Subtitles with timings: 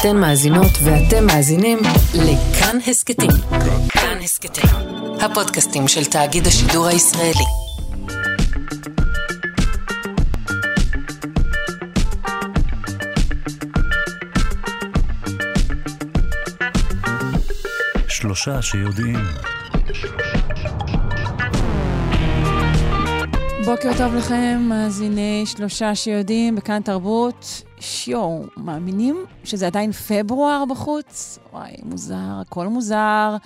[0.00, 1.78] אתן מאזינות ואתם מאזינים
[2.14, 3.30] לכאן הסכתים.
[3.88, 4.70] כאן הסכתים,
[5.20, 7.44] הפודקאסטים של תאגיד השידור הישראלי.
[18.08, 19.18] שלושה שיודעים.
[23.64, 27.65] בוקר טוב לכם, מאזיני שלושה שיודעים בכאן תרבות.
[28.06, 31.38] שיו, מאמינים שזה עדיין פברואר בחוץ?
[31.52, 33.36] וואי, מוזר, הכל מוזר.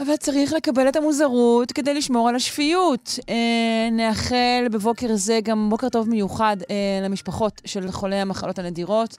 [0.00, 3.18] אבל צריך לקבל את המוזרות כדי לשמור על השפיות.
[3.28, 9.16] אה, נאחל בבוקר זה גם בוקר טוב מיוחד אה, למשפחות של חולי המחלות הנדירות.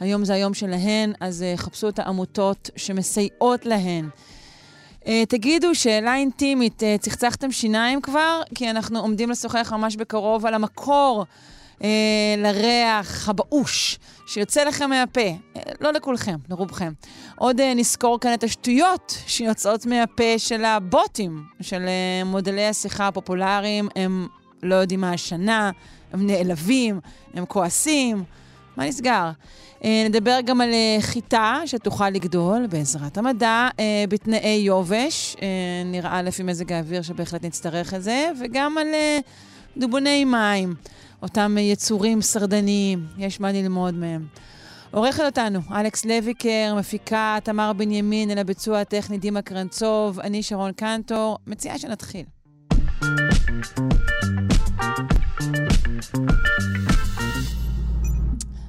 [0.00, 4.08] היום זה היום שלהן, אז אה, חפשו את העמותות שמסייעות להן.
[5.06, 8.42] אה, תגידו, שאלה אינטימית, אה, צחצחתם שיניים כבר?
[8.54, 11.24] כי אנחנו עומדים לשוחח ממש בקרוב על המקור
[12.38, 15.20] לריח הבאוש שיוצא לכם מהפה.
[15.20, 16.92] אה, לא לכולכם, לרובכם.
[17.36, 23.88] עוד אה, נזכור כאן את השטויות שיוצאות מהפה של הבוטים, של אה, מודלי השיחה הפופולריים.
[23.96, 24.28] הם
[24.62, 25.70] לא יודעים מה השנה,
[26.12, 27.00] הם נעלבים,
[27.34, 28.24] הם כועסים.
[28.76, 29.30] מה נסגר?
[29.84, 35.36] אה, נדבר גם על אה, חיטה שתוכל לגדול בעזרת המדע אה, בתנאי יובש.
[35.42, 35.48] אה,
[35.84, 39.18] נראה לפי מזג האוויר שבהחלט נצטרך את זה, וגם על אה,
[39.76, 40.74] דובוני מים,
[41.22, 44.26] אותם יצורים שרדניים, יש מה ללמוד מהם.
[44.90, 51.38] עורכת אותנו אלכס לויקר, מפיקה תמר בנימין, אל הביצוע הטכני דימה קרנצוב, אני שרון קנטור,
[51.46, 52.24] מציעה שנתחיל.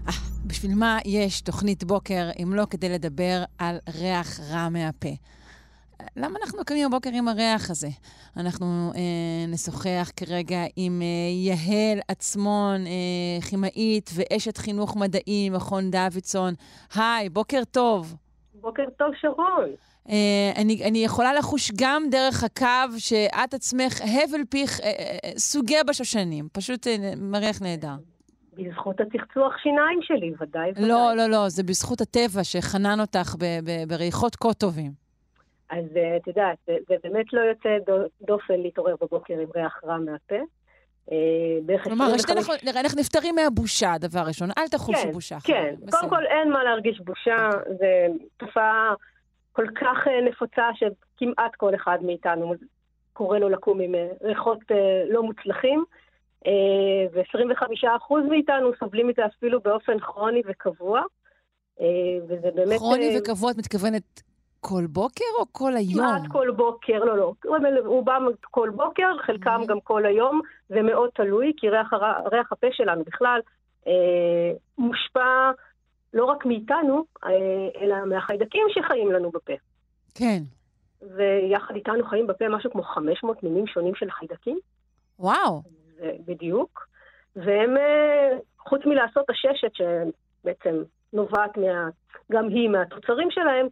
[0.07, 0.13] אה,
[0.45, 5.09] בשביל מה יש תוכנית בוקר אם לא כדי לדבר על ריח רע מהפה?
[6.17, 7.87] למה אנחנו קמים בבוקר עם הריח הזה?
[8.37, 9.01] אנחנו אה,
[9.47, 16.53] נשוחח כרגע עם אה, יהל עצמון, אה, כימאית ואשת חינוך מדעי ממכון דוידסון.
[16.95, 18.15] היי, בוקר טוב.
[18.61, 19.69] בוקר טוב, שרון.
[20.09, 25.75] אה, אני, אני יכולה לחוש גם דרך הקו שאת עצמך הבל פיך אה, אה, סוגי
[25.87, 26.47] בשושנים.
[26.53, 27.95] פשוט אה, מריח נהדר.
[28.57, 30.87] בזכות הצחצוח שיניים שלי, ודאי ודאי.
[30.89, 35.02] לא, לא, לא, זה בזכות הטבע שחנן אותך ב- ב- בריחות כה טובים.
[35.73, 39.81] אז אה, את יודעת, זה, זה באמת לא יוצא דו- דופן להתעורר בבוקר עם ריח
[39.83, 40.35] רע מהפה.
[41.11, 44.49] אה, כלומר, 25 ראשית אנחנו, נראה, אנחנו נפטרים מהבושה, דבר ראשון.
[44.57, 45.37] אל תחושו כן, בושה.
[45.43, 45.75] כן.
[45.77, 45.99] בסדר.
[45.99, 48.93] קודם כל אין מה להרגיש בושה, זו תופעה
[49.51, 52.53] כל כך אה, נפוצה שכמעט כל אחד מאיתנו
[53.13, 54.59] קורא לו לקום עם ריחות
[55.09, 55.83] לא מוצלחים.
[56.47, 56.51] אה,
[57.13, 61.01] ו-25% מאיתנו סובלים מזה אפילו באופן כרוני וקבוע.
[62.27, 62.77] וזה באמת...
[62.77, 64.21] כרוני וקבוע, את מתכוונת
[64.63, 65.93] כל בוקר או כל היום?
[66.07, 67.33] כמעט כל בוקר, לא, לא.
[67.85, 69.67] רובם כל בוקר, חלקם Mhm.
[69.67, 70.41] גם כל היום.
[70.69, 71.93] זה מאוד תלוי, כי ריח.
[72.31, 73.39] ריח הפה שלנו בכלל
[73.87, 75.51] אה, מושפע
[76.13, 77.29] לא רק מאיתנו, אה,
[77.81, 79.53] אלא מהחיידקים שחיים לנו בפה.
[80.15, 80.39] כן.
[81.01, 84.59] ויחד איתנו חיים בפה משהו כמו 500 מינים שונים של חיידקים,
[85.19, 85.61] וואו.
[85.95, 86.87] זה בדיוק.
[87.35, 91.89] והם, אה, חוץ מלעשות עששת, שבעצם נובעת מה,
[92.31, 93.67] גם היא מהתוצרים שלהם,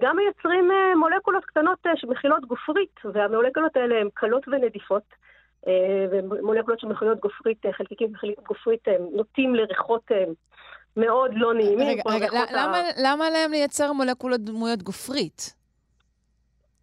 [0.00, 5.02] גם מייצרים אה, מולקולות קטנות אה, שמכילות גופרית, והמולקולות האלה הן קלות ונדיפות.
[5.66, 10.24] אה, ומולקולות שמכילות גופרית, אה, חלקיקים מכילים גופרית, נוטים לריחות אה,
[10.96, 11.88] מאוד לא נעימים.
[11.88, 15.54] רגע, רגע, הריחות ה- למה, למה להם לייצר מולקולות דמויות גופרית?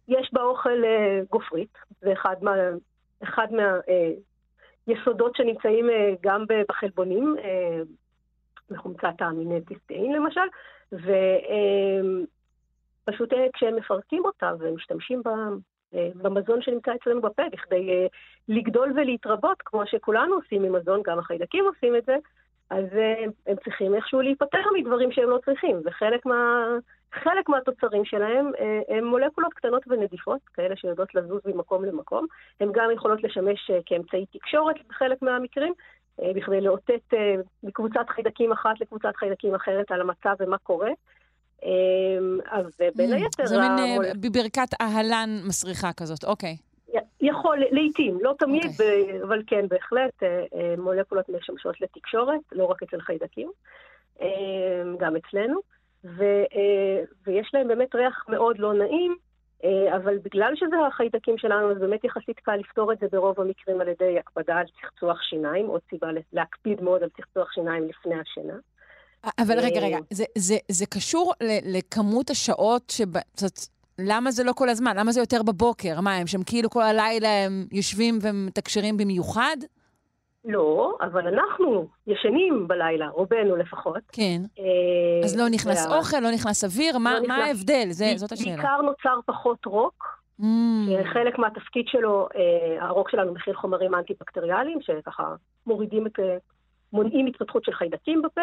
[0.08, 2.52] יש באוכל אה, גופרית, זה אחד מה...
[3.22, 4.10] אחד מה אה,
[5.36, 7.80] שנמצאים אה, גם בחלבונים, אה,
[8.70, 10.40] בחומצת האמיני ציסטאין למשל,
[10.92, 12.33] ופשוט
[13.08, 15.28] אה, כשהם מפרקים אותה ומשתמשים ב,
[15.94, 18.06] אה, במזון שנמצא אצלנו בפה בכדי אה,
[18.48, 22.16] לגדול ולהתרבות, כמו שכולנו עושים עם מזון, גם החיידקים עושים את זה,
[22.70, 22.84] אז
[23.46, 26.64] הם צריכים איכשהו להיפטר מדברים שהם לא צריכים, וחלק מה...
[27.48, 28.50] מהתוצרים שלהם
[28.88, 32.26] הם מולקולות קטנות ונדיפות, כאלה שיודעות לזוז ממקום למקום.
[32.60, 35.72] הן גם יכולות לשמש כאמצעי תקשורת בחלק מהמקרים,
[36.34, 37.14] בכדי לאותת
[37.62, 40.90] מקבוצת חיידקים אחת לקבוצת חיידקים אחרת על המצב ומה קורה.
[41.64, 41.70] אה,
[42.58, 43.46] אז אה, בין היתר...
[43.46, 46.56] זה מין אה, בברכת אהלן מסריחה כזאת, אוקיי.
[47.20, 49.22] יכול, לעיתים, לא תמיד, אוקיי.
[49.22, 53.50] אבל כן, בהחלט, אה, מולקולות משמשות לתקשורת, לא רק אצל חיידקים,
[54.20, 55.60] אה, גם אצלנו,
[56.04, 56.24] ו,
[57.26, 59.16] ויש להם באמת ריח מאוד לא נעים,
[59.96, 63.88] אבל בגלל שזה החיידקים שלנו, אז באמת יחסית קל לפתור את זה ברוב המקרים על
[63.88, 68.54] ידי הקפדה על צחצוח שיניים, עוד סיבה להקפיד מאוד על צחצוח שיניים לפני השינה.
[69.38, 73.08] אבל רגע, רגע, זה, זה, זה קשור ל, לכמות השעות שב...
[73.36, 73.58] זאת,
[73.98, 74.96] למה זה לא כל הזמן?
[74.96, 76.00] למה זה יותר בבוקר?
[76.00, 79.56] מה, הם שם כאילו כל הלילה הם יושבים ומתקשרים במיוחד?
[80.44, 84.02] לא, אבל אנחנו ישנים בלילה, רובנו לפחות.
[84.12, 84.40] כן.
[84.58, 84.64] אה,
[85.24, 87.86] אז לא נכנס וה- אוכל, לא נכנס אוויר, מה לא מה נכנס- ההבדל?
[87.90, 88.56] זה- זאת השאלה.
[88.56, 90.04] בעיקר נוצר פחות רוק.
[90.40, 90.44] Mm,
[91.12, 95.34] חלק מהתפקיד שלו, אה, הרוק שלנו מכיל חומרים אנטי-בקטריאליים, שככה
[95.66, 96.36] מורידים את, אה,
[96.92, 98.40] מונעים התפתחות של חיידקים בפה,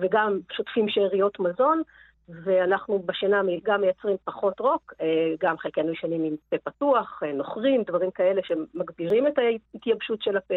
[0.00, 1.82] וגם שוטפים שאריות מזון,
[2.28, 5.06] ואנחנו בשינה גם מייצרים פחות רוק, אה,
[5.40, 10.54] גם חלקנו ישנים עם פה פתוח, אה, נוכרים, דברים כאלה שמגבירים את ההתייבשות של הפה.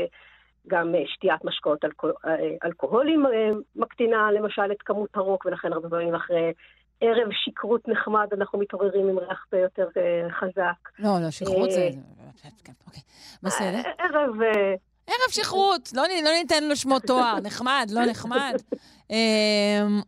[0.67, 5.89] גם אה, שתיית משקאות אלכוה- אה, אלכוהולים אה, מקטינה למשל את כמות הרוק, ולכן הרבה
[5.89, 6.53] פעמים אחרי
[7.01, 10.89] ערב שכרות נחמד אנחנו מתעוררים עם ריח פה יותר אה, חזק.
[10.99, 11.81] לא, לא, שכרות זה...
[11.81, 13.01] אה, כן, אוקיי.
[13.43, 13.81] בסדר.
[13.85, 14.31] אה, ערב...
[15.07, 18.53] ערב שכרות, לא לא ניתן לו שמות תואר, נחמד, לא נחמד.
[19.09, 19.15] אמ,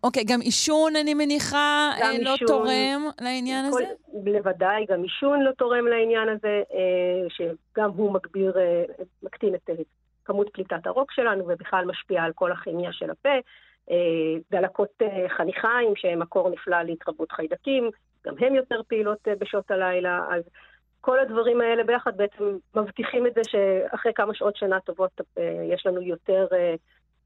[0.04, 2.48] אוקיי, גם עישון, אני מניחה, גם אה, לא עישון.
[2.48, 3.94] תורם לעניין כל- הזה?
[4.14, 8.84] בוודאי, גם עישון לא תורם לעניין הזה, אה, שגם הוא מגביר, אה,
[9.24, 9.70] מקטין את
[10.26, 13.30] כמות פליטת הרוק שלנו, ובכלל משפיע על כל הכימיה של הפה.
[14.52, 14.90] דלקות
[15.38, 17.90] חניכיים, שהן מקור נפלא להתרבות חיידקים,
[18.26, 20.44] גם הן יותר פעילות בשעות הלילה, אז
[21.02, 25.86] כל הדברים האלה ביחד בעצם מבטיחים את זה שאחרי כמה שעות שינה טובות אה, יש
[25.86, 26.76] לנו יותר אה,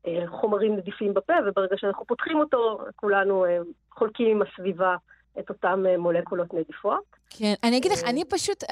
[0.08, 3.46] אה, חומרים נדיפים בפה, וברגע שאנחנו פותחים אותו, כולנו
[3.92, 4.96] חולקים עם הסביבה
[5.40, 7.04] את אותן מולקולות נדיפות.
[7.30, 8.04] כן, אני אגיד לך.
[8.10, 8.64] אני פשוט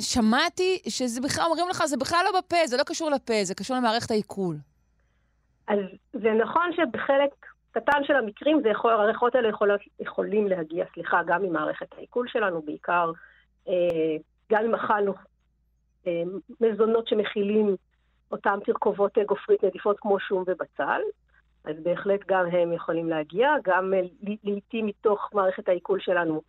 [0.00, 3.76] שמעתי שזה בכלל, אומרים לך, זה בכלל לא בפה, זה לא קשור לפה, זה קשור
[3.76, 4.56] למערכת העיכול.
[5.68, 5.78] אז
[6.12, 7.30] זה נכון שבחלק
[7.70, 12.62] קטן של המקרים זה יכול, הריחות האלה יכולות, יכולים להגיע, סליחה, גם ממערכת העיכול שלנו,
[12.62, 13.12] בעיקר
[13.68, 14.16] אה,
[14.52, 15.14] גם אם אכלנו
[16.06, 16.22] אה,
[16.60, 17.76] מזונות שמכילים
[18.32, 21.00] אותם תרכובות אה, גופרית נדיפות כמו שום ובצל,
[21.64, 24.00] אז בהחלט גם הם יכולים להגיע, גם אה,
[24.44, 26.42] לעיתים מתוך מערכת העיכול שלנו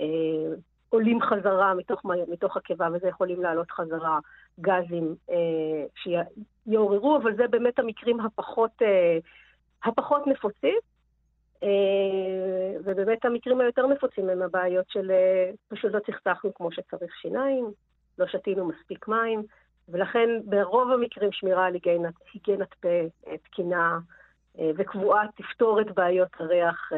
[0.00, 0.54] אה,
[0.88, 4.18] עולים חזרה מתוך, מתוך הקיבה, וזה יכולים לעלות חזרה
[4.60, 5.84] גזים אה,
[6.66, 9.18] שיעוררו, אבל זה באמת המקרים הפחות, אה,
[9.84, 10.76] הפחות נפוצים.
[11.62, 17.70] אה, ובאמת המקרים היותר נפוצים הם הבעיות של אה, פשוט לא צחצחנו כמו שצריך שיניים,
[18.18, 19.42] לא שתינו מספיק מים,
[19.88, 22.88] ולכן ברוב המקרים שמירה על היגיינת, היגיינת פה
[23.26, 23.98] אה, תקינה
[24.76, 26.92] וקבועה תפתור את בעיות הריח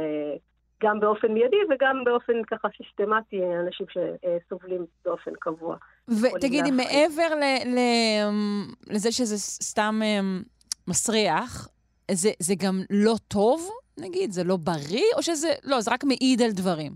[0.83, 5.77] גם באופן מיידי וגם באופן ככה סיסטמטי, אנשים שסובלים באופן קבוע.
[6.09, 6.71] ותגידי.
[6.71, 10.01] מעבר ל- ל- לזה שזה סתם
[10.89, 11.69] מסריח,
[12.11, 14.33] זה, זה גם לא טוב, נגיד?
[14.33, 15.11] זה לא בריא?
[15.17, 16.93] או שזה, לא, זה רק מעיד על דברים.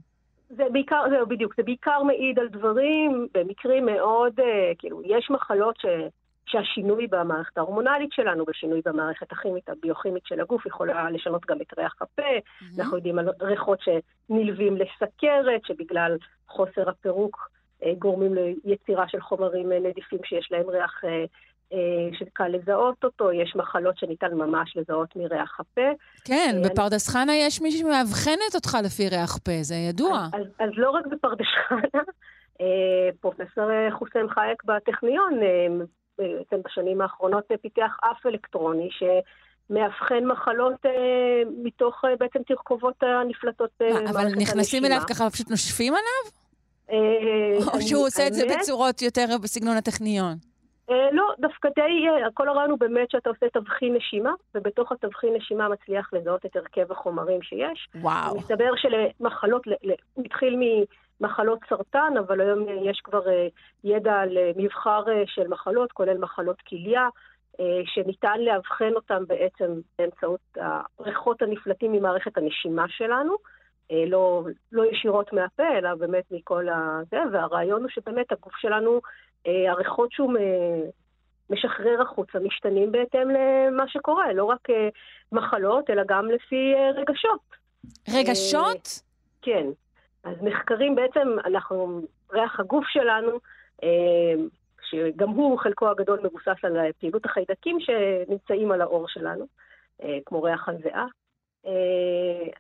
[0.57, 5.77] זה בעיקר, זהו בדיוק, זה בעיקר מעיד על דברים במקרים מאוד, אה, כאילו, יש מחלות
[5.81, 5.87] ש,
[6.47, 11.95] שהשינוי במערכת ההורמונלית שלנו, בשינוי במערכת הכימית, הביוכימית של הגוף, יכולה לשנות גם את ריח
[12.01, 12.23] הפה.
[12.79, 16.17] אנחנו יודעים על ריחות שנלווים לסכרת, שבגלל
[16.49, 17.49] חוסר הפירוק
[17.85, 18.35] אה, גורמים
[18.65, 21.25] ליצירה של חומרים אה, נדיפים שיש להם ריח אה,
[22.19, 25.91] שקל לזהות אותו, יש מחלות שניתן ממש לזהות מריח הפה.
[26.25, 30.27] כן, אה, בפרדס חנה יש מישהי שמאבחנת אותך לפי ריח פה, זה ידוע.
[30.33, 32.03] אז, אז לא רק בפרדס חנה,
[32.61, 35.85] אה, פרופסור אה, חוסם חייק בטכניון, אה,
[36.19, 40.91] בעצם בשנים האחרונות אה, פיתח אף אלקטרוני שמאבחן מחלות אה,
[41.65, 44.43] מתוך אה, בעצם תרכובות הנפלטות במערכת אבל הנשימה.
[44.43, 46.33] נכנסים אליו ככה, פשוט נושפים עליו?
[46.91, 50.52] אה, או שהוא עושה את זה בצורות יותר בסגנון הטכניון?
[50.93, 55.35] אה, לא, דווקא די, אה, כל הרעיון הוא באמת שאתה עושה תבחין נשימה, ובתוך התבחין
[55.35, 57.89] נשימה מצליח לזהות את הרכב החומרים שיש.
[57.95, 58.37] וואו.
[58.37, 59.63] מסתבר שלמחלות,
[60.15, 60.57] הוא התחיל
[61.21, 63.49] ממחלות סרטן, אבל היום יש כבר אה,
[63.85, 67.09] ידע על אה, מבחר אה, של מחלות, כולל מחלות כליה,
[67.61, 70.41] אה, שניתן לאבחן אותן בעצם באמצעות
[70.99, 73.37] הריחות הנפלטים ממערכת הנשימה שלנו.
[73.93, 77.01] אה, לא, לא ישירות מהפה, אלא באמת מכל ה...
[77.11, 79.01] זה, והרעיון הוא שבאמת הגוף שלנו, אה,
[79.47, 80.91] הריחות שהוא מ-
[81.51, 84.89] משחרר החוצה משתנים בהתאם למה שקורה, לא רק אה,
[85.33, 87.41] מחלות, אלא גם לפי אה, רגשות.
[88.15, 89.03] רגשות?
[89.43, 89.67] כן.
[90.25, 92.01] אז מחקרים בעצם, אנחנו,
[92.33, 93.31] ריח הגוף שלנו,
[93.83, 94.35] אה,
[94.91, 99.47] שגם הוא, חלקו הגדול מבוסס על פעילות החיידקים שנמצאים על העור שלנו,
[100.03, 101.07] אה, כמו ריח הזיעה, אה,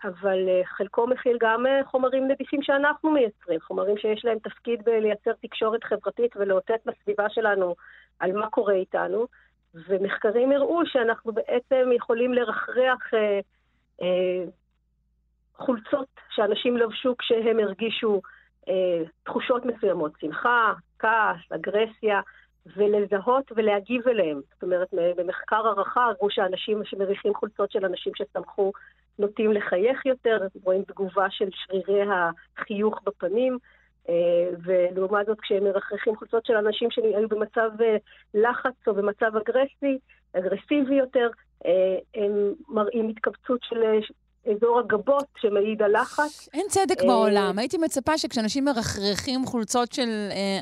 [0.04, 5.32] אבל אה, חלקו מכיל גם אה, חומרים נדיפים שאנחנו מייצרים, חומרים שיש להם תפקיד בלייצר
[5.42, 7.74] תקשורת חברתית ולאותת בסביבה שלנו
[8.18, 9.26] על מה קורה איתנו,
[9.74, 13.40] ומחקרים הראו שאנחנו בעצם יכולים לרחרח אה,
[14.02, 14.44] אה,
[15.54, 18.22] חולצות שאנשים לבשו כשהם הרגישו
[18.68, 22.20] אה, תחושות מסוימות, שמחה, כעס, אגרסיה,
[22.76, 24.40] ולזהות ולהגיב אליהם.
[24.52, 28.72] זאת אומרת, במחקר הערכה הראו שאנשים שמריחים חולצות של אנשים שצמחו
[29.18, 32.02] נוטים לחייך יותר, רואים תגובה של שרירי
[32.56, 33.58] החיוך בפנים,
[34.08, 34.14] אה,
[34.64, 37.96] ולעומת זאת כשהם מרחרחים חולצות של אנשים שהיו במצב אה,
[38.34, 39.98] לחץ או במצב אגרסי,
[40.32, 41.28] אגרסיבי יותר,
[42.14, 43.76] הם מראים התכווצות של
[44.50, 46.48] אזור הגבות שמעיד על לחץ.
[46.54, 47.58] אין צדק בעולם.
[47.58, 50.08] הייתי מצפה שכשאנשים מרחרחים חולצות של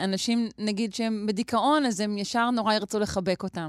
[0.04, 3.68] אנשים, נגיד, שהם בדיכאון, אז הם ישר נורא ירצו לחבק אותם.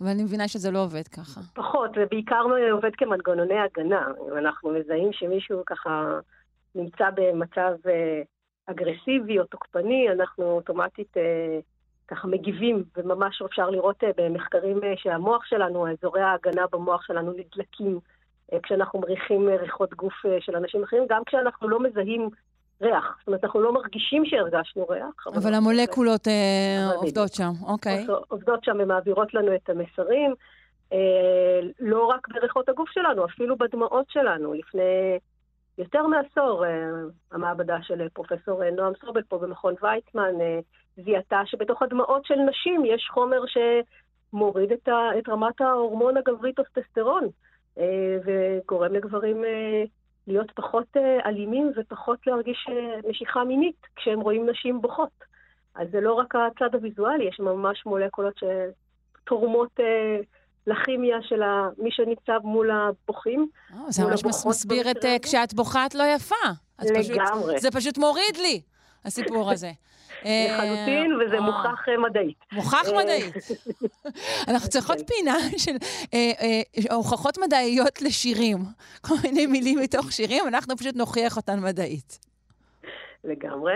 [0.00, 1.40] אבל אני מבינה שזה לא עובד ככה.
[1.54, 4.06] פחות, זה בעיקר לא עובד כמנגנוני הגנה.
[4.32, 6.18] אם אנחנו מזהים שמישהו ככה
[6.74, 7.72] נמצא במצב
[8.66, 11.14] אגרסיבי או תוקפני, אנחנו אוטומטית
[12.08, 17.98] ככה מגיבים, וממש אפשר לראות במחקרים שהמוח שלנו, אזורי ההגנה במוח שלנו נדלקים.
[18.62, 22.28] כשאנחנו מריחים ריחות גוף של אנשים אחרים, גם כשאנחנו לא מזהים
[22.82, 23.16] ריח.
[23.18, 25.26] זאת אומרת, אנחנו לא מרגישים שהרגשנו ריח.
[25.26, 28.06] אבל, אבל המולקולות אה, עובדות שם, אוקיי.
[28.28, 30.34] עובדות שם ומעבירות לנו את המסרים,
[30.92, 34.54] אה, לא רק בריחות הגוף שלנו, אפילו בדמעות שלנו.
[34.54, 35.18] לפני
[35.78, 36.70] יותר מעשור, אה,
[37.32, 40.58] המעבדה של פרופסור נועם סובל פה במכון ויצמן אה,
[41.04, 47.28] זיהתה שבתוך הדמעות של נשים יש חומר שמוריד את, ה, את רמת ההורמון הגברי טוסטסטרון.
[47.78, 49.84] אה, וגורם לגברים אה,
[50.26, 52.66] להיות פחות אה, אלימים ופחות להרגיש
[53.08, 55.32] משיכה מינית כשהם רואים נשים בוכות.
[55.74, 58.34] אז זה לא רק הצד הוויזואלי, יש ממש מולקולות
[59.24, 59.80] שתורמות
[60.66, 61.42] לכימיה של
[61.78, 63.48] מי שניצב מול הבוכים.
[63.88, 66.34] זה ממש מסביר את כשאת בוכה את לא יפה.
[66.82, 67.58] לגמרי.
[67.58, 68.60] זה פשוט מוריד לי,
[69.04, 69.70] הסיפור הזה.
[70.24, 72.44] לחלוטין, וזה מוכח אה, מדעית.
[72.52, 73.34] מוכח אה, מדעית.
[74.50, 74.96] אנחנו צריכות.
[75.06, 75.76] פינה של
[76.14, 78.58] אה, הוכחות מדעיות לשירים.
[79.00, 82.18] כל מיני מילים מתוך שירים, אנחנו פשוט נוכיח אותן מדעית.
[83.24, 83.74] לגמרי.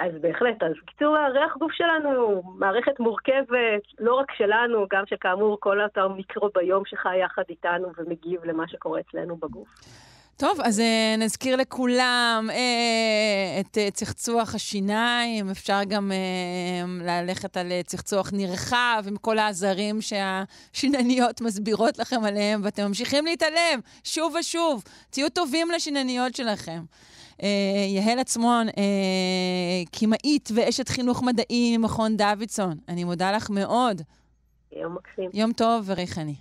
[0.00, 5.56] אז בהחלט, אז בקיצור, הריח גוף שלנו הוא מערכת מורכבת, לא רק שלנו, גם שכאמור
[5.60, 9.68] כל אותו מיקרוביום שחי יחד איתנו ומגיב למה שקורה אצלנו בגוף.
[10.40, 12.54] טוב, אז uh, נזכיר לכולם uh,
[13.60, 15.50] את uh, צחצוח השיניים.
[15.50, 16.12] אפשר גם
[17.02, 24.34] ללכת על צחצוח נרחב עם כל העזרים שהשינניות מסבירות לכם עליהם, ואתם ממשיכים להתעלם שוב
[24.40, 24.82] ושוב.
[25.10, 26.82] תהיו טובים לשינניות שלכם.
[27.88, 28.66] יהל עצמון,
[29.90, 34.02] קימאית uh, ואשת חינוך מדעי ממכון דוידסון, אני מודה לך מאוד.
[34.72, 35.30] יום מקסים.
[35.34, 36.34] יום טוב וריחני.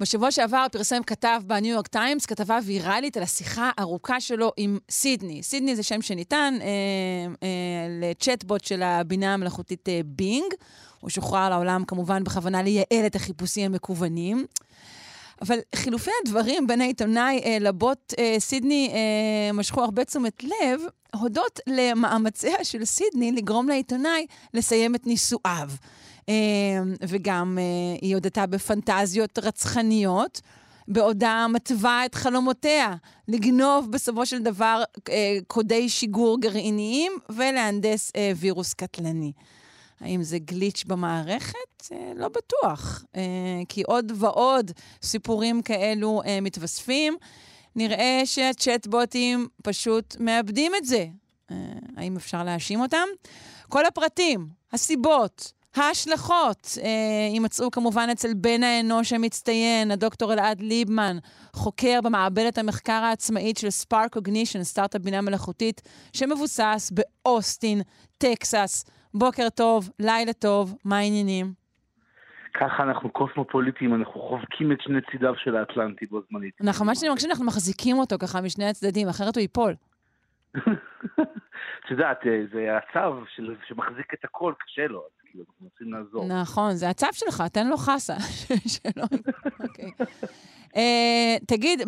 [0.00, 5.42] בשבוע שעבר פרסם כתב בניו יורק טיימס כתבה ויראלית על השיחה הארוכה שלו עם סידני.
[5.42, 6.66] סידני זה שם שניתן אה,
[7.42, 7.48] אה,
[8.00, 10.54] לצ'טבוט של הבינה המלאכותית אה, בינג.
[11.00, 14.46] הוא שוחרר לעולם כמובן בכוונה לייעל את החיפושים המקוונים.
[15.42, 20.80] אבל חילופי הדברים בין העיתונאי אה, לבוט אה, סידני אה, משכו הרבה תשומת לב,
[21.14, 25.68] הודות למאמציה של סידני לגרום לעיתונאי לסיים את נישואיו.
[26.28, 30.40] אמ, וגם אה, היא הודתה בפנטזיות רצחניות.
[30.88, 32.94] בעודה מתווה את חלומותיה
[33.28, 39.32] לגנוב בסופו של דבר אה, קודי שיגור גרעיניים ולהנדס אה, וירוס קטלני.
[40.00, 41.56] האם זה גליץ' במערכת?
[42.16, 43.04] לא בטוח,
[43.68, 44.70] כי עוד ועוד
[45.02, 47.16] סיפורים כאלו מתווספים.
[47.76, 51.06] נראה שהצ'טבוטים פשוט מאבדים את זה.
[51.96, 53.06] האם אפשר להאשים אותם?
[53.68, 56.88] כל הפרטים, הסיבות, ההשלכות אה,
[57.32, 61.16] יימצאו כמובן אצל בן האנוש המצטיין, הדוקטור אלעד ליבמן,
[61.52, 65.80] חוקר במעבדת המחקר העצמאית של ספארק קוגנישן, סטארט-אפ בינה מלאכותית,
[66.12, 67.80] שמבוסס באוסטין,
[68.18, 68.84] טקסס.
[69.14, 71.46] בוקר טוב, לילה טוב, מה העניינים?
[72.54, 76.54] ככה אנחנו קוסמופוליטים, אנחנו חובקים את שני צידיו של האטלנטי בו זמנית.
[76.60, 79.74] אנחנו, שאני מרגיש שאנחנו מחזיקים אותו ככה משני הצדדים, אחרת הוא ייפול.
[81.78, 83.24] את יודעת, אה, זה הצו
[83.68, 85.02] שמחזיק את הכל, קשה לו.
[85.38, 86.40] כאילו, אנחנו רוצים לעזור.
[86.42, 88.14] נכון, זה הצו שלך, תן לו חסה.
[89.64, 89.90] אוקיי.
[90.76, 91.80] אה, תגיד,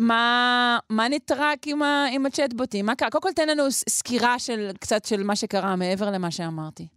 [0.89, 1.67] מה נטרק
[2.11, 2.85] עם הצ'טבוטים?
[2.85, 3.09] מה קרה?
[3.09, 6.87] קודם כל תן לנו סקירה של קצת של מה שקרה מעבר למה שאמרתי.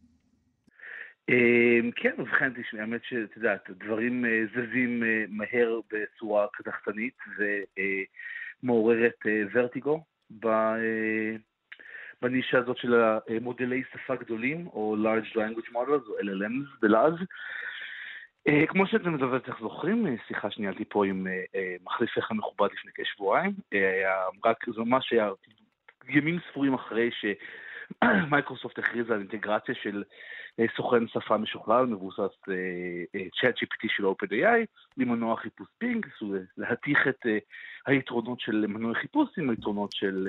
[1.30, 7.16] אה, כן, ובכן, תשמעי, האמת שאת יודעת, דברים אה, זזים מהר בצורה קדחתנית
[8.62, 9.18] ומעוררת
[9.52, 10.00] ורטיגו
[12.22, 12.94] בנישה הזאת של
[13.28, 17.14] המודלי שפה גדולים, או large language models, או LLMs בלעז.
[18.48, 23.52] אה, כמו שאתם בטח זוכרים, אה, שיחה שניהלתי פה עם אה, מחליפך המכובד לפני כשבועיים,
[24.44, 25.28] רק זה ממש היה
[26.08, 30.04] ימים ספורים אחרי שמייקרוסופט הכריזה על אינטגרציה של
[30.76, 32.38] סוכן שפה משוכלל מבוסס
[33.40, 34.66] צ'אט GPT של OpenAI
[34.96, 36.06] למנוע חיפוש פינג,
[36.56, 37.26] להתיך את
[37.86, 40.28] היתרונות של מנועי חיפוש עם היתרונות של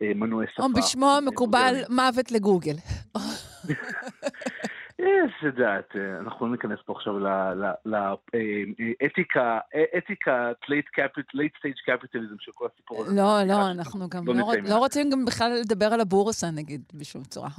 [0.00, 0.62] מנועי שפה.
[0.62, 2.76] או בשמו המקובל מוות לגוגל.
[5.26, 7.18] את יודעת, אנחנו לא ניכנס פה עכשיו
[7.84, 9.58] לאתיקה,
[9.98, 13.16] אתיקה, late stage capitalism של כל הסיפור הזה.
[13.16, 14.24] לא, לא, אנחנו גם
[14.68, 17.48] לא רוצים גם בכלל לדבר על הבורסה, נגיד, בשום צורה.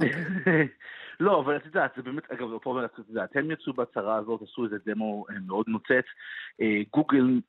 [1.20, 4.64] לא, אבל את יודעת, זה באמת, אגב, פה את יודעת, הם יצאו בהצהרה הזאת, עשו
[4.64, 6.04] איזה דמו מאוד נוצץ,
[6.92, 7.40] גוגל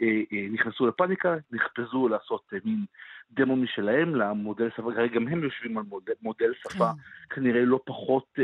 [0.52, 2.86] נכנסו לפאניקה, נחפזו לעשות מין
[3.32, 7.36] דמו משלהם למודל שפה, כרגע גם הם יושבים על מודל, מודל שפה כן.
[7.36, 8.40] כנראה לא פחות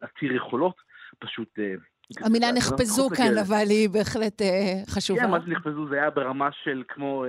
[0.00, 0.76] עתיר יכולות,
[1.18, 1.58] פשוט...
[2.20, 4.42] המילה נחפזו כאן, אבל היא בהחלט
[4.90, 5.20] חשובה.
[5.20, 5.88] כן, מה זה נחפזו?
[5.88, 7.24] זה היה ברמה של כמו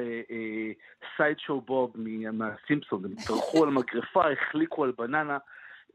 [1.17, 1.93] סייד שואו בוב
[2.33, 5.37] מהסימפסון, הם טרחו על מגרפה, החליקו על בננה.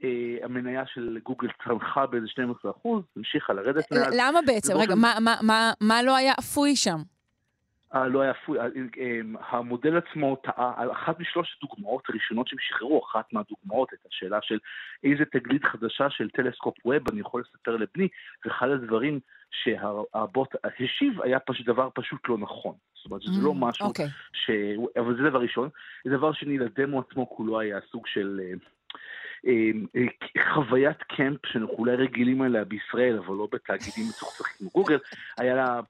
[0.02, 0.04] Uh,
[0.44, 4.14] המניה של גוגל צנחה באיזה 12 אחוז, המשיכה לרדת מאז.
[4.18, 4.76] למה בעצם?
[4.76, 6.99] רגע, מה, מה, מה, מה לא היה אפוי שם?
[7.94, 8.59] Uh, לא היה אפוי.
[9.50, 14.59] המודל עצמו טעה על אחת משלוש הדוגמאות הראשונות שהם שחררו, אחת מהדוגמאות, את השאלה של
[15.04, 18.09] איזה תגלית חדשה של טלסקופ ווב אני יכול לספר לבני,
[18.44, 22.75] ואחד הדברים שהבוט השיב היה פשוט דבר פשוט לא נכון.
[22.94, 24.09] זאת אומרת, זה לא משהו okay.
[24.32, 24.50] ש...
[25.00, 25.68] אבל זה דבר ראשון.
[26.06, 28.40] דבר שני, לדמו עצמו כולו היה סוג של...
[30.54, 34.99] חוויית קמפ שאנחנו אולי רגילים אליה בישראל, אבל לא בתאגידים מצוחצחים כמו גוגל,
[35.38, 35.80] היה לה...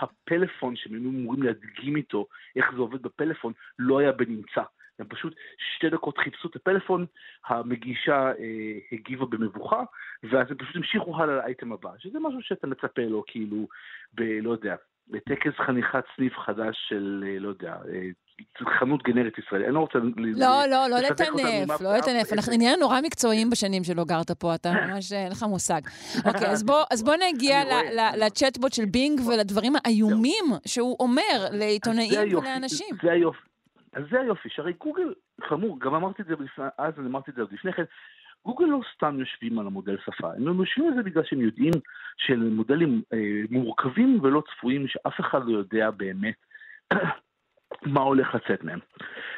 [0.00, 2.26] הפלאפון שהם היו אמורים להדגים איתו
[2.56, 4.62] איך זה עובד בפלאפון לא היה בנמצא.
[4.98, 5.34] הם פשוט
[5.76, 7.06] שתי דקות חיפשו את הפלאפון,
[7.46, 9.82] המגישה אה, הגיבה במבוכה,
[10.22, 13.68] ואז הם פשוט המשיכו הלאה לאייטם הבא, שזה משהו שאתה מצפה לו, כאילו,
[14.14, 14.22] ב...
[14.22, 14.76] לא יודע,
[15.08, 18.08] בטקס חניכת סניף חדש של, אה, לא יודע, אה,
[18.78, 19.66] חנות גנרית ישראלית.
[19.66, 19.98] אני לא רוצה...
[20.16, 22.32] לא, לא, לא לטנף, לא לטנף.
[22.32, 25.80] אנחנו נהיה נורא מקצועיים בשנים שלא גרת פה, אתה ממש, אין לך מושג.
[26.26, 26.48] אוקיי,
[26.90, 27.60] אז בוא נגיע
[28.16, 32.96] לצ'טבוט של בינג ולדברים האיומים שהוא אומר לעיתונאים ולאנשים.
[33.02, 33.52] זה היופי.
[33.92, 35.12] אז זה היופי, שהרי גוגל,
[35.48, 36.34] חמור, גם אמרתי את זה
[36.78, 37.82] אז, אני אמרתי את זה עוד לפני כן,
[38.44, 41.72] גוגל לא סתם יושבים על המודל שפה, הם יושבים על זה בגלל שהם יודעים
[42.16, 43.18] שאלה מודלים אה,
[43.50, 46.34] מורכבים ולא צפויים, שאף אחד לא יודע באמת
[47.82, 48.78] מה הולך לצאת מהם.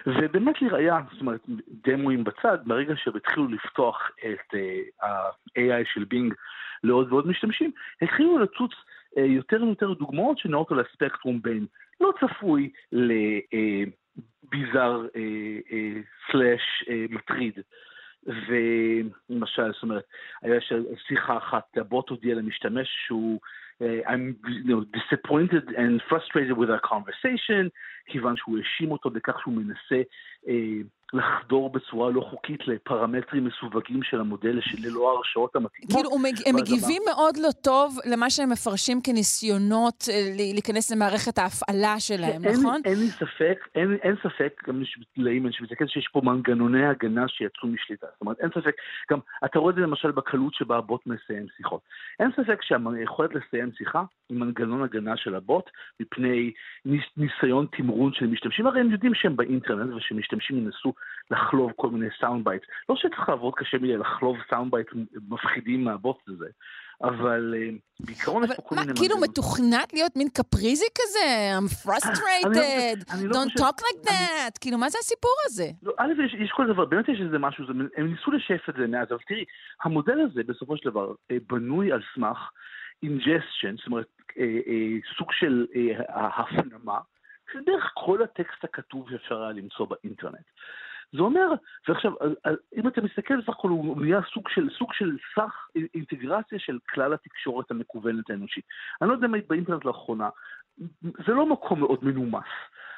[0.06, 1.40] ובאמת לראיה, זאת אומרת,
[1.86, 4.58] דמוים בצד, ברגע שהם התחילו לפתוח את uh,
[5.06, 6.34] ה-AI של בינג
[6.84, 7.70] לעוד ועוד משתמשים,
[8.02, 11.66] התחילו לצוץ uh, יותר ויותר דוגמאות שנעות על הספקטרום בין
[12.00, 12.70] לא צפוי
[14.52, 15.06] לביזר
[16.30, 17.58] סלאש מטריד.
[18.26, 20.04] ולמשל, זאת אומרת,
[20.42, 20.60] היה
[21.08, 23.40] שיחה אחת, הבוט הודיע למשתמש שהוא
[24.06, 27.70] I'm you know, disappointed and frustrated with our conversation,
[28.06, 30.02] כיוון שהוא האשים אותו בכך שהוא מנסה
[30.44, 30.50] uh,
[31.14, 35.92] לחדור בצורה לא חוקית לפרמטרים מסווגים של המודל ללא ההרשאות המתאימות.
[35.92, 36.10] כאילו,
[36.46, 37.14] הם מגיבים דבר...
[37.14, 40.14] מאוד לא טוב למה שהם מפרשים כניסיונות אה,
[40.54, 42.80] להיכנס למערכת ההפעלה שלהם, אין, נכון?
[42.84, 44.82] אין לי ספק, אין, אין ספק, גם
[45.16, 48.06] לאימן שמסתכל שיש פה מנגנוני הגנה שיצאו משליטה.
[48.12, 48.74] זאת אומרת, אין ספק,
[49.10, 51.80] גם אתה רואה את זה למשל בקלות שבה הבוט מסיים שיחות.
[52.20, 56.52] אין ספק שהיכולת לסיים שיחה היא מנגנון הגנה של הבוט מפני
[57.16, 58.66] ניסיון תמרון של משתמשים.
[58.66, 60.92] הרי הם יודעים שהם באינטרנט ושמשתמשים ינסו
[61.30, 62.66] לחלוב כל מיני sound bites.
[62.88, 64.92] לא שצריך לעבוד קשה מדי לחלוב sound bites
[65.28, 66.46] מפחידים מהבוט הזה,
[67.02, 67.68] אבל אה,
[68.00, 68.86] בעיקרון יש פה כל מיני...
[68.86, 71.58] מה, כאילו מתוכנת להיות מין קפריזי כזה?
[71.58, 75.66] I'm frustrated, לא don't talk like that, כאילו מה זה הסיפור הזה?
[75.82, 77.64] לא, א', יש כל דבר, באמת יש איזה משהו,
[77.96, 79.44] הם ניסו לשף את זה מאז, אבל תראי,
[79.84, 82.38] המודל הזה בסופו של דבר אה, בנוי על סמך
[83.04, 84.06] ingestion, זאת אומרת,
[84.38, 84.44] אה,
[85.18, 85.66] סוג של
[86.08, 86.98] הפנמה,
[87.54, 90.44] זה דרך כל הטקסט הכתוב שאפשר היה למצוא באינטרנט.
[91.12, 91.48] זה אומר,
[91.88, 92.12] ועכשיו,
[92.76, 97.14] אם אתה מסתכל, בסך הכל הוא נהיה סוג של, סוג של סך אינטגרציה של כלל
[97.14, 98.64] התקשורת המקוונת האנושית.
[99.02, 100.28] אני לא יודע מה היית באינטרנט לאחרונה,
[101.02, 102.44] זה לא מקום מאוד מנומס.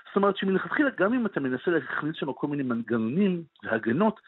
[0.07, 4.21] זאת אומרת שמלכתחילה, גם אם אתה מנסה להכניס שם כל מיני מנגנונים והגנות,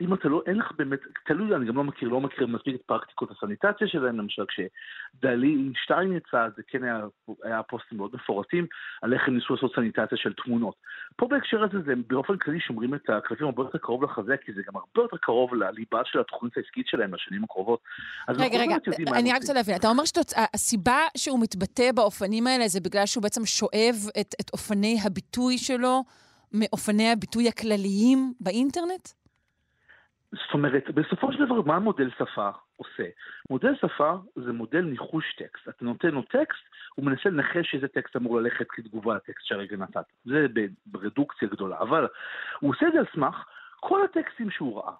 [0.00, 2.80] אם אתה לא, אין לך באמת, תלוי, אני גם לא מכיר, לא מכיר מספיק את
[2.86, 7.00] פרקטיקות הסניטציה שלהם, למשל כשדלי שטיין יצא, זה כן היה,
[7.42, 8.66] היה פוסטים מאוד מפורטים
[9.02, 10.74] על איך הם ניסו לעשות סניטציה של תמונות.
[11.16, 14.62] פה בהקשר הזה, זה באופן כללי שומרים את הקלפים הרבה יותר קרוב לחזה, כי זה
[14.66, 17.80] גם הרבה יותר קרוב לליבה של התוכנית העסקית שלהם בשנים הקרובות.
[18.28, 18.76] רגע, רגע,
[19.14, 23.46] אני רק רוצה להבין, אתה אומר שהסיבה שהוא מתבטא באופנים האלה זה בגלל שהוא בעצם
[23.46, 26.04] שואב את, את אופני הביטוי שלו
[26.52, 29.17] מאופני הביטוי הכלליים באינטרנט?
[30.32, 33.08] זאת אומרת, בסופו של דבר, מה המודל שפה עושה?
[33.50, 35.68] מודל שפה זה מודל ניחוש טקסט.
[35.68, 36.64] אתה נותן לו טקסט,
[36.94, 40.04] הוא מנסה לנחש איזה טקסט אמור ללכת כתגובה לטקסט שהרגע נתת.
[40.24, 40.46] זה
[40.86, 41.78] ברדוקציה גדולה.
[41.78, 42.06] אבל
[42.60, 43.44] הוא עושה את זה על סמך
[43.80, 44.92] כל הטקסטים שהוא ראה.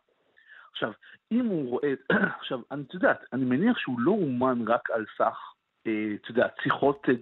[0.73, 0.93] עכשיו,
[1.33, 1.93] אם הוא רואה,
[2.41, 5.39] עכשיו, אני, את יודעת, אני מניח שהוא לא אומן רק על סך,
[5.87, 7.15] אה, אתה יודע, שיחות, אה,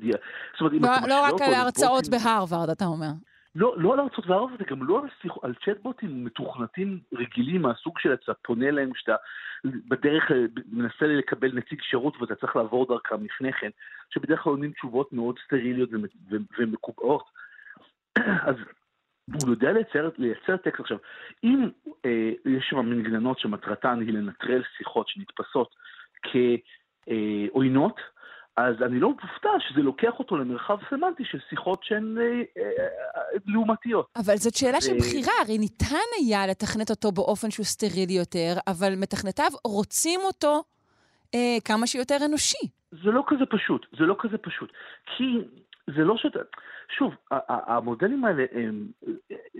[0.53, 3.13] זאת אומרת, אם לא, אתה לא רק על ההרצאות בהרווארד, אתה אומר.
[3.57, 8.13] לא, לא על ארצות וערב, וגם לא על, שיח, על צ'טבוטים מתוכנתים רגילים מהסוג של
[8.13, 9.17] אתה פונה אליהם, שאתה
[9.65, 10.37] בדרך אה,
[10.73, 13.71] מנסה לקבל נציג שירות ואתה צריך לעבור דרכם לפני כן,
[14.11, 15.91] שבדרך כלל עונים תשובות מאוד סטריליות
[16.59, 17.25] ומקובעות.
[18.49, 18.57] אז
[19.43, 20.81] הוא יודע לייצר, לייצר טקסט.
[20.81, 20.99] עכשיו,
[21.45, 21.69] אם
[22.05, 25.75] אה, יש שם מנגננות שמטרתן היא לנטרל שיחות שנתפסות
[26.23, 28.01] כעוינות,
[28.57, 32.63] אז אני לא מופתע שזה לוקח אותו למרחב סמנטי של שיחות שהן אה, אה,
[33.17, 34.07] אה, לעומתיות.
[34.17, 38.93] אבל זאת שאלה של בחירה, הרי ניתן היה לתכנת אותו באופן שהוא סטרילי יותר, אבל
[38.97, 40.63] מתכנתיו רוצים אותו
[41.35, 42.67] אה, כמה שיותר אנושי.
[42.91, 44.73] זה לא כזה פשוט, זה לא כזה פשוט.
[45.17, 45.25] כי
[45.87, 46.39] זה לא שאתה...
[46.99, 47.15] שוב,
[47.49, 48.87] המודלים האלה, הם...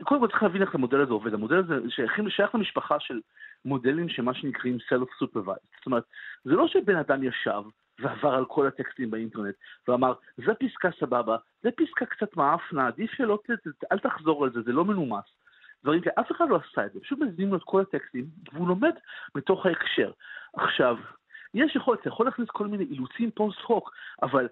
[0.03, 1.35] קודם כל צריך להבין איך המודל הזה עובד.
[1.35, 3.21] המודל הזה שייכים, שייך למשפחה של
[3.65, 5.77] מודלים שמה שנקראים self-supervised.
[5.77, 6.05] זאת אומרת,
[6.45, 7.63] זה לא שבן אדם ישב
[8.01, 9.55] ועבר על כל הטקסטים באינטרנט
[9.89, 13.39] ואמר, זה פסקה סבבה, זה פסקה קצת מאפנה, עדיף שלא,
[13.93, 15.25] אל תחזור על זה, זה לא מנומס.
[15.83, 18.69] דברים כאלה, אף אחד לא עשה את זה, פשוט מזינים לו את כל הטקסטים, והוא
[18.69, 18.93] לומד
[19.35, 20.13] מתוך ההקשר.
[20.57, 20.97] עכשיו,
[21.55, 23.91] יש יכולת, אתה יכול להכניס כל מיני אילוצים פוסט הוק,
[24.23, 24.49] אבל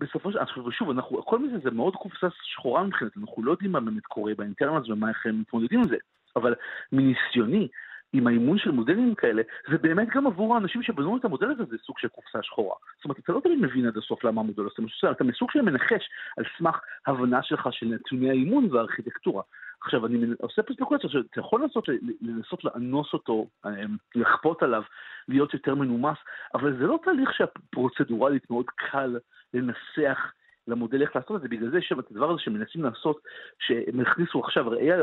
[0.00, 3.72] בסופו של דבר, ושוב, אנחנו, כל מיני זה מאוד קופסה שחורה מבחינתנו, אנחנו לא יודעים
[3.72, 5.96] מה באמת קורה באינטרנט ומה איך הם מתמודדים עם זה,
[6.36, 6.54] אבל
[6.92, 7.68] מניסיוני,
[8.12, 11.76] עם האימון של מודלים כאלה, זה באמת גם עבור האנשים שבנו את המודל הזה, זה
[11.86, 12.74] סוג של קופסה שחורה.
[12.96, 16.10] זאת אומרת, אתה לא תמיד מבין עד הסוף למה המודל עושה אתה מסוג של מנחש
[16.36, 19.42] על סמך הבנה שלך של נתוני האימון והארכיטקטורה.
[19.82, 21.88] עכשיו, אני עושה פה ספקולציה, שאתה יכול לנסות,
[22.22, 24.82] לנסות לאנוס אותו, אמ, לכפות עליו,
[25.28, 26.18] להיות יותר מנומס,
[26.54, 29.16] אבל זה לא תהליך שהפרוצדורלית מאוד קל
[29.54, 30.32] לנסח
[30.68, 33.20] למודל איך לעשות את זה, בגלל זה יש שם את הדבר הזה שמנסים לעשות,
[33.58, 34.96] שהם הכניסו עכשיו, היה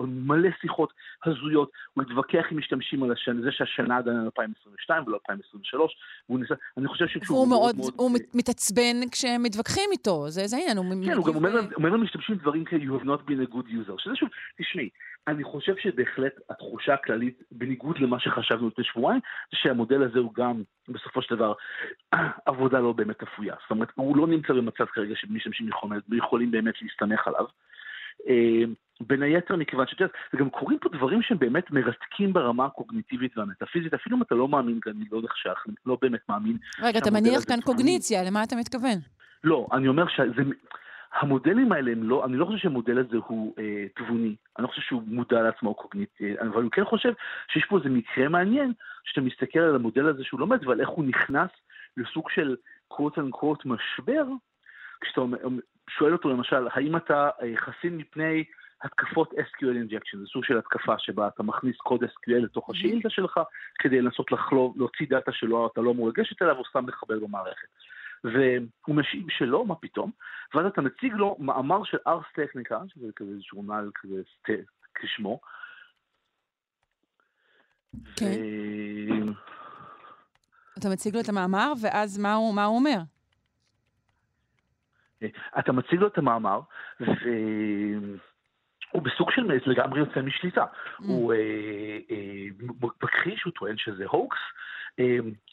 [0.00, 0.92] מלא שיחות
[1.24, 5.96] הזויות, הוא התווכח עם משתמשים על השנה, זה שהשנה עדיין 2022 ולא 2023,
[6.28, 8.10] והוא ניסה, אני חושב שהוא הוא מאוד, מאוד, הוא.
[8.34, 11.34] מתעצבן כשהם מתווכחים איתו, זה, זה העניין, הוא כן, הוא גם
[11.76, 14.88] אומר למשתמשים דברים כאלה, you have not been a good user, שזה שוב, תשמעי,
[15.28, 19.20] אני חושב שבהחלט התחושה הכללית, בניגוד למה שחשבנו לפני שבועיים,
[19.52, 21.52] זה שהמודל הזה הוא גם, בסופו של דבר,
[22.46, 23.54] עבודה לא באמת אפויה.
[23.62, 25.68] זאת אומרת, הוא לא נמצא במצב כרגע שמשתמשים
[26.12, 27.46] יכולים באמת להסתמך עליו.
[28.28, 28.64] אה,
[29.00, 33.94] בין היתר מכיוון שאת יודעת, וגם קורים פה דברים שהם באמת מרתקים ברמה הקוגניטיבית והמטאפיזית,
[33.94, 36.56] אפילו אם אתה לא מאמין, אני לא נחשך, אני לא באמת מאמין.
[36.82, 38.98] רגע, אתה מניח כאן קוגניציה, למה אתה מתכוון?
[39.44, 40.42] לא, אני אומר שזה...
[41.20, 44.82] המודלים האלה הם לא, אני לא חושב שהמודל הזה הוא אה, תבוני, אני לא חושב
[44.82, 47.12] שהוא מודע לעצמו קוגניטי, אבל אני כן חושב
[47.48, 48.72] שיש פה איזה מקרה מעניין,
[49.04, 51.50] שאתה מסתכל על המודל הזה שהוא לומד ועל איך הוא נכנס
[51.96, 52.56] לסוג של
[52.88, 54.24] קוט אנקוט משבר,
[55.00, 55.20] כשאתה
[55.90, 58.44] שואל אותו למשל, האם אתה אה, חסין מפני
[58.82, 63.40] התקפות SQL injection, זה סוג של התקפה שבה אתה מכניס קוד SQL לתוך השאילתה שלך,
[63.78, 67.68] כדי לנסות לחלוב, להוציא דאטה שלא, אתה לא אמור לגשת אליו, או סתם לחבר במערכת.
[68.24, 70.10] והוא משיב שלא, מה פתאום,
[70.54, 74.22] ואז אתה מציג לו מאמר של ארס טכניקה, שזה כזה ז'ורנל כזה
[74.94, 75.40] כשמו.
[78.16, 78.26] כן.
[80.78, 82.98] אתה מציג לו את המאמר, ואז מה הוא, מה הוא אומר?
[85.58, 86.60] אתה מציג לו את המאמר,
[87.00, 90.64] והוא בסוג של לגמרי יוצא משליטה.
[90.64, 91.04] Mm.
[91.06, 92.46] הוא אה, אה,
[93.02, 94.75] מכחיש, הוא טוען שזה הוקס, אמ,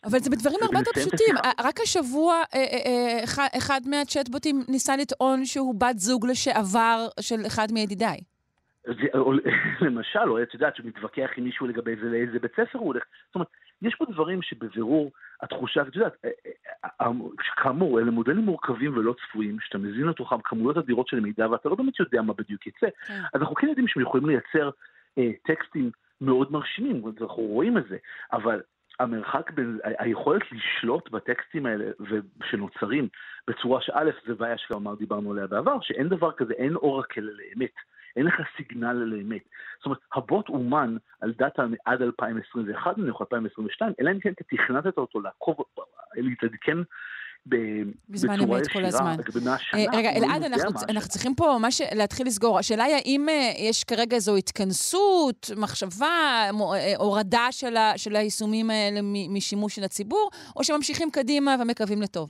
[0.03, 1.35] אבל זה בדברים הרבה יותר פשוטים.
[1.59, 7.67] רק השבוע אה, אה, אה, אחד מהצ'טבוטים ניסה לטעון שהוא בת זוג לשעבר של אחד
[7.71, 8.19] מידידיי.
[9.85, 13.03] למשל, או את יודעת שהוא מתווכח עם מישהו לגבי זה, לאיזה בית ספר הוא הולך.
[13.27, 13.47] זאת אומרת,
[13.81, 16.25] יש פה דברים שבבירור התחושה, את יודעת,
[17.55, 21.75] כאמור, אלה מודלים מורכבים ולא צפויים, שאתה מזין לתוכם כמויות אדירות של מידע ואתה לא
[21.75, 22.87] באמת יודע מה בדיוק יצא.
[23.07, 23.21] כן.
[23.33, 24.69] אז אנחנו כן יודעים שהם יכולים לייצר
[25.47, 27.97] טקסטים מאוד מרשימים, אנחנו רואים את זה,
[28.33, 28.61] אבל
[28.99, 31.85] המרחק בין, היכולת לשלוט בטקסטים האלה
[32.43, 33.07] שנוצרים
[33.47, 37.73] בצורה שא', זה בעיה שגם דיברנו עליה בעבר, שאין דבר כזה, אין אורקל לאמת.
[38.15, 39.43] אין לך סיגנל לאמת.
[39.77, 44.97] זאת אומרת, הבוט אומן על דאטה עד 2021, נניח 2022, אלא אם כן אתה תכנתת
[44.97, 45.57] אותו לעקוב,
[46.15, 46.77] להתעדכן
[47.45, 49.15] בזמן אמת כל הזמן.
[49.73, 50.43] אה, רגע, אלעד,
[50.89, 52.59] אנחנו צריכים פה ממש להתחיל לסגור.
[52.59, 57.47] השאלה היא האם אה, יש כרגע איזו התכנסות, מחשבה, אה, הורדה
[57.97, 62.29] של היישומים האלה משימוש של הציבור, או שממשיכים קדימה ומקווים לטוב?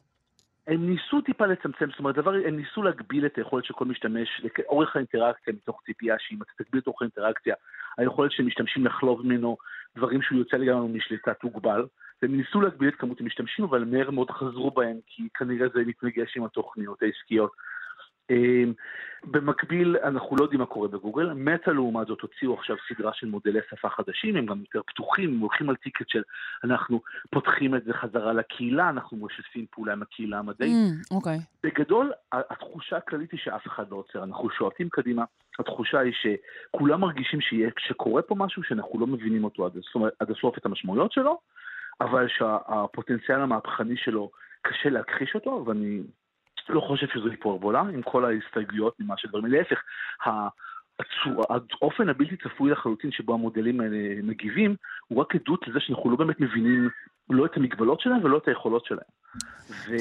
[0.67, 4.41] הם ניסו טיפה לצמצם, זאת אומרת, דבר, הם ניסו להגביל את היכולת של כל משתמש,
[4.67, 7.56] אורך האינטראקציה מתוך ציפייה שאם אתה תגביל את אורך האינטראקציה,
[7.97, 9.58] היכולת של משתמשים לחלוב ממנו
[9.97, 11.86] דברים שהוא יוצא לגמרי משליטה תוגבל.
[12.24, 16.38] והם ניסו להגביל את כמות המשתמשים, אבל מהר מאוד חזרו בהם, כי כנראה זה מתנגש
[16.38, 17.52] עם התוכניות העסקיות.
[18.30, 18.74] אמ,
[19.24, 21.34] במקביל, אנחנו לא יודעים מה קורה בגוגל.
[21.34, 25.40] מטא לעומת זאת הוציאו עכשיו סדרה של מודלי שפה חדשים, הם גם יותר פתוחים, הם
[25.40, 26.22] הולכים על טיקט של
[26.64, 30.72] אנחנו פותחים את זה חזרה לקהילה, אנחנו משתפים פעולה עם הקהילה המדעית.
[30.72, 31.38] Mm, אוקיי.
[31.64, 35.24] בגדול, התחושה הכללית היא שאף אחד לא עוצר, אנחנו שועטים קדימה.
[35.60, 37.40] התחושה היא שכולם מרגישים
[37.78, 39.72] שקורה פה משהו שאנחנו לא מבינים אותו עד,
[40.20, 41.40] עד הסוף את המשמעויות שלו,
[42.04, 46.02] אבל שהפוטנציאל המהפכני שלו קשה להכחיש אותו, ואני
[46.70, 49.80] לא חושב שזו היפרבולה, עם כל ההסתייגויות ממה שדברים, להפך,
[51.82, 54.76] האופן הבלתי צפוי לחלוטין שבו המודלים האלה מגיבים,
[55.08, 56.89] הוא רק עדות לזה שאנחנו לא באמת מבינים
[57.30, 59.10] לא את המגבלות שלהם ולא את היכולות שלהם.
[59.70, 59.98] ו...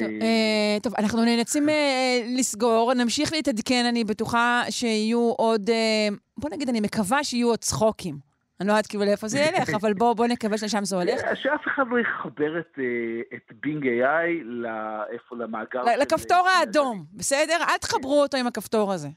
[0.83, 6.69] טוב, אה, אנחנו נאלצים אה, לסגור, נמשיך להתעדכן, אני בטוחה שיהיו עוד, אה, בוא נגיד,
[6.69, 8.32] אני מקווה שיהיו עוד צחוקים.
[8.59, 11.21] אני לא יודעת כאילו לאיפה זה ילך, אבל בואו בוא נקווה שלשם זה הולך.
[11.35, 15.83] שאף אחד לא יחבר את, אה, את בינג AI לאיפה, למאגר.
[16.01, 17.57] לכפתור האדום, בסדר?
[17.69, 19.07] אל תחברו אותו עם הכפתור הזה.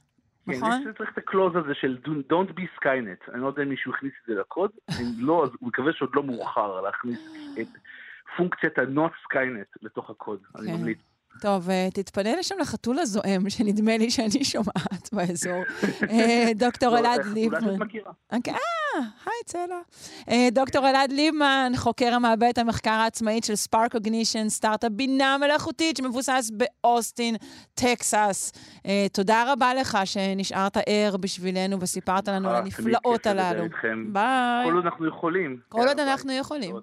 [0.47, 0.71] כן, נכון?
[0.71, 3.33] יש צריך את הקלוז הזה של Don't be Skynet.
[3.33, 4.71] אני לא יודע אם מישהו הכניס את זה לקוד,
[5.01, 7.19] אם לא, אז הוא מקווה שעוד לא מאוחר להכניס
[7.61, 7.69] את
[8.37, 10.41] פונקציית ה-Not Skynet לתוך הקוד.
[10.59, 10.77] אני כן.
[10.77, 10.99] ממליץ.
[11.41, 15.63] טוב, אה, תתפנה לשם לחתול הזועם, שנדמה לי שאני שומעת באזור.
[16.11, 17.65] אה, דוקטור לא, אלעד ליבמן.
[17.65, 18.13] אולי את מכירה.
[18.33, 18.59] אוקיי, אה,
[18.99, 19.81] היי צלע.
[20.31, 27.37] אה, דוקטור אלעד ליבמן, חוקר במעבדת המחקר העצמאית של SparkCognition, סטארט-אפ בינה מלאכותית שמבוסס באוסטין,
[27.75, 28.53] טקסס.
[29.13, 33.65] תודה רבה לך שנשארת ער בשבילנו וסיפרת לנו על הנפלאות הללו.
[34.13, 34.67] ביי.
[34.67, 35.57] כל עוד אנחנו יכולים.
[35.69, 36.77] כל עוד אנחנו יכולים.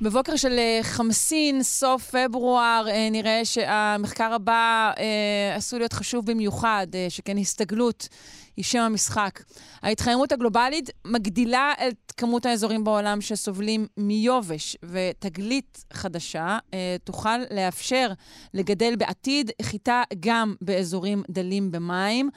[0.00, 6.86] בבוקר של אה, חמסין, סוף פברואר, אה, נראה שהמחקר הבא אה, עשוי להיות חשוב במיוחד,
[7.08, 8.08] שכן הסתגלות
[8.56, 9.42] היא שם המשחק.
[9.82, 16.58] ההתחממות הגלובלית מגדילה את כמות האזורים בעולם שסובלים מיובש, ותגלית חדשה
[17.04, 18.12] תוכל לאפשר
[18.54, 22.30] לגדל בעתיד חיטה גם באזורים דלים במים.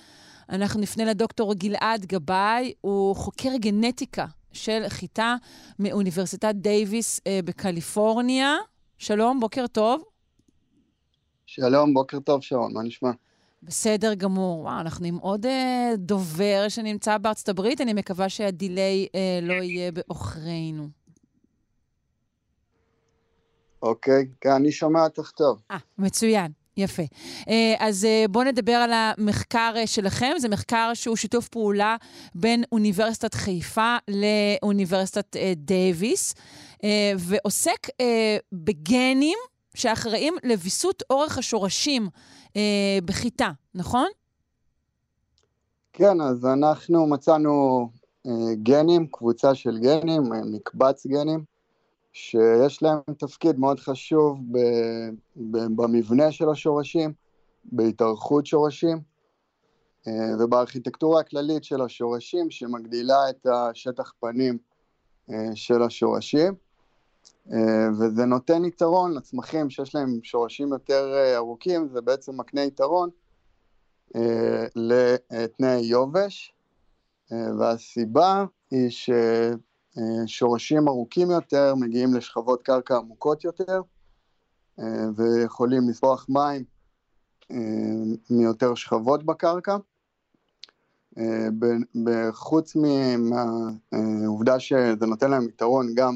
[0.50, 4.26] אנחנו נפנה לדוקטור גלעד גבאי, הוא חוקר גנטיקה
[4.58, 5.36] של חיטה
[5.80, 8.56] מאוניברסיטת דייוויס אה, בקליפורניה.
[8.98, 10.04] שלום, בוקר טוב.
[11.46, 13.12] שלום, בוקר טוב, שרון, מה נשמע?
[13.64, 14.60] בסדר גמור.
[14.60, 19.92] וואו, אנחנו עם עוד אה, דובר שנמצא בארצות הברית, אני מקווה שהדיליי אה, לא יהיה
[19.92, 20.90] בעוכרינו.
[23.82, 25.62] אוקיי, כן, אני שומע אותך טוב.
[25.72, 26.52] אה, מצוין.
[26.78, 27.04] יפה.
[27.50, 30.32] אה, אז אה, בואו נדבר על המחקר אה, שלכם.
[30.38, 31.96] זה מחקר שהוא שיתוף פעולה
[32.36, 36.36] בין אוניברסיטת חיפה לאוניברסיטת דייוויס,
[37.18, 37.88] ועוסק
[38.52, 39.38] בגנים
[39.76, 42.10] שאחראים לוויסות אורך השורשים
[43.06, 44.08] בחיטה, נכון?
[45.94, 47.90] כן, אז אנחנו מצאנו
[48.64, 51.44] גנים, קבוצה של גנים, מקבץ גנים,
[52.20, 54.58] שיש להם תפקיד מאוד חשוב ב,
[55.36, 57.14] ב, במבנה של השורשים,
[57.66, 59.02] בהתארכות שורשים
[60.08, 64.58] אה, ובארכיטקטורה הכללית של השורשים שמגדילה את השטח פנים
[65.30, 66.54] אה, של השורשים.
[67.52, 73.10] אה, וזה נותן יתרון לצמחים שיש להם שורשים יותר ארוכים, זה בעצם מקנה יתרון
[74.76, 76.54] לתנאי יובש
[77.32, 79.10] והסיבה היא ש...
[79.98, 83.82] אה, שורשים ארוכים יותר מגיעים לשכבות קרקע עמוקות יותר
[84.80, 86.64] אה, ויכולים לספוח מים
[87.52, 87.58] אה,
[88.30, 89.78] מיותר שכבות בקרקע.
[92.32, 92.76] חוץ
[93.18, 96.14] מהעובדה שזה נותן להם יתרון גם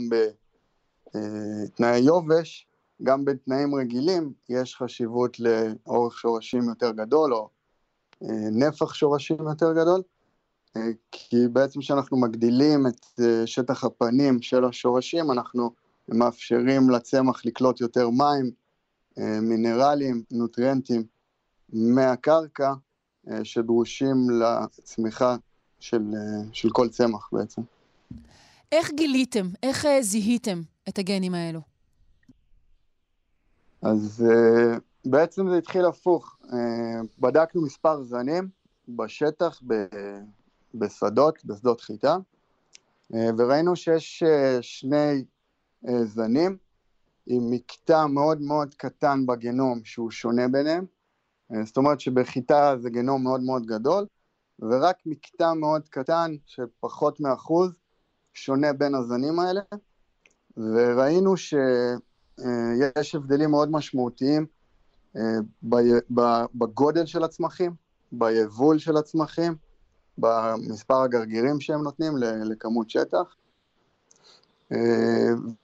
[1.14, 2.68] בתנאי יובש,
[3.04, 7.50] גם בתנאים רגילים יש חשיבות לאורך שורשים יותר גדול או
[8.52, 10.02] נפח שורשים יותר גדול.
[11.12, 15.72] כי בעצם כשאנחנו מגדילים את אה, שטח הפנים של השורשים, אנחנו
[16.08, 18.52] מאפשרים לצמח לקלוט יותר מים,
[19.18, 21.04] אה, מינרלים, נוטריאנטים
[21.74, 22.74] מהקרקע
[23.30, 25.36] אה, שדרושים לצמיחה
[25.80, 26.04] של,
[26.54, 27.62] של כל צמח בעצם.
[28.72, 31.60] איך גיליתם, איך זיהיתם את הגנים האלו?
[33.82, 34.26] אז
[35.06, 36.38] בעצם זה התחיל הפוך.
[37.20, 38.50] בדקנו מספר זנים
[38.88, 39.62] בשטח,
[40.74, 42.18] בשדות, בשדות חיטה,
[43.16, 45.26] אה, וראינו שיש אה, שני
[45.88, 46.58] אה, זנים
[47.28, 50.86] עם מקטע מאוד מאוד קטן בגנום שהוא שונה ביניהם,
[51.64, 54.06] זאת אומרת שבחיטה זה גנום מאוד מאוד גדול,
[54.60, 57.72] ורק מקטע מאוד קטן של פחות מאחוז
[58.34, 59.62] שונה בין הזנים האלה,
[60.58, 64.46] וראינו שיש הבדלים מאוד משמעותיים
[66.56, 67.76] בגודל של הצמחים,
[68.12, 69.56] ביבול של הצמחים,
[70.18, 73.36] במספר הגרגירים שהם נותנים לכמות שטח.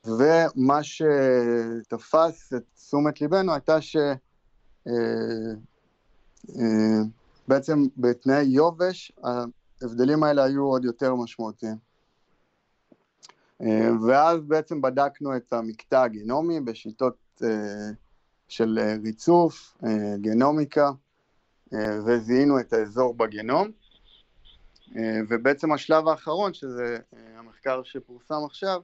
[0.05, 3.77] ומה שתפס את תשומת ליבנו הייתה
[7.45, 11.77] שבעצם בתנאי יובש ההבדלים האלה היו עוד יותר משמעותיים.
[14.07, 17.41] ואז בעצם בדקנו את המקטע הגנומי בשיטות
[18.47, 19.77] של ריצוף,
[20.21, 20.91] גנומיקה,
[22.05, 23.71] וזיהינו את האזור בגנום.
[25.29, 26.97] ובעצם השלב האחרון, שזה
[27.35, 28.81] המחקר שפורסם עכשיו,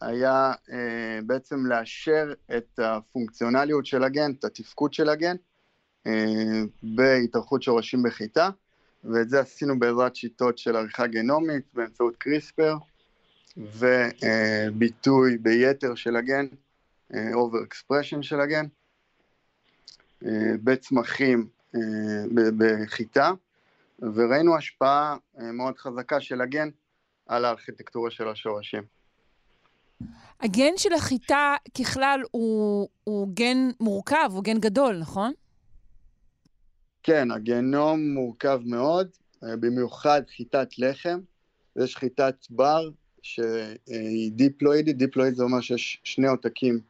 [0.00, 0.52] היה
[1.26, 5.36] בעצם לאשר את הפונקציונליות של הגן, את התפקוד של הגן,
[6.82, 8.50] בהתארכות שורשים בחיטה,
[9.04, 12.76] ואת זה עשינו בעזרת שיטות של עריכה גנומית באמצעות קריספר,
[13.56, 16.46] וביטוי ביתר של הגן,
[17.34, 18.66] overexpression של הגן,
[20.64, 21.48] בצמחים
[22.58, 23.30] בחיטה,
[24.02, 26.68] וראינו השפעה מאוד חזקה של הגן
[27.26, 28.82] על הארכיטקטורה של השורשים.
[30.40, 35.32] הגן של החיטה ככלל הוא, הוא גן מורכב, הוא גן גדול, נכון?
[37.02, 39.08] כן, הגנום מורכב מאוד,
[39.42, 41.20] במיוחד חיטת לחם.
[41.76, 42.90] יש חיטת בר
[43.22, 46.80] שהיא דיפלואידית, דיפלואיד זה אומר שיש שני עותקים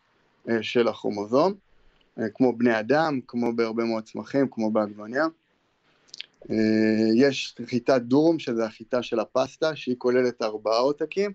[0.62, 1.55] של הכרומוזום,
[2.35, 5.25] כמו בני אדם, כמו בהרבה מאוד צמחים, כמו בעגבניה.
[7.16, 11.33] יש חיטת דורום, שזה החיטה של הפסטה, שהיא כוללת ארבעה עותקים,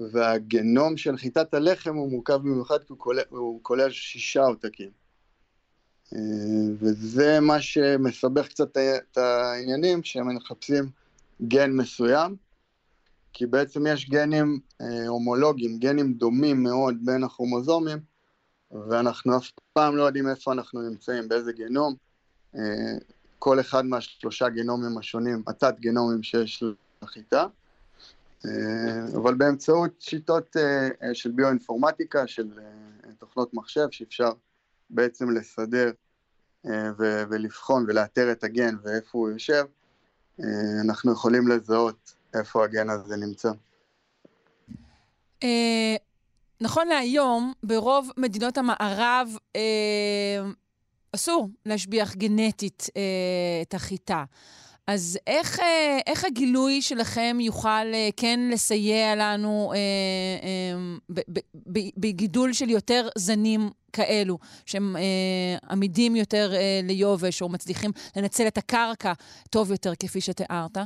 [0.00, 4.90] והגנום של חיטת הלחם הוא מורכב במיוחד כי הוא כולל, הוא כולל שישה עותקים.
[6.78, 10.84] וזה מה שמסבך קצת את העניינים, שהם מחפשים
[11.48, 12.36] גן מסוים,
[13.32, 14.60] כי בעצם יש גנים
[15.08, 17.98] הומולוגיים, גנים דומים מאוד בין הכרומוזומים,
[18.88, 21.94] ואנחנו אף פעם לא יודעים איפה אנחנו נמצאים, באיזה גנום.
[23.44, 26.62] כל אחד מהשלושה גנומים השונים, התת גנומים שיש
[27.02, 27.46] לחיטה,
[29.16, 30.56] אבל באמצעות שיטות
[31.12, 32.50] של ביואינפורמטיקה, של
[33.18, 34.32] תוכנות מחשב, שאפשר
[34.90, 35.90] בעצם לסדר
[37.28, 39.64] ולבחון ולאתר את הגן ואיפה הוא יושב,
[40.84, 43.52] אנחנו יכולים לזהות איפה הגן הזה נמצא.
[46.60, 49.36] נכון להיום, ברוב מדינות המערב
[51.14, 52.88] אסור להשביח גנטית
[53.62, 54.24] את החיטה.
[54.86, 55.60] אז איך,
[56.06, 59.72] איך הגילוי שלכם יוכל כן לסייע לנו
[61.96, 64.96] בגידול של יותר זנים כאלו, שהם
[65.70, 69.12] עמידים יותר ליובש, או מצליחים לנצל את הקרקע
[69.50, 70.76] טוב יותר, כפי שתיארת?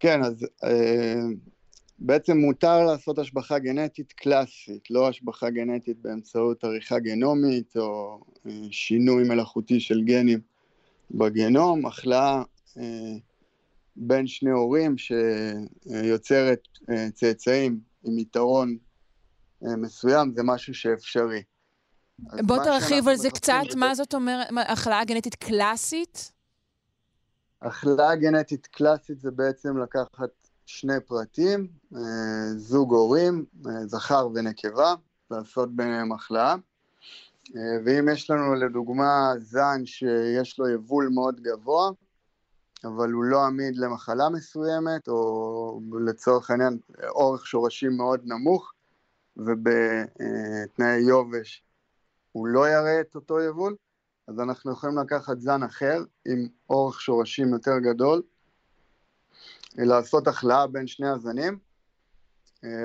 [0.00, 0.46] כן, אז
[1.98, 8.20] בעצם מותר לעשות השבחה גנטית קלאסית, לא השבחה גנטית באמצעות עריכה גנומית או
[8.70, 10.40] שינוי מלאכותי של גנים
[11.10, 12.42] בגנום, החלאה
[13.96, 16.60] בין שני הורים שיוצרת
[17.14, 18.76] צאצאים עם יתרון
[19.62, 21.42] מסוים, זה משהו שאפשרי.
[22.18, 26.32] בוא תרחיב על זה קצת, מה זאת אומרת, החלאה גנטית קלאסית?
[27.62, 31.68] החלאה גנטית קלאסית זה בעצם לקחת שני פרטים,
[32.56, 33.44] זוג הורים,
[33.84, 34.94] זכר ונקבה,
[35.30, 36.54] לעשות ביניהם החלאה.
[37.54, 41.90] ואם יש לנו לדוגמה זן שיש לו יבול מאוד גבוה,
[42.84, 48.72] אבל הוא לא עמיד למחלה מסוימת, או לצורך העניין אורך שורשים מאוד נמוך,
[49.36, 51.62] ובתנאי יובש
[52.32, 53.76] הוא לא יראה את אותו יבול,
[54.28, 58.22] אז אנחנו יכולים לקחת זן אחר עם אורך שורשים יותר גדול,
[59.76, 61.58] לעשות החלאה בין שני הזנים,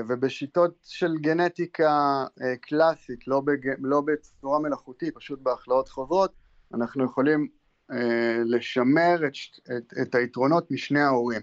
[0.08, 2.26] ובשיטות של גנטיקה
[2.62, 3.58] קלאסית, לא, בג...
[3.80, 6.32] לא בצורה מלאכותית, פשוט בהחלאות חוזרות,
[6.74, 7.48] אנחנו יכולים
[8.46, 9.34] לשמר את,
[9.78, 11.42] את, את היתרונות משני ההורים.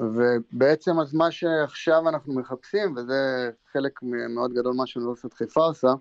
[0.00, 5.94] ובעצם אז מה שעכשיו אנחנו מחפשים, וזה חלק מאוד גדול מה שאוניברסיטת חיפה עושה,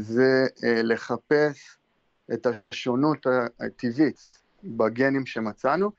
[0.00, 1.78] זה לחפש
[2.32, 3.26] את השונות
[3.60, 5.90] הטבעית בגנים שמצאנו,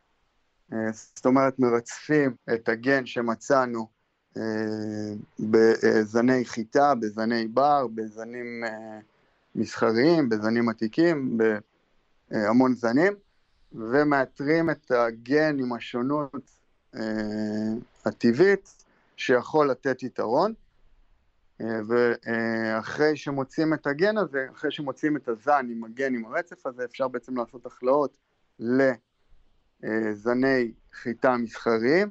[0.91, 3.87] זאת אומרת מרצפים את הגן שמצאנו
[5.39, 8.63] בזני חיטה, בזני בר, בזנים
[9.55, 11.37] מסחריים, בזנים עתיקים,
[12.29, 13.13] בהמון זנים,
[13.71, 16.51] ומאתרים את הגן עם השונות
[18.05, 18.85] הטבעית
[19.17, 20.53] שיכול לתת יתרון,
[21.59, 27.07] ואחרי שמוצאים את הגן הזה, אחרי שמוצאים את הזן עם הגן עם הרצף הזה, אפשר
[27.07, 28.17] בעצם לעשות הכלאות
[29.83, 32.09] לזני חיטה מסחריים,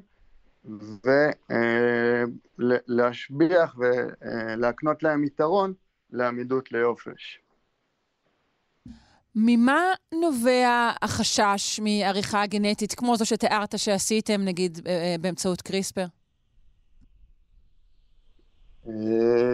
[2.59, 5.73] ולהשביח ולהקנות להם יתרון
[6.11, 7.39] לעמידות ליופש.
[9.35, 9.81] ממה
[10.21, 14.79] נובע החשש מעריכה גנטית, כמו זו שתיארת שעשיתם, נגיד,
[15.21, 16.05] באמצעות קריספר?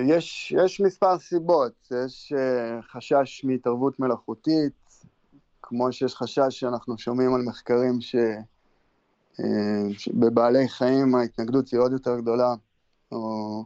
[0.07, 1.91] יש, יש מספר סיבות.
[2.05, 2.34] יש
[2.91, 4.88] חשש מהתערבות מלאכותית,
[5.70, 8.15] כמו שיש חשש שאנחנו שומעים על מחקרים ש...
[9.91, 12.53] שבבעלי חיים ההתנגדות היא עוד יותר גדולה,
[13.11, 13.63] או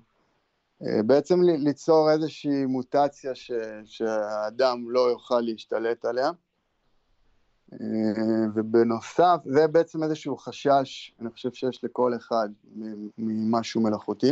[0.82, 3.51] בעצם ליצור איזושהי מוטציה ש...
[3.86, 6.32] שהאדם לא יוכל להשתלט עליה.
[8.56, 12.49] ובנוסף, זה בעצם איזשהו חשש, אני חושב שיש לכל אחד
[13.18, 14.32] ממשהו מלאכותי.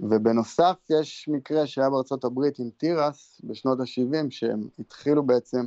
[0.00, 5.66] ובנוסף, יש מקרה שהיה בארצות הברית עם תירס בשנות ה-70, שהם התחילו בעצם אה,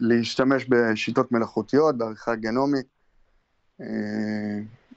[0.00, 2.86] להשתמש בשיטות מלאכותיות, בעריכה גנומית,
[3.80, 3.86] אה,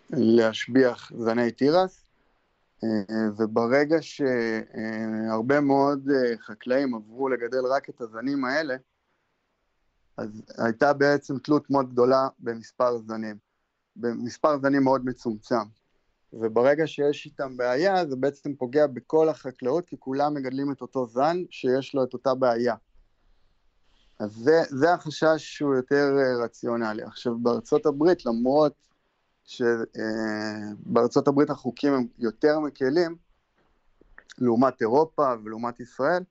[0.09, 2.05] להשביח זני תירס,
[2.84, 2.89] אה,
[3.38, 6.07] וברגע שהרבה מאוד
[6.39, 8.75] חקלאים עברו לגדל רק את הזנים האלה,
[10.17, 13.38] אז הייתה בעצם תלות מאוד גדולה במספר זנים,
[13.95, 15.78] במספר זנים מאוד מצומצם.
[16.34, 21.43] וברגע שיש איתם בעיה, זה בעצם פוגע בכל החקלאות, כי כולם מגדלים את אותו זן
[21.49, 22.75] שיש לו את אותה בעיה.
[24.19, 27.03] אז זה, זה החשש שהוא יותר אה, רציונלי.
[27.03, 28.73] עכשיו, בארצות הברית, למרות
[29.45, 33.15] שבארצות אה, הברית החוקים הם יותר מקלים,
[34.38, 36.23] לעומת אירופה ולעומת ישראל,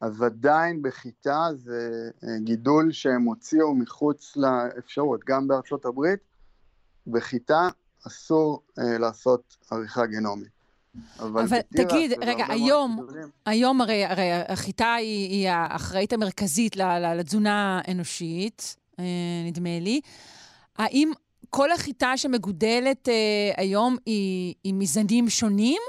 [0.00, 5.20] אז עדיין בחיטה זה אה, גידול שהם הוציאו מחוץ לאפשרות.
[5.26, 6.20] גם בארצות הברית,
[7.06, 7.68] בחיטה
[8.06, 10.60] אסור אה, לעשות עריכה גנומית.
[11.18, 13.06] אבל, אבל תגיד, רגע, היום,
[13.46, 19.04] היום הרי, הרי החיטה היא, היא האחראית המרכזית לתזונה האנושית, אה,
[19.46, 20.00] נדמה לי.
[20.76, 21.12] האם
[21.50, 25.82] כל החיטה שמגודלת אה, היום היא, היא מזנים שונים?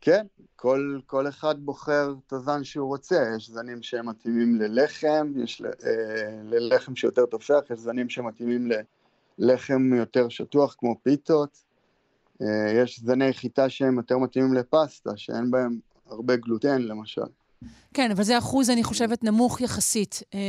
[0.00, 0.26] כן,
[0.60, 6.42] כל, כל אחד בוחר את הזן שהוא רוצה, יש זנים שהם מתאימים ללחם, יש אה,
[6.44, 8.70] ללחם שיותר תופח, יש זנים שמתאימים
[9.38, 11.58] ללחם יותר שטוח כמו פיתות,
[12.42, 17.30] אה, יש זני חיטה שהם יותר מתאימים לפסטה, שאין בהם הרבה גלוטן למשל.
[17.94, 20.40] כן, אבל זה אחוז, אני חושבת, נמוך יחסית אה,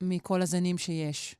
[0.00, 1.36] מכל הזנים שיש.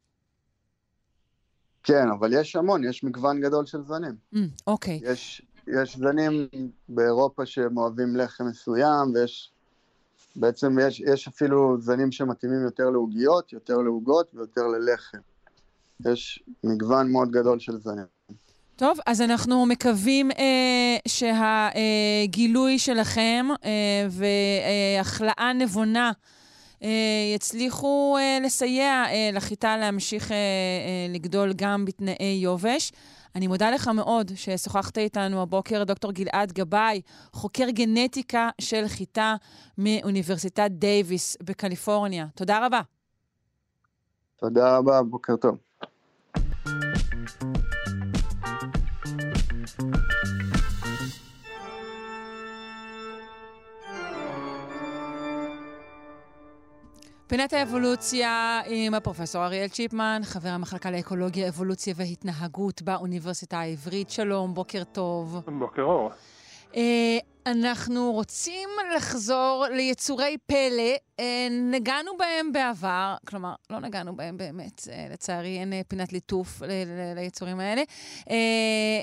[1.82, 4.14] כן, אבל יש המון, יש מגוון גדול של זנים.
[4.34, 5.00] Mm, אוקיי.
[5.02, 6.48] יש, יש זנים
[6.88, 9.50] באירופה שהם אוהבים לחם מסוים, ויש...
[10.36, 15.18] בעצם יש, יש אפילו זנים שמתאימים יותר לעוגיות, יותר לעוגות ויותר ללחם.
[16.06, 18.04] יש מגוון מאוד גדול של זנים.
[18.76, 26.12] טוב, אז אנחנו מקווים אה, שהגילוי אה, שלכם אה, והכלאה נבונה
[26.82, 26.88] אה,
[27.34, 32.92] יצליחו אה, לסייע אה, לחיטה להמשיך אה, אה, לגדול גם בתנאי יובש.
[33.36, 37.00] אני מודה לך מאוד ששוחחת איתנו הבוקר, דוקטור גלעד גבאי,
[37.32, 39.36] חוקר גנטיקה של חיטה
[39.78, 42.26] מאוניברסיטת דייוויס בקליפורניה.
[42.34, 42.80] תודה רבה.
[44.36, 45.65] תודה רבה, בוקר טוב.
[57.28, 64.10] פינת האבולוציה עם הפרופסור אריאל צ'יפמן, חבר המחלקה לאקולוגיה, אבולוציה והתנהגות באוניברסיטה העברית.
[64.10, 65.40] שלום, בוקר טוב.
[65.58, 66.10] בוקר אור.
[66.72, 66.76] Uh,
[67.46, 70.96] אנחנו רוצים לחזור ליצורי פלא.
[71.16, 71.22] Uh,
[71.72, 76.62] נגענו בהם בעבר, כלומר, לא נגענו בהם באמת, uh, לצערי אין פינת ליטוף
[77.16, 77.82] ליצורים האלה,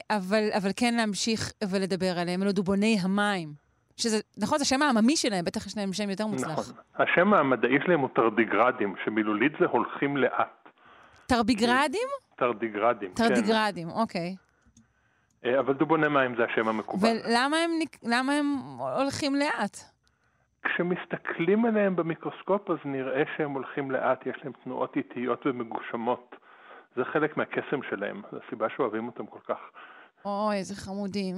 [0.10, 2.44] אבל, אבל כן להמשיך ולדבר עליהם.
[2.44, 3.63] אלו דובוני המים.
[3.98, 6.52] שזה, נכון, זה השם העממי שלהם, בטח יש להם שם יותר מוצלח.
[6.52, 6.74] נכון.
[6.96, 10.70] השם המדעי שלהם הוא טרדיגרדים, שמילולית זה הולכים לאט.
[11.28, 12.08] טרביגרדים?
[12.36, 13.28] טרדיגרדים, כן.
[13.28, 14.36] טרדיגרדים, אוקיי.
[15.46, 17.18] אה, אבל דובוני מים זה השם המקובל.
[17.26, 18.46] ולמה הם, הם
[18.80, 19.78] הולכים לאט?
[20.64, 26.36] כשמסתכלים עליהם במיקרוסקופ אז נראה שהם הולכים לאט, יש להם תנועות איטיות ומגושמות.
[26.96, 29.60] זה חלק מהקסם שלהם, זו הסיבה שאוהבים אותם כל כך.
[30.26, 31.36] אוי, איזה חמודים.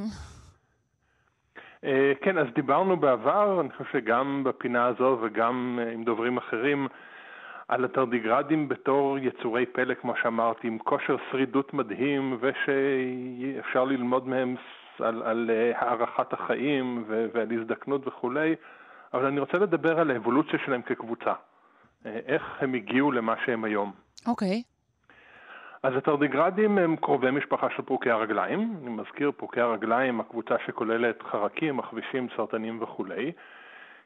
[1.85, 6.87] אה, כן, אז דיברנו בעבר, אני חושב שגם בפינה הזו וגם אה, עם דוברים אחרים,
[7.67, 14.55] על הטרדיגרדים בתור יצורי פלא, כמו שאמרתי, עם כושר שרידות מדהים, ושאפשר ללמוד מהם
[14.99, 18.55] על, על אה, הארכת החיים ועל הזדקנות וכולי,
[19.13, 21.33] אבל אני רוצה לדבר על האבולוציה שלהם כקבוצה.
[22.05, 23.91] איך הם הגיעו למה שהם היום.
[24.27, 24.63] אוקיי.
[24.65, 24.74] Okay.
[25.85, 28.75] אז הטרדיגרדים הם קרובי משפחה של פרוקי הרגליים.
[28.81, 33.31] אני מזכיר, פרוקי הרגליים, הקבוצה שכוללת חרקים, עכבישים, סרטנים וכולי.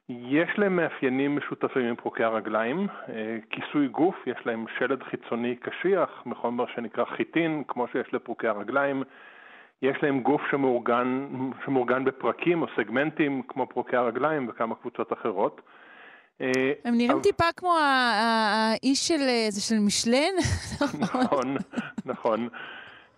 [0.09, 2.87] יש להם מאפיינים משותפים עם פרוקי הרגליים.
[3.09, 9.03] אה, כיסוי גוף, יש להם שלד חיצוני קשיח מחומר שנקרא חיטין, כמו שיש לפרוקי הרגליים.
[9.81, 11.27] יש להם גוף שמאורגן,
[11.65, 15.61] שמאורגן בפרקים או סגמנטים, כמו פרוקי הרגליים וכמה קבוצות אחרות.
[16.41, 17.19] אה, הם נראים.
[17.23, 20.33] טיפה כמו האיש של, זה של משלן.
[21.03, 21.55] נכון,
[22.05, 22.47] נכון.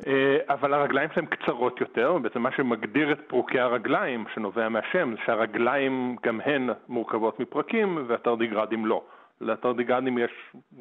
[0.07, 5.21] אה, אבל הרגליים שלהם קצרות יותר, בעצם מה שמגדיר את פרוקי הרגליים, שנובע מהשם, זה
[5.25, 9.03] שהרגליים גם הן מורכבות מפרקים והתרדיגרדים לא.
[9.41, 10.31] לתרדיגרדים יש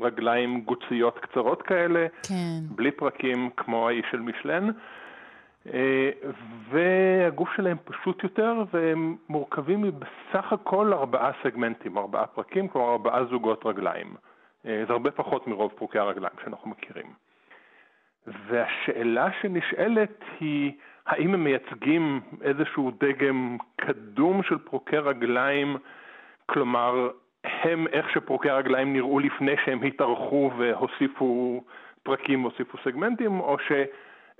[0.01, 2.61] רגליים גוציות קצרות כאלה, כן.
[2.71, 4.71] בלי פרקים כמו האיש של משלן.
[5.67, 6.11] אה,
[6.71, 13.67] והגוף שלהם פשוט יותר, והם מורכבים מבסך הכל ארבעה סגמנטים, ארבעה פרקים, כלומר ארבעה זוגות
[13.67, 14.15] רגליים.
[14.67, 17.07] אה, זה הרבה פחות מרוב פרוקי הרגליים שאנחנו מכירים.
[18.27, 20.73] והשאלה שנשאלת היא,
[21.07, 25.77] האם הם מייצגים איזשהו דגם קדום של פרוקי רגליים,
[26.47, 27.11] כלומר,
[27.45, 31.63] הם איך שפרוקי הרגליים נראו לפני שהם התארכו והוסיפו
[32.03, 33.57] פרקים, הוסיפו סגמנטים, או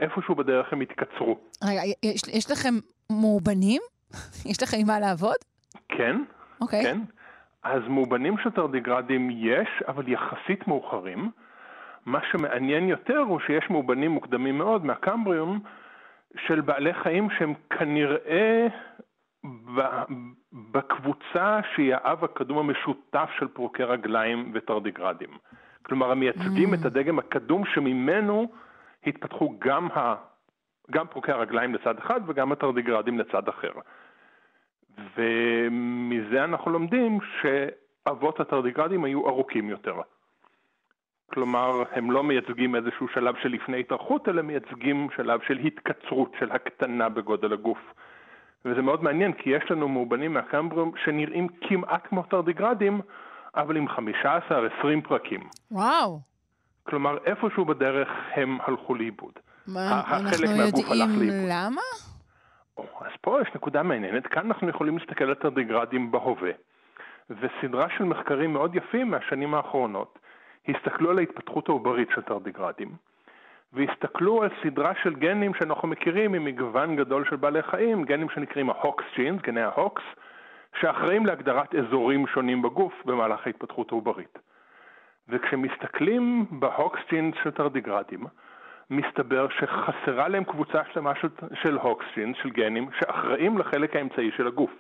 [0.01, 1.39] שאיפשהו בדרך הם התקצרו.
[1.65, 2.75] רגע, יש, יש לכם
[3.11, 3.83] מאובנים?
[4.51, 5.37] יש לכם עם מה לעבוד?
[5.89, 6.17] כן,
[6.61, 6.85] אוקיי.
[6.85, 6.99] כן.
[7.63, 11.31] אז מאובנים של תרדיגרדים יש, אבל יחסית מאוחרים.
[12.07, 15.61] מה שמעניין יותר הוא שיש מאובנים מוקדמים מאוד מהקמבריום
[16.47, 18.67] של בעלי חיים שהם כנראה
[20.53, 25.31] בקבוצה שהיא האב הקדום המשותף של פרוקי רגליים ותרדיגרדים.
[25.83, 26.81] כלומר, המייצגים mm.
[26.81, 28.49] את הדגם הקדום שממנו
[29.07, 30.15] התפתחו גם, ה,
[30.91, 33.73] גם פרוקי הרגליים לצד אחד וגם התרדיגרדים לצד אחר.
[35.17, 39.95] ומזה אנחנו לומדים שאבות התרדיגרדים היו ארוכים יותר.
[41.33, 46.53] כלומר, הם לא מייצגים איזשהו שלב של לפני התארכות, אלא מייצגים שלב של התקצרות, של
[46.53, 47.79] הקטנה בגודל הגוף.
[48.65, 53.01] וזה מאוד מעניין, כי יש לנו מאובנים מהקמבריום שנראים כמעט כמו תרדיגרדים,
[53.55, 53.93] אבל עם 15-20
[55.09, 55.41] פרקים.
[55.71, 56.30] וואו.
[56.91, 59.33] כלומר, איפשהו בדרך הם הלכו לאיבוד.
[59.67, 61.83] מה, אנחנו יודעים למה?
[62.79, 66.51] אז פה יש נקודה מעניינת, כאן אנחנו יכולים להסתכל על תרדיגרדים בהווה.
[67.31, 70.19] וסדרה של מחקרים מאוד יפים מהשנים האחרונות
[70.69, 72.89] הסתכלו על ההתפתחות העוברית של תרדיגרדים,
[73.73, 78.79] והסתכלו על סדרה של גנים שאנחנו מכירים ממגוון גדול של בעלי חיים, גנים שנקראים ה
[78.79, 80.03] Hox genes, גני ההוקס,
[80.81, 84.39] שאחראים להגדרת אזורים שונים בגוף במהלך ההתפתחות העוברית.
[85.31, 88.27] וכשמסתכלים בהוקס ג'ינס של תרדיגרדים,
[88.91, 91.29] מסתבר שחסרה להם קבוצה שלמה של,
[91.63, 94.71] של הוקס ג'ינס, של גנים, שאחראים לחלק האמצעי של הגוף.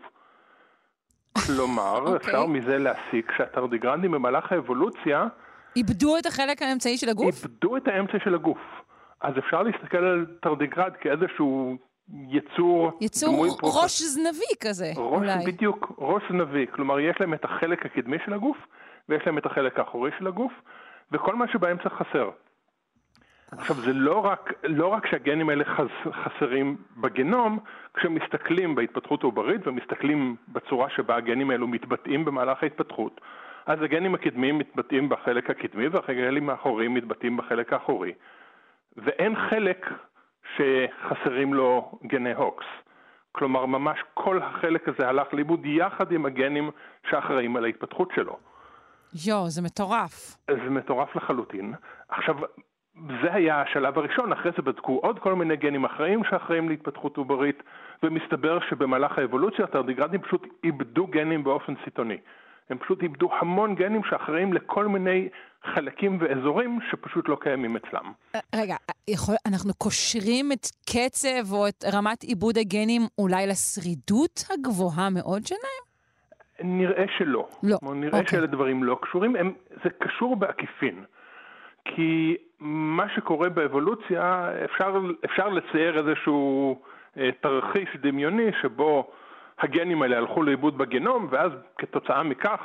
[1.46, 2.00] כלומר, okay.
[2.00, 2.16] אוקיי.
[2.16, 5.26] אפשר מזה להסיק שהתרדיגרדים במהלך האבולוציה
[5.76, 7.44] איבדו את החלק האמצעי של הגוף?
[7.44, 8.58] איבדו את האמצע של הגוף.
[9.20, 11.76] אז אפשר להסתכל על תרדיגרד כאיזשהו
[12.28, 12.98] יצור...
[13.00, 14.02] יצור ראש.
[14.02, 15.46] זנבי כזה, ראש, אולי.
[15.46, 16.66] בדיוק, ראש זנבי.
[16.72, 18.56] כלומר, יש להם את החלק הקדמי של הגוף,
[19.10, 20.52] ויש להם את החלק האחורי של הגוף,
[21.12, 22.30] וכל מה שבאמצע חסר.
[23.52, 27.58] עכשיו, זה לא רק, לא רק שהגנים האלה חס, חסרים בגנום,
[27.94, 33.20] כשמסתכלים בהתפתחות העוברית ומסתכלים בצורה שבה הגנים האלו מתבטאים במהלך ההתפתחות,
[33.66, 38.12] אז הגנים הקדמיים מתבטאים בחלק הקדמי והגנים האחוריים מתבטאים בחלק האחורי.
[38.96, 39.86] ואין חלק
[40.56, 42.66] שחסרים לו גני הוקס.
[43.32, 46.70] כלומר, ממש כל החלק הזה הלך לאיבוד יחד עם הגנים
[47.10, 48.36] שאחראים על ההתפתחות שלו.
[49.26, 50.36] יואו, זה מטורף.
[50.50, 51.74] זה מטורף לחלוטין.
[52.08, 52.34] עכשיו,
[52.94, 57.62] זה היה השלב הראשון, אחרי זה בדקו עוד כל מיני גנים אחראים שאחראים להתפתחות עוברית,
[58.02, 62.16] ומסתבר שבמהלך האבולוציה התרדיגרדים פשוט איבדו גנים באופן סיטוני.
[62.70, 65.28] הם פשוט איבדו המון גנים שאחראים לכל מיני
[65.74, 68.12] חלקים ואזורים שפשוט לא קיימים אצלם.
[68.54, 68.76] רגע,
[69.08, 75.89] יכול, אנחנו קושרים את קצב או את רמת עיבוד הגנים אולי לשרידות הגבוהה מאוד שלהם?
[76.62, 77.48] נראה שלא.
[77.62, 77.78] לא.
[77.94, 78.28] נראה אוקיי.
[78.28, 79.52] שאלה דברים לא קשורים, הם,
[79.84, 81.04] זה קשור בעקיפין.
[81.84, 86.80] כי מה שקורה באבולוציה, אפשר, אפשר לצייר איזשהו
[87.16, 89.10] אה, תרחיש דמיוני שבו
[89.58, 92.60] הגנים האלה הלכו לאיבוד בגנום, ואז כתוצאה מכך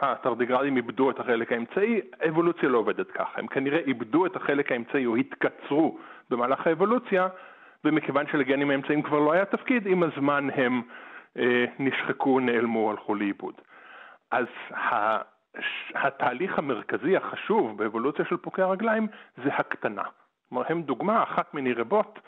[0.00, 3.40] התרדיגרדים איבדו את החלק האמצעי, האבולוציה לא עובדת ככה.
[3.40, 5.98] הם כנראה איבדו את החלק האמצעי או התקצרו
[6.30, 7.28] במהלך האבולוציה,
[7.84, 10.82] ומכיוון שלגנים האמצעיים כבר לא היה תפקיד, עם הזמן הם
[11.78, 13.54] נשחקו, נעלמו, הלכו לאיבוד.
[14.30, 14.46] אז.
[15.94, 19.06] התהליך המרכזי החשוב באבולוציה של פוקי הרגליים
[19.44, 20.02] זה הקטנה.
[20.48, 22.18] כלומר, הם דוגמה אחת מני רבות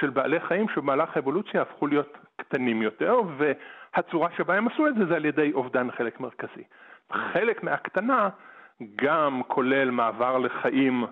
[0.00, 5.06] של בעלי חיים שבמהלך האבולוציה הפכו להיות קטנים יותר, והצורה שבה הם עשו את זה
[5.06, 6.64] זה על ידי אובדן חלק מרכזי.
[7.12, 8.28] חלק מהקטנה
[8.96, 11.06] גם כולל מעבר לחיים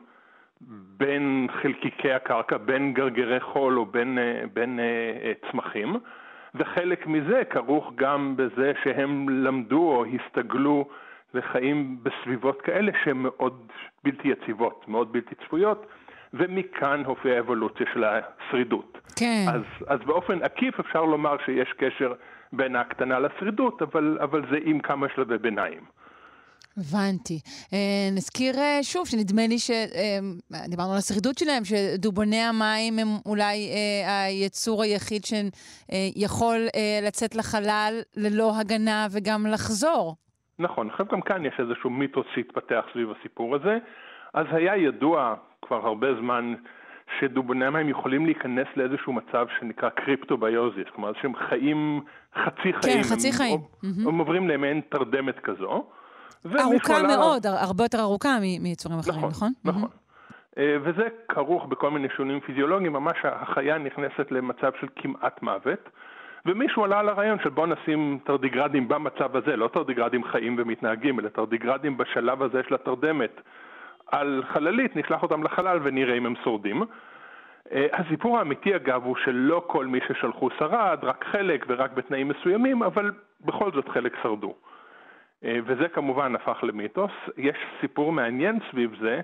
[0.97, 5.97] בין חלקיקי הקרקע, בין גרגרי חול או בין, אה, בין uh, צמחים,
[6.57, 10.89] וחלק מזה כרוך גם בזה שהם למדו או הסתגלו
[11.35, 13.73] לחיים בסביבות כאלה שהן מאוד
[14.05, 15.87] בלתי יציבות, מאוד בלתי צפויות,
[16.35, 18.99] ומכאן הופיעה האבולוציה של השרידות.
[19.17, 19.45] כן.
[19.49, 22.13] אז, אז באופן עקיף אפשר לומר שיש קשר
[22.53, 25.96] בין ההקטנה לשרידות, אבל, אבל זה עם כמה שלבי ביניים.
[26.79, 27.39] הבנתי.
[27.73, 34.25] אה, נזכיר אה, שוב שנדמה לי שדיברנו על השרידות שלהם, שדובוני המים הם אולי אה,
[34.25, 36.57] היצור היחיד שיכול
[37.07, 40.15] לצאת לחלל ללא הגנה וגם לחזור.
[40.59, 43.79] נכון, עכשיו גם כאן יש איזשהו מיתוס שהתפתח סביב הסיפור הזה.
[44.35, 46.55] אז היה ידוע כבר הרבה זמן
[47.21, 52.01] שדובוני המים יכולים להיכנס לאיזשהו מצב שנקרא קריפטוביוזיס, כלומר שהם חיים
[52.35, 53.03] חצי כן, חיים.
[53.03, 53.61] כן, חצי הם, חיים.
[53.83, 55.87] הם, הם עוברים למעין תרדמת כזו.
[56.61, 58.29] ארוכה מאוד, הרבה יותר ארוכה
[58.61, 59.53] מיצורים אחרים, נכון?
[59.65, 59.89] נכון, נכון.
[60.59, 65.89] אה, וזה כרוך בכל מיני שונים פיזיולוגיים, ממש החיה נכנסת למצב של כמעט מוות.
[66.47, 71.29] ומישהו עלה על הרעיון של בוא נשים תרדיגרדים במצב הזה, לא תרדיגרדים חיים ומתנהגים, אלא
[71.29, 73.41] תרדיגרדים בשלב הזה של התרדמת
[74.07, 76.83] על חללית, נשלח אותם לחלל ונראה אם הם שורדים.
[77.73, 82.83] אה, הסיפור האמיתי אגב הוא שלא כל מי ששלחו שרד, רק חלק ורק בתנאים מסוימים,
[82.83, 83.13] אבל
[83.45, 84.55] בכל זאת חלק שרדו.
[85.45, 87.13] אה, וזה כמובן הפך למיתוס.
[87.37, 89.21] יש סיפור מעניין סביב זה,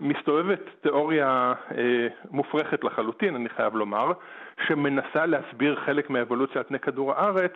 [0.00, 4.12] מסתובבת תיאוריה אה, מופרכת לחלוטין, אני חייב לומר,
[4.66, 7.54] שמנסה להסביר חלק מהאבולוציה על פני כדור הארץ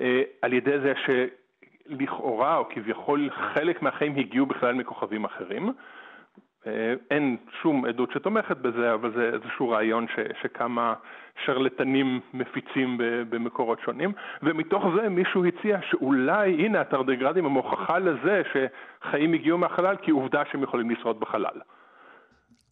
[0.00, 5.72] אה, על ידי זה שלכאורה או כביכול חלק מהחיים הגיעו בכלל מכוכבים אחרים.
[7.10, 10.94] אין שום עדות שתומכת בזה, אבל זה איזשהו רעיון ש, שכמה
[11.44, 14.12] שרלטנים מפיצים במקורות שונים,
[14.42, 20.42] ומתוך זה מישהו הציע שאולי, הנה התרדיגרדים הם הוכחה לזה שחיים הגיעו מהחלל, כי עובדה
[20.52, 21.60] שהם יכולים לשרוד בחלל.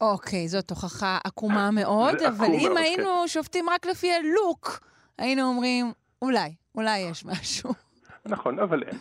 [0.01, 3.29] אוקיי, זאת הוכחה עקומה מאוד, אבל אם מאוד, היינו כן.
[3.29, 4.81] שופטים רק לפי הלוק,
[5.19, 5.87] היינו אומרים,
[6.23, 7.71] אולי, אולי יש משהו.
[8.27, 8.99] נכון, אבל אין.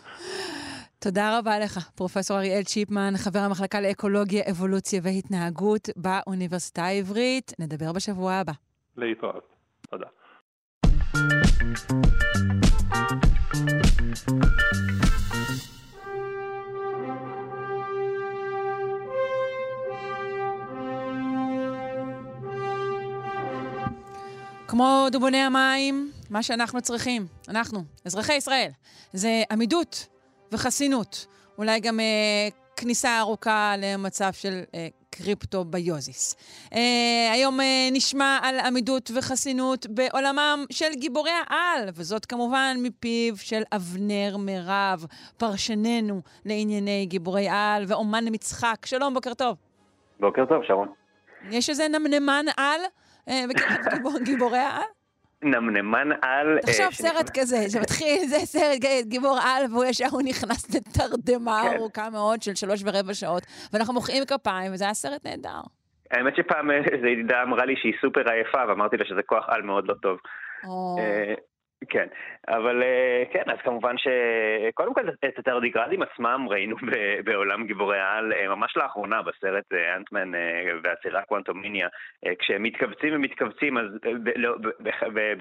[0.99, 7.51] תודה רבה לך, פרופ' אריאל צ'יפמן, חבר המחלקה לאקולוגיה, אבולוציה והתנהגות באוניברסיטה העברית.
[7.59, 8.53] נדבר בשבוע הבא.
[8.97, 9.53] להתראות.
[9.93, 10.07] תודה.
[24.67, 28.69] כמו דובוני המים, מה שאנחנו צריכים, אנחנו, אזרחי ישראל,
[29.13, 30.07] זה עמידות
[30.51, 31.25] וחסינות.
[31.57, 34.87] אולי גם אה, כניסה ארוכה למצב של אה,
[35.18, 36.36] קריפטוביוזיס.
[36.74, 43.61] אה, היום אה, נשמע על עמידות וחסינות בעולמם של גיבורי העל, וזאת כמובן מפיו של
[43.76, 45.05] אבנר מירב,
[45.38, 48.86] פרשננו לענייני גיבורי על ואומן מצחק.
[48.86, 49.57] שלום, בוקר טוב.
[50.20, 50.88] בוקר טוב, שרון.
[51.49, 52.82] יש איזה נמנמן על
[53.30, 55.03] אה, בקרב גיבורי העל?
[55.43, 56.59] נמנמן על...
[56.61, 61.75] תחשוב, סרט כזה, שמתחיל, זה סרט גיבור על, והוא ישר הוא נכנס לתרדמה כן.
[61.75, 65.61] ארוכה מאוד של שלוש ורבע שעות, ואנחנו מוחאים כפיים, וזה היה סרט נהדר.
[66.11, 69.87] האמת שפעם איזו ידידה אמרה לי שהיא סופר עייפה, ואמרתי לה שזה כוח על מאוד
[69.87, 70.17] לא טוב.
[71.89, 72.07] כן,
[72.47, 76.75] אבל אה, כן, אז כמובן שקודם כל את התרדיגרדים עצמם ראינו
[77.25, 80.31] בעולם גיבורי העל אה, ממש לאחרונה בסרט אה, אנטמן
[80.84, 81.88] והצירה קוונטומיניה,
[82.39, 83.86] כשהם מתכווצים ומתכווצים, אז
[84.36, 84.55] לא,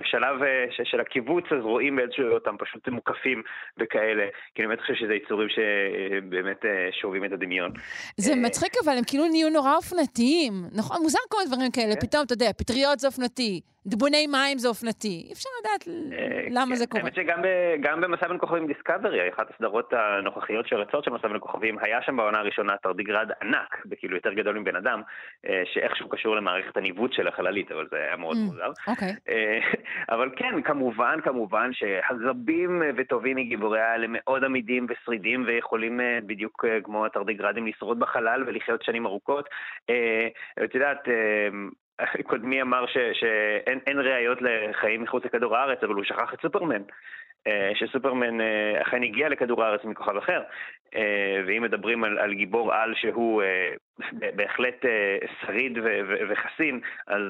[0.01, 0.37] בשלב
[0.85, 3.43] של הקיבוץ אז רואים באיזשהו אותם פשוט מוקפים
[3.79, 6.65] וכאלה, כי אני באמת חושב שזה יצורים שבאמת
[7.01, 7.73] שובים את הדמיון.
[8.17, 10.97] זה מצחיק אבל הם כאילו נהיו נורא אופנתיים, נכון?
[11.03, 12.07] מוזר כל מיני דברים כאלה, כן.
[12.07, 13.72] פתאום אתה יודע, פטריות זה אופנתי.
[13.87, 15.25] דבוני מים זה אופנתי.
[15.27, 16.75] אי אפשר לדעת אה, למה כן.
[16.75, 17.03] זה קורה.
[17.03, 22.03] האמת שגם במסע בין כוכבים דיסקאברי, אחת הסדרות הנוכחיות שרצות של מסע בין כוכבים, היה
[22.03, 25.03] שם בעונה הראשונה תרדיגרד ענק, בכאילו יותר גדול מבן אדם,
[25.49, 28.73] אה, שאיכשהו קשור למערכת הניווט של החללית, אבל זה היה מאוד mm, מוזר.
[28.89, 29.15] אוקיי.
[29.29, 29.59] אה,
[30.15, 37.67] אבל כן, כמובן, כמובן שהזבים וטובים מגיבורי האלה מאוד עמידים ושרידים ויכולים בדיוק כמו התרדיגרדים
[37.67, 39.49] לשרוד בחלל ולחיות שנים ארוכות.
[40.65, 41.09] את יודעת,
[42.31, 46.83] קודמי אמר שאין ראיות לחיים מחוץ לכדור הארץ, אבל הוא שכח את סופרמן.
[47.47, 50.43] אה, שסופרמן אה, אכן הגיע לכדור הארץ מכוכב אחר,
[50.95, 53.43] אה, ואם מדברים על, על גיבור על שהוא
[54.37, 54.85] בהחלט
[55.41, 55.79] שריד
[56.29, 57.23] וחסין, אז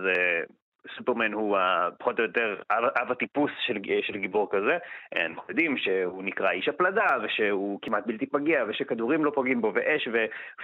[0.96, 1.58] סופרמן הוא
[1.98, 4.78] פחות או יותר אב הטיפוס של, של גיבור כזה.
[5.16, 10.08] אנחנו יודעים שהוא נקרא איש הפלדה, ושהוא כמעט בלתי פגיע, ושכדורים לא פוגעים בו, ואש,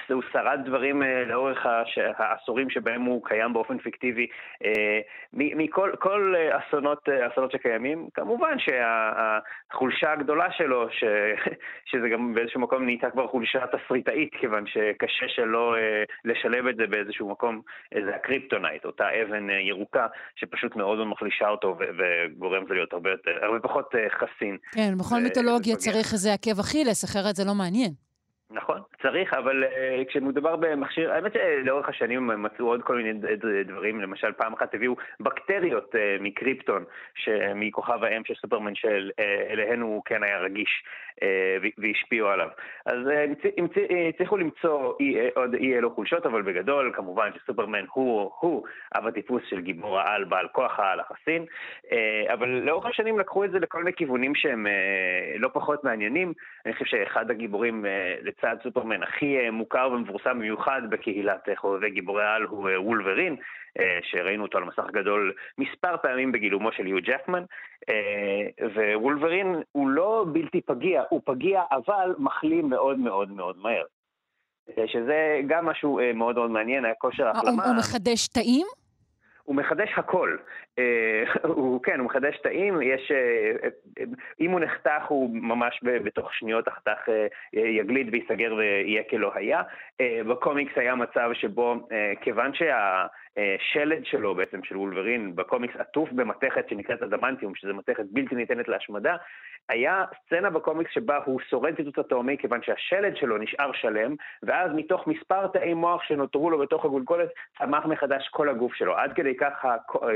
[0.08, 1.66] והוא שרד דברים אה, לאורך
[2.18, 4.26] העשורים שבהם הוא קיים באופן פיקטיבי.
[4.64, 5.00] אה,
[5.32, 11.04] מכל כל אסונות, אסונות שקיימים, כמובן שהחולשה הגדולה שלו, ש,
[11.90, 16.86] שזה גם באיזשהו מקום נהייתה כבר חולשה תסריטאית, כיוון שקשה שלא אה, לשלב את זה
[16.86, 17.60] באיזשהו מקום,
[17.92, 20.07] איזה הקריפטונייט, אותה אבן ירוקה.
[20.36, 23.10] שפשוט מאוד מחלישה אותו וגורמת לו להיות הרבה,
[23.42, 24.56] הרבה פחות אה, חסין.
[24.72, 28.07] כן, בכל מיתולוגיה צריך איזה עקב אכילס, אחרת זה לא מעניין.
[28.50, 33.12] נכון, צריך, אבל אה, כשמדובר במכשיר, האמת שלאורך השנים מצאו עוד כל מיני
[33.64, 36.84] דברים, למשל פעם אחת הביאו בקטריות אה, מקריפטון,
[37.54, 40.84] מכוכב האם של סופרמן, שאליהן הוא כן היה רגיש
[41.16, 41.22] uh,
[41.78, 42.48] והשפיעו עליו.
[42.86, 42.98] אז
[44.08, 48.64] הצליחו למצוא אי, עוד אי אלו חולשות, אבל בגדול, כמובן שסופרמן הוא, הוא
[48.96, 51.44] אב הטיפוס של גיבור העל, בעל כוח העל החסין,
[51.86, 56.32] uh, אבל לאורך השנים לקחו את זה לכל מיני כיוונים שהם uh, לא פחות מעניינים.
[56.66, 61.90] אני חושב שאחד הגיבורים, uh, לצד סופרמן הכי אה, מוכר ומפורסם במיוחד בקהילת אה, חובבי
[61.90, 63.36] גיבורי העל הוא אה, וולברין,
[64.02, 67.44] שראינו אותו על מסך גדול מספר פעמים בגילומו של יו ג'קמן,
[68.94, 73.84] ווולברין הוא לא בלתי פגיע, הוא פגיע אבל מחלים מאוד מאוד מאוד מהר.
[74.86, 77.64] שזה גם משהו מאוד מאוד מעניין, הכושר ההחלמה.
[77.64, 78.66] הוא מחדש תאים?
[79.48, 80.36] הוא מחדש הכל.
[80.78, 83.68] אה, הוא, כן, הוא מחדש תאים, יש, אה,
[83.98, 84.04] אה,
[84.40, 87.08] אם הוא נחתך הוא ממש בתוך שניות החתך
[87.52, 89.62] יגליד וייסגר ויהיה כלא היה.
[90.28, 91.88] בקומיקס היה מצב שבו
[92.20, 93.06] כיוון שה...
[93.38, 99.16] השלד שלו בעצם, של וולברין, בקומיקס עטוף במתכת שנקראת אדמנטיום, שזה מתכת בלתי ניתנת להשמדה,
[99.68, 105.06] היה סצנה בקומיקס שבה הוא שורד פיצוץ אטומי כיוון שהשלד שלו נשאר שלם, ואז מתוך
[105.06, 107.28] מספר תאי מוח שנותרו לו בתוך הגולגולת,
[107.58, 108.96] צמח מחדש כל הגוף שלו.
[108.96, 109.64] עד כדי כך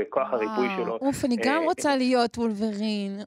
[0.09, 0.97] כוח הריפוי שלו.
[1.01, 3.19] אוף, אני גם אה, רוצה להיות וולברין.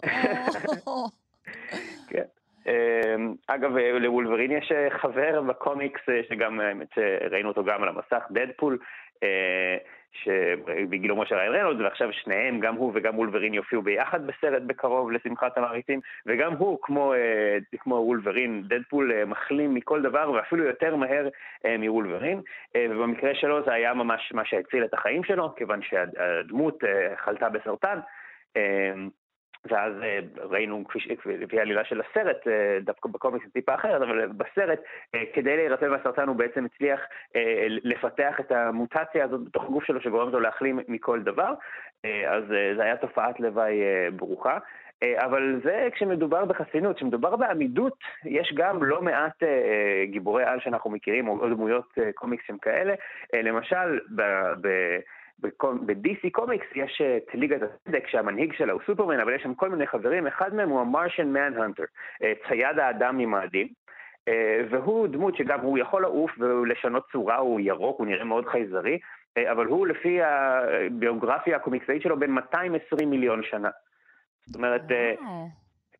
[2.11, 2.23] כן.
[2.67, 6.61] אמ, אגב, לוולברין יש אה, חבר בקומיקס, אה, שגם
[7.31, 8.79] ראינו אותו גם על המסך, דדפול,
[9.23, 9.77] אה,
[10.13, 15.59] שבגילומו של ריין רנולד, ועכשיו שניהם, גם הוא וגם וולברין יופיעו ביחד בסרט בקרוב לשמחת
[15.59, 21.29] המעריצים, וגם הוא, כמו, אה, כמו וולברין, דדפול אה, מחלים מכל דבר, ואפילו יותר מהר
[21.79, 22.41] מוולברין,
[22.91, 26.85] ובמקרה שלו זה היה ממש מה שהציל את החיים שלו, כיוון שהדמות
[27.17, 27.99] חלתה בסרטן.
[29.73, 30.85] ואז אה, ראינו,
[31.27, 34.81] לפי העלילה של הסרט, אה, דווקא בקומיקס זה טיפה אחרת, אבל בסרט,
[35.15, 37.01] אה, כדי להירפא מהסרטן הוא בעצם הצליח
[37.67, 41.55] לפתח את המוטציה הזאת בתוך הגוף שלו שגורמת לו להחלים מכל דבר,
[42.29, 42.45] אז
[42.77, 43.81] זו הייתה תופעת לוואי
[44.17, 44.59] ברוכה.
[45.17, 49.43] אבל זה כשמדובר בחסינות, כשמדובר בעמידות, יש גם לא מעט
[50.05, 52.95] גיבורי על שאנחנו מכירים, או דמויות קומיקסים כאלה.
[53.43, 54.23] למשל, ב...
[54.61, 54.69] ב
[55.41, 59.87] ב-DC קומיקס יש את ליגת הצדק שהמנהיג שלה הוא סופרמן, אבל יש שם כל מיני
[59.87, 61.85] חברים, אחד מהם הוא ה Martian Manhunter,
[62.49, 63.69] צייד האדם ממאדים,
[64.29, 68.99] אה, והוא דמות שגם הוא יכול לעוף ולשנות צורה, הוא ירוק, הוא נראה מאוד חייזרי,
[69.37, 73.71] אה, אבל הוא לפי הביוגרפיה הקומיקסאית שלו בן 220 מיליון שנה.
[74.47, 75.15] זאת אומרת, אה,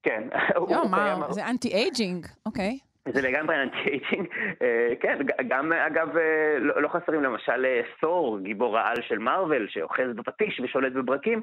[0.03, 0.23] כן.
[0.71, 2.79] לא, מה, זה anti-aging, אוקיי.
[3.13, 4.27] זה לגמרי anti-aging,
[4.63, 7.67] אה, כן, גם אגב אה, לא, לא חסרים למשל
[8.01, 11.43] ת'ור, אה, גיבור העל של מארוול, שאוחז בפטיש ושולט בברקים,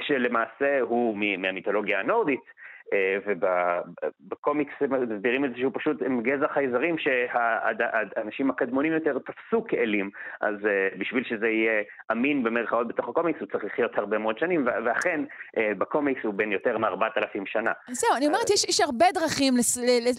[0.00, 2.63] שלמעשה הוא מהמיתולוגיה הנורדית.
[2.92, 10.10] אה, ובקומיקס מסבירים את זה שהוא פשוט עם גזע חייזרים שהאנשים הקדמונים יותר תפסו כאלים,
[10.40, 11.82] אז אה, בשביל שזה יהיה
[12.12, 15.20] אמין במרכאות בתוך הקומיקס הוא צריך לחיות הרבה מאוד שנים, ואכן
[15.56, 17.72] אה, בקומיקס הוא בן יותר מ-4,000 שנה.
[17.90, 19.76] זהו, אני אומרת, יש, יש הרבה דרכים לס,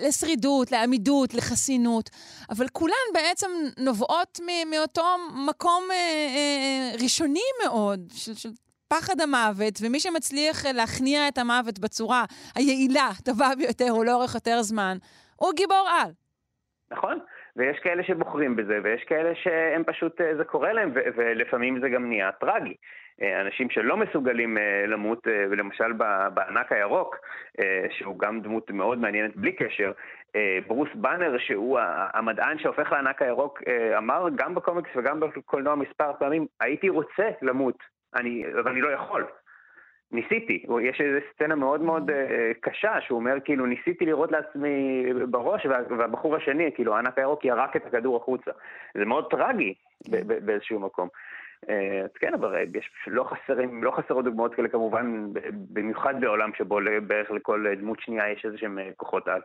[0.07, 2.09] לשרידות, לעמידות, לחסינות,
[2.49, 3.47] אבל כולן בעצם
[3.79, 4.39] נובעות
[4.71, 5.05] מאותו
[5.49, 8.49] מקום אה, אה, ראשוני מאוד, של, של
[8.87, 12.23] פחד המוות, ומי שמצליח להכניע את המוות בצורה
[12.55, 14.97] היעילה, טובה ביותר ולאורך יותר זמן,
[15.35, 16.11] הוא גיבור על.
[16.91, 17.19] נכון,
[17.55, 22.05] ויש כאלה שבוחרים בזה, ויש כאלה שהם פשוט, אה, זה קורה להם, ולפעמים זה גם
[22.05, 22.75] נהיה טרגי.
[23.21, 25.93] אה, אנשים שלא מסוגלים אה, למות, ולמשל
[26.33, 27.15] בענק הירוק,
[27.89, 29.91] שהוא גם דמות מאוד מעניינת בלי קשר,
[30.67, 31.79] ברוס באנר, שהוא
[32.13, 33.59] המדען שהופך לענק הירוק,
[33.97, 39.25] אמר גם בקומיקס וגם בקולנוע מספר פעמים, הייתי רוצה למות אני, אבל אני לא יכול.
[40.11, 42.13] ניסיתי, יש איזו סצנה מאוד מאוד uh,
[42.59, 47.75] קשה, שהוא אומר כאילו ניסיתי לראות לעצמי בראש, וה, והבחור השני, כאילו הענק הירוק ירק
[47.75, 48.51] את הכדור החוצה.
[48.97, 49.73] זה מאוד טרגי
[50.45, 51.07] באיזשהו מקום.
[51.65, 51.69] Uh,
[52.03, 57.31] אז כן, אבל יש לא, חסרים, לא חסרות דוגמאות כאלה כמובן, במיוחד בעולם שבו בערך
[57.31, 59.41] לכל דמות שנייה יש איזה שהם אה, כוחות על.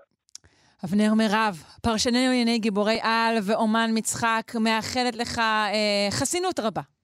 [0.85, 7.00] אבנר מירב, פרשני ענייני גיבורי על ואומן מצחק, מאחלת לך אה, חסינות רבה.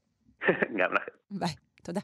[0.78, 1.12] גם לכם.
[1.30, 2.00] ביי, תודה.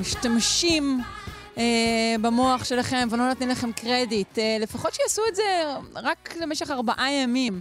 [0.00, 1.00] משתמשים
[1.58, 4.38] אה, במוח שלכם ולא נותנים לכם קרדיט.
[4.38, 5.42] אה, לפחות שיעשו את זה
[5.94, 7.60] רק למשך ארבעה ימים.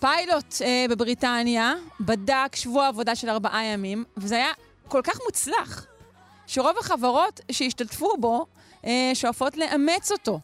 [0.00, 4.52] פיילוט אה, בבריטניה בדק שבוע עבודה של ארבעה ימים, וזה היה
[4.88, 5.86] כל כך מוצלח,
[6.46, 8.46] שרוב החברות שהשתתפו בו
[8.86, 10.40] אה, שואפות לאמץ אותו.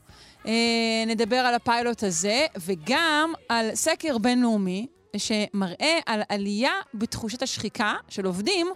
[0.46, 0.53] אה,
[1.07, 4.86] נדבר על הפיילוט הזה, וגם על סקר בינלאומי
[5.16, 8.66] שמראה על עלייה בתחושת השחיקה של עובדים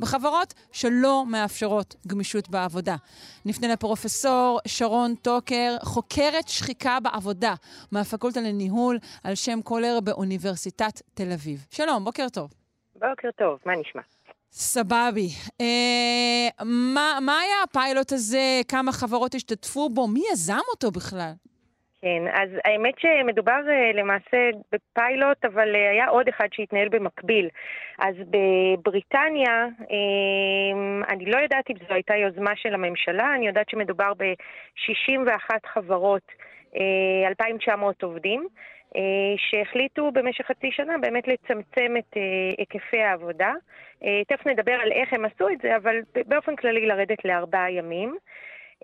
[0.00, 2.96] בחברות שלא מאפשרות גמישות בעבודה.
[3.44, 7.54] נפנה לפרופסור שרון טוקר, חוקרת שחיקה בעבודה
[7.92, 11.66] מהפקולטה לניהול על שם קולר באוניברסיטת תל אביב.
[11.70, 12.50] שלום, בוקר טוב.
[12.94, 14.02] בוקר טוב, מה נשמע?
[14.52, 15.28] סבבי.
[15.60, 18.60] אה, מה, מה היה הפיילוט הזה?
[18.68, 20.06] כמה חברות השתתפו בו?
[20.08, 21.32] מי יזם אותו בכלל?
[22.02, 27.48] כן, אז האמת שמדובר אה, למעשה בפיילוט, אבל אה, היה עוד אחד שהתנהל במקביל.
[27.98, 34.12] אז בבריטניה, אה, אני לא יודעת אם זו הייתה יוזמה של הממשלה, אני יודעת שמדובר
[34.16, 36.22] ב-61 חברות,
[37.26, 38.48] 2,900 עובדים.
[39.36, 42.16] שהחליטו במשך חצי שנה באמת לצמצם את
[42.58, 43.52] היקפי העבודה.
[44.28, 45.96] תכף נדבר על איך הם עשו את זה, אבל
[46.26, 48.16] באופן כללי לרדת לארבעה ימים.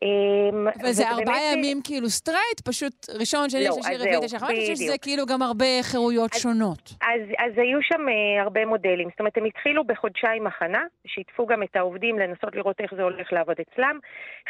[0.02, 4.76] אמ, וזה ארבעה ימים כאילו straight, פשוט ראשון, שני, לא, שלישי, רביעי, תשע, חמש, אני
[4.76, 6.90] שזה כאילו גם הרבה חירויות אז, שונות.
[7.02, 9.08] אז, אז היו שם uh, הרבה מודלים.
[9.10, 13.32] זאת אומרת, הם התחילו בחודשיים הכנה, שיתפו גם את העובדים לנסות לראות איך זה הולך
[13.32, 13.98] לעבוד אצלם.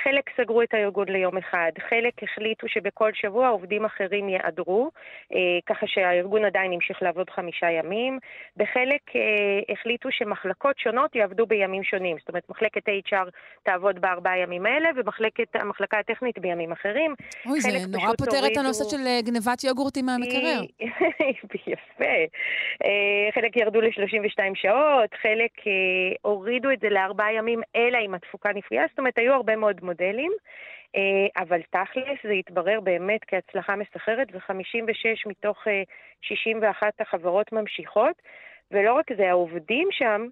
[0.02, 4.90] חלק סגרו את הארגון ליום אחד, חלק החליטו שבכל שבוע עובדים אחרים יעדרו,
[5.32, 5.36] uh,
[5.66, 8.18] ככה שהארגון עדיין ימשיך לעבוד חמישה ימים.
[8.56, 9.02] בחלק
[9.72, 12.16] החליטו שמחלקות שונות יעבדו בימים שונים.
[12.18, 13.30] זאת אומרת, מחלקת HR
[13.62, 17.14] תעבוד בארבעה ימים האלה, ומחלקת מחלקת, המחלקה הטכנית בימים אחרים.
[17.46, 18.46] אוי, זה נורא פותר.
[18.52, 20.60] את הנושא של אה, גנבת יוגורטים מהמקרר.
[21.72, 22.16] יפה.
[22.84, 28.48] אה, חלק ירדו ל-32 שעות, חלק אה, הורידו את זה לארבעה ימים, אלא אם התפוקה
[28.54, 30.32] נפגעה, זאת אומרת, היו הרבה מאוד מודלים.
[31.36, 35.58] אבל תכלס זה התברר באמת כהצלחה מסחררת, ו-56 מתוך
[36.22, 38.22] 61 החברות ממשיכות.
[38.70, 40.26] ולא רק זה, העובדים שם,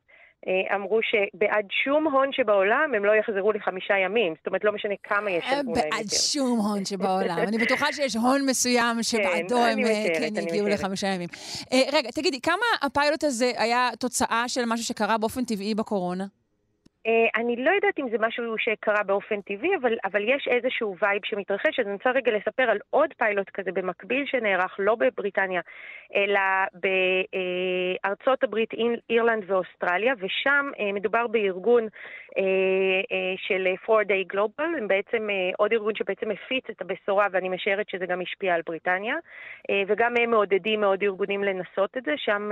[0.74, 4.34] אמרו שבעד שום הון שבעולם הם לא יחזרו לחמישה ימים.
[4.38, 5.88] זאת אומרת, לא משנה כמה ישלמו להם יותר.
[5.90, 7.38] בעד שום הון שבעולם.
[7.38, 11.28] אני בטוחה שיש הון מסוים כן, שבעדו הם אה, כן יגיעו לחמישה ימים.
[11.72, 16.24] אה, רגע, תגידי, כמה הפיילוט הזה היה תוצאה של משהו שקרה באופן טבעי בקורונה?
[17.06, 21.20] Uh, אני לא יודעת אם זה משהו שקרה באופן טבעי, אבל, אבל יש איזשהו vibe
[21.24, 25.60] שמתרחש, אז אני רוצה רגע לספר על עוד פיילוט כזה במקביל שנערך, לא בבריטניה,
[26.14, 26.40] אלא
[28.04, 28.70] בארצות הברית,
[29.10, 32.40] אירלנד ואוסטרליה, ושם uh, מדובר בארגון uh,
[33.36, 37.88] של 4 Day Week Global, הם בעצם עוד ארגון שבעצם מפיץ את הבשורה, ואני משערת
[37.88, 39.16] שזה גם השפיע על בריטניה,
[39.86, 42.50] וגם הם מעודדים מאוד ארגונים לנסות את זה, שם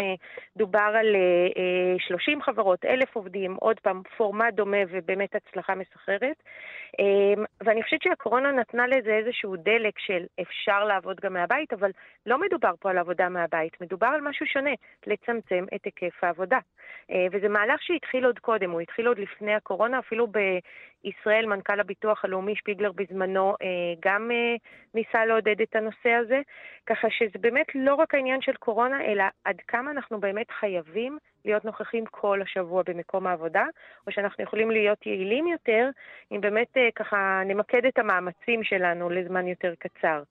[0.56, 4.41] דובר על uh, uh, 30 חברות, אלף עובדים, עוד פעם, פורמט.
[4.42, 6.42] פורמט דומה ובאמת הצלחה מסחררת.
[6.98, 11.90] אמ, ואני חושבת שהקורונה נתנה לזה איזשהו דלק של אפשר לעבוד גם מהבית, אבל
[12.26, 14.70] לא מדובר פה על עבודה מהבית, מדובר על משהו שונה,
[15.06, 16.58] לצמצם את היקף העבודה.
[17.10, 22.24] אה, וזה מהלך שהתחיל עוד קודם, הוא התחיל עוד לפני הקורונה, אפילו בישראל מנכ"ל הביטוח
[22.24, 23.66] הלאומי שפיגלר בזמנו אה,
[24.00, 24.56] גם אה,
[24.94, 26.40] ניסה לעודד את הנושא הזה,
[26.86, 31.64] ככה שזה באמת לא רק העניין של קורונה, אלא עד כמה אנחנו באמת חייבים להיות
[31.64, 33.64] נוכחים כל השבוע במקום העבודה,
[34.06, 35.90] או שאנחנו יכולים להיות יעילים יותר,
[36.32, 40.22] אם באמת ככה נמקד את המאמצים שלנו לזמן יותר קצר.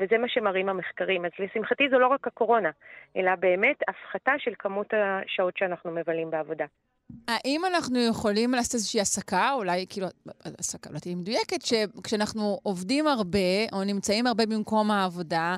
[0.00, 1.24] וזה מה שמראים המחקרים.
[1.24, 2.70] אז לשמחתי זו לא רק הקורונה,
[3.16, 6.64] אלא באמת הפחתה של כמות השעות שאנחנו מבלים בעבודה.
[7.28, 10.06] האם אנחנו יכולים לעשות איזושהי הסקה, אולי כאילו,
[10.58, 15.56] הסקה לא תהיה מדויקת, שכשאנחנו עובדים הרבה, או נמצאים הרבה במקום העבודה,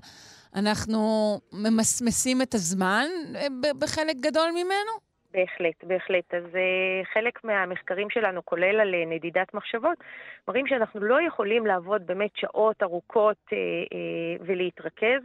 [0.55, 3.47] אנחנו ממסמסים את הזמן אה,
[3.79, 5.10] בחלק גדול ממנו?
[5.33, 6.35] בהחלט, בהחלט.
[6.35, 9.99] אז uh, חלק מהמחקרים שלנו, כולל על uh, נדידת מחשבות,
[10.49, 15.22] מראים שאנחנו לא יכולים לעבוד באמת שעות ארוכות uh, uh, ולהתרכז.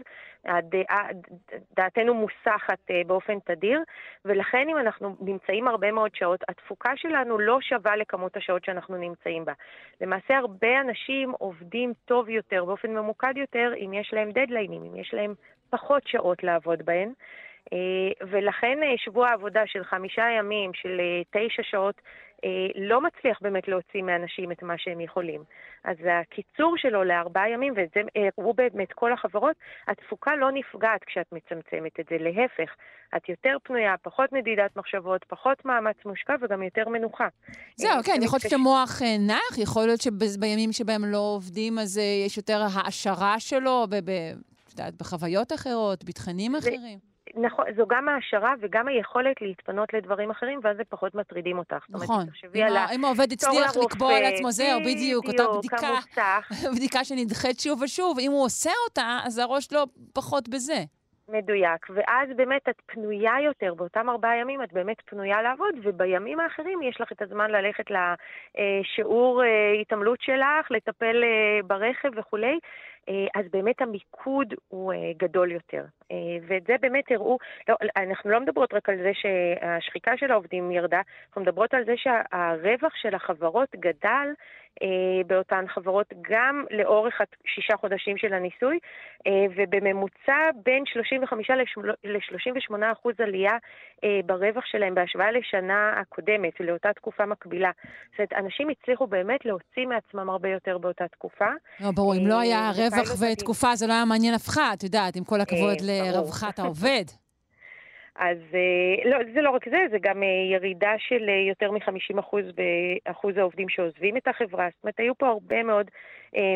[1.75, 3.79] דעתנו מוסחת uh, באופן תדיר,
[4.25, 9.45] ולכן אם אנחנו נמצאים הרבה מאוד שעות, התפוקה שלנו לא שווה לכמות השעות שאנחנו נמצאים
[9.45, 9.53] בה.
[10.01, 15.13] למעשה הרבה אנשים עובדים טוב יותר, באופן ממוקד יותר, אם יש להם דדליינים, אם יש
[15.13, 15.33] להם
[15.69, 17.13] פחות שעות לעבוד בהן.
[17.73, 22.01] אה, ולכן אה, שבוע העבודה של חמישה ימים, של אה, תשע שעות,
[22.75, 25.43] לא מצליח באמת להוציא מאנשים את מה שהם יכולים.
[25.83, 28.01] אז הקיצור שלו לארבעה ימים, וזה
[28.37, 29.55] הראו באמת כל החברות,
[29.87, 32.75] התפוקה לא נפגעת כשאת מצמצמת את זה, להפך,
[33.17, 37.27] את יותר פנויה, פחות נדידת מחשבות, פחות מאמץ מושקע וגם יותר מנוחה.
[37.75, 42.61] זהו, כן, יכול להיות שהמוח נח, יכול להיות שבימים שבהם לא עובדים אז יש יותר
[42.73, 43.87] העשרה שלו,
[44.97, 47.14] בחוויות אחרות, בתכנים אחרים.
[47.35, 51.85] נכון, זו גם העשרה וגם היכולת להתפנות לדברים אחרים, ואז זה פחות מטרידים אותך.
[51.89, 52.25] נכון.
[52.95, 56.39] אם העובד הצליח לקבוע לעצמו, זהו, בדיוק, אותה בדיקה,
[56.75, 60.83] בדיקה שנדחית שוב ושוב, אם הוא עושה אותה, אז הראש לא פחות בזה.
[61.29, 66.81] מדויק, ואז באמת את פנויה יותר, באותם ארבעה ימים את באמת פנויה לעבוד, ובימים האחרים
[66.81, 72.59] יש לך את הזמן ללכת לשיעור אה, התעמלות שלך, לטפל אה, ברכב וכולי.
[73.09, 75.83] אה, אז באמת המיקוד הוא גדול יותר.
[76.47, 77.37] ואת זה באמת הראו,
[77.69, 81.93] לא, אנחנו לא מדברות רק על זה שהשחיקה של העובדים ירדה, אנחנו מדברות על זה
[81.97, 84.27] שהרווח של החברות גדל
[84.81, 88.79] אה, באותן חברות גם לאורך השישה חודשים של הניסוי,
[89.27, 91.49] אה, ובממוצע בין 35
[92.03, 93.57] ל-38 אחוז עלייה
[94.03, 97.71] אה, ברווח שלהם בהשוואה לשנה הקודמת, לאותה תקופה מקבילה.
[98.11, 101.49] זאת אומרת, אנשים הצליחו באמת להוציא מעצמם הרבה יותר באותה תקופה.
[101.79, 105.15] לא, ברור, אם לא היה רווח ותקופה, זה לא היה מעניין אף אחד, את יודעת,
[105.15, 107.05] עם כל הכבוד לרווחת העובד.
[108.15, 112.35] אז אה, לא, זה לא רק זה, זה גם אה, ירידה של אה, יותר מ-50%
[112.55, 114.67] באחוז העובדים שעוזבים את החברה.
[114.75, 115.91] זאת אומרת, היו פה הרבה מאוד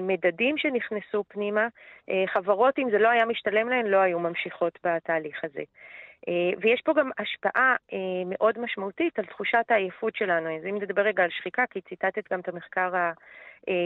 [0.02, 1.68] מדדים שנכנסו פנימה.
[2.34, 5.64] חברות, אם זה לא היה משתלם להן, לא היו ממשיכות בתהליך הזה.
[6.62, 7.76] ויש פה גם השפעה
[8.26, 10.58] מאוד משמעותית על תחושת העייפות שלנו.
[10.58, 13.12] אז אם נדבר רגע על שחיקה, כי ציטטת גם את המחקר אה,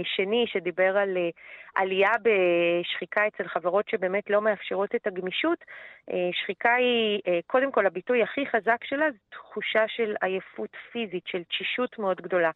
[0.04, 1.30] שני שדיבר על אה,
[1.76, 5.64] עלייה בשחיקה אצל חברות שבאמת לא מאפשרות את הגמישות.
[6.12, 11.44] אה, שחיקה היא, קודם כל, הביטוי הכי חזק שלה זה תחושה של עייפות פיזית, של
[11.44, 12.52] תשישות מאוד גדולה.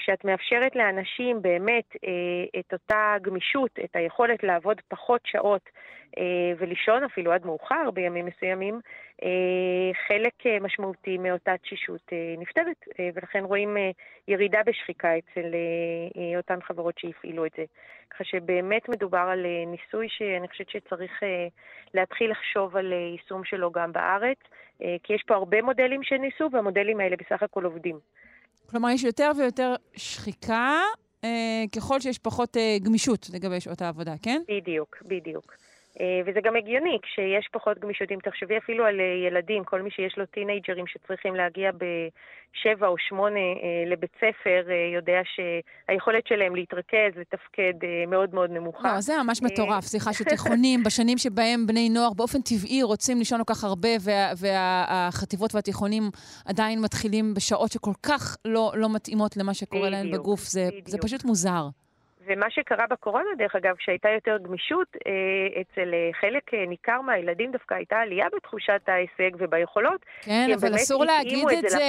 [0.00, 5.68] כשאת מאפשרת לאנשים באמת אה, את אותה גמישות, את היכולת לעבוד פחות שעות
[6.18, 8.80] אה, ולישון אפילו עד מאוחר בימים מסוימים,
[9.22, 13.90] אה, חלק אה, משמעותי מאותה תשישות אה, נפתרת, אה, ולכן רואים אה,
[14.28, 17.64] ירידה בשחיקה אצל אה, אה, אותן חברות שהפעילו את זה.
[18.10, 21.46] ככה שבאמת מדובר על אה, ניסוי שאני חושבת שצריך אה,
[21.94, 24.38] להתחיל לחשוב על אה, יישום שלו גם בארץ,
[24.82, 27.98] אה, כי יש פה הרבה מודלים שניסו, והמודלים האלה בסך הכל עובדים.
[28.70, 30.80] כלומר, יש יותר ויותר שחיקה
[31.24, 34.42] אה, ככל שיש פחות אה, גמישות לגבי שעות העבודה, כן?
[34.48, 35.54] בדיוק, בדיוק.
[36.00, 39.90] אה, וזה גם הגיוני, כשיש פחות גמישות, אם תחשבי אפילו על אה, ילדים, כל מי
[39.90, 44.62] שיש לו טינג'רים שצריכים להגיע בשבע או שמונה אה, לבית ספר,
[44.94, 47.72] יודע שהיכולת שלהם להתרכז, לתפקד
[48.08, 48.94] מאוד מאוד נמוכה.
[48.94, 53.54] לא, זה ממש מטורף, סליחה, שתיכונים, בשנים שבהם בני נוער באופן טבעי רוצים לישון כל
[53.54, 53.88] כך הרבה,
[54.36, 56.02] והחטיבות והתיכונים
[56.46, 61.24] עדיין מתחילים בשעות שכל כך לא, לא מתאימות למה שקורה להם בגוף, זה, זה פשוט
[61.24, 61.68] מוזר.
[62.26, 67.52] ומה שקרה בקורונה, דרך אגב, שהייתה יותר גמישות, אה, אצל אה, חלק אה, ניכר מהילדים
[67.52, 70.04] דווקא הייתה עלייה בתחושת ההישג וביכולות.
[70.20, 71.88] כן, אבל אסור להגיד את זה,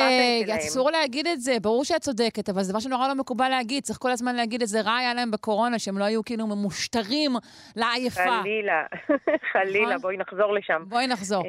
[0.57, 3.99] אסור להגיד את זה, ברור שאת צודקת, אבל זה דבר שנורא לא מקובל להגיד, צריך
[3.99, 7.31] כל הזמן להגיד איזה רע היה להם בקורונה, שהם לא היו כאילו ממושטרים
[7.75, 8.41] לעייפה.
[8.41, 8.83] חלילה,
[9.53, 10.01] חלילה, נכון?
[10.01, 10.83] בואי נחזור לשם.
[10.87, 11.43] בואי נחזור.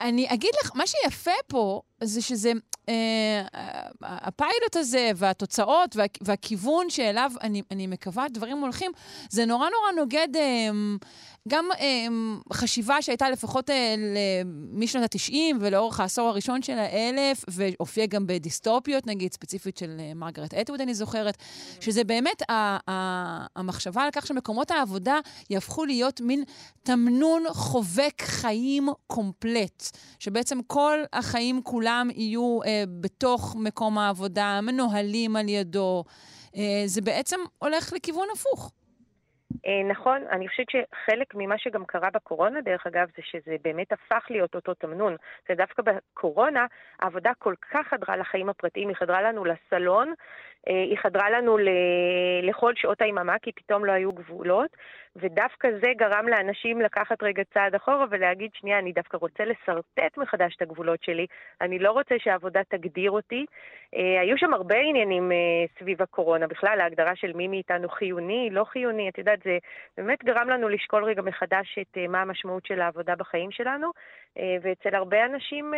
[0.00, 2.52] אני אגיד לך, מה שיפה פה זה שזה,
[2.88, 3.42] אה,
[4.02, 8.92] הפיילוט הזה והתוצאות וה, והכיוון שאליו אני, אני מקווה דברים הולכים,
[9.30, 10.70] זה נורא נורא נוגד אה,
[11.48, 12.06] גם אה,
[12.52, 13.94] חשיבה שהייתה לפחות אה,
[14.72, 20.54] משנות ה-90 ולאורך העשור הראשון של האלף, והופיע גם בדיסטופיות, נגיד, ספציפית של אה, מרגרט
[20.54, 21.36] אטווד, אני זוכרת,
[21.80, 22.52] שזה באמת ה,
[22.90, 25.18] ה, המחשבה על כך שמקומות העבודה
[25.50, 26.44] יהפכו להיות מין
[26.82, 31.83] תמנון חובק חיים קומפלט, שבעצם כל החיים כולם
[32.14, 36.04] יהיו אה, בתוך מקום העבודה, מנוהלים על ידו.
[36.56, 38.72] אה, זה בעצם הולך לכיוון הפוך.
[39.66, 44.26] אה, נכון, אני חושבת שחלק ממה שגם קרה בקורונה, דרך אגב, זה שזה באמת הפך
[44.30, 45.16] להיות אותו תמנון.
[45.48, 46.66] זה דווקא בקורונה,
[47.00, 50.14] העבודה כל כך חדרה לחיים הפרטיים, היא חדרה לנו לסלון,
[50.66, 51.58] היא חדרה לנו
[52.42, 54.76] לכל שעות היממה, כי פתאום לא היו גבולות,
[55.16, 60.56] ודווקא זה גרם לאנשים לקחת רגע צעד אחורה ולהגיד, שנייה, אני דווקא רוצה לשרטט מחדש
[60.56, 61.26] את הגבולות שלי,
[61.60, 63.46] אני לא רוצה שהעבודה תגדיר אותי.
[63.94, 65.36] אה, היו שם הרבה עניינים אה,
[65.78, 69.58] סביב הקורונה, בכלל, ההגדרה של מי מאיתנו חיוני, לא חיוני, את יודעת, זה
[69.96, 73.90] באמת גרם לנו לשקול רגע מחדש את מה המשמעות של העבודה בחיים שלנו,
[74.62, 75.72] ואצל הרבה אנשים...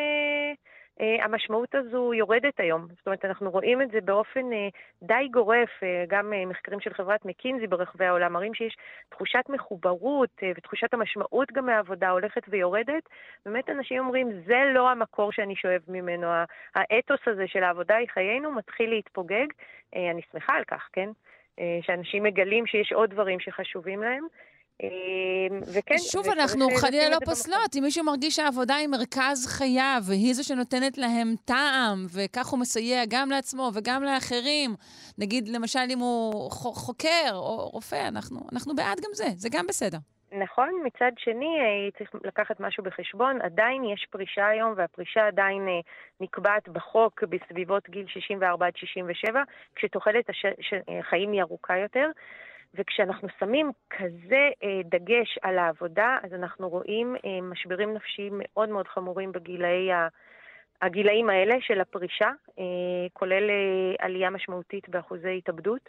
[1.01, 2.87] אה, המשמעות הזו יורדת היום.
[2.97, 4.69] זאת אומרת, אנחנו רואים את זה באופן אה,
[5.03, 8.77] די גורף, אה, גם מחקרים של חברת מקינזי ברחבי העולם מראים שיש
[9.09, 13.09] תחושת מחוברות ותחושת המשמעות גם מהעבודה הולכת ויורדת.
[13.47, 16.27] באמת אנשים אומרים, זה לא המקור שאני שואב ממנו.
[16.75, 19.47] האתוס הזה של העבודה היא חיינו מתחיל להתפוגג.
[19.95, 21.11] אני שמחה על כך, כן?
[21.83, 24.27] שאנשים מגלים שיש עוד דברים שחשובים להם.
[24.83, 25.99] אמ, וכן...
[25.99, 27.77] שוב, אנחנו חלילה לא פוסלות.
[27.79, 33.03] אם מישהו מרגיש שהעבודה היא מרכז חייו, והיא זו שנותנת להם טעם, וכך הוא מסייע
[33.09, 34.71] גם לעצמו וגם לאחרים,
[35.19, 39.99] נגיד, למשל, אם הוא חוקר או רופא, אנחנו, אנחנו בעד גם זה, זה גם בסדר.
[40.33, 45.81] נכון, מצד שני אה, צריך לקחת משהו בחשבון, עדיין יש פרישה היום והפרישה עדיין אה,
[46.21, 49.43] נקבעת בחוק בסביבות גיל 64 עד 67,
[49.75, 50.25] כשתוחלת
[51.01, 52.11] החיים היא ארוכה יותר.
[52.77, 58.89] וכשאנחנו שמים כזה אה, דגש על העבודה, אז אנחנו רואים אה, משברים נפשיים מאוד מאוד
[58.89, 60.09] חמורים בגילאי ה...
[60.83, 62.65] הגילאים האלה של הפרישה, אה,
[63.13, 65.89] כולל אה, עלייה משמעותית באחוזי התאבדות.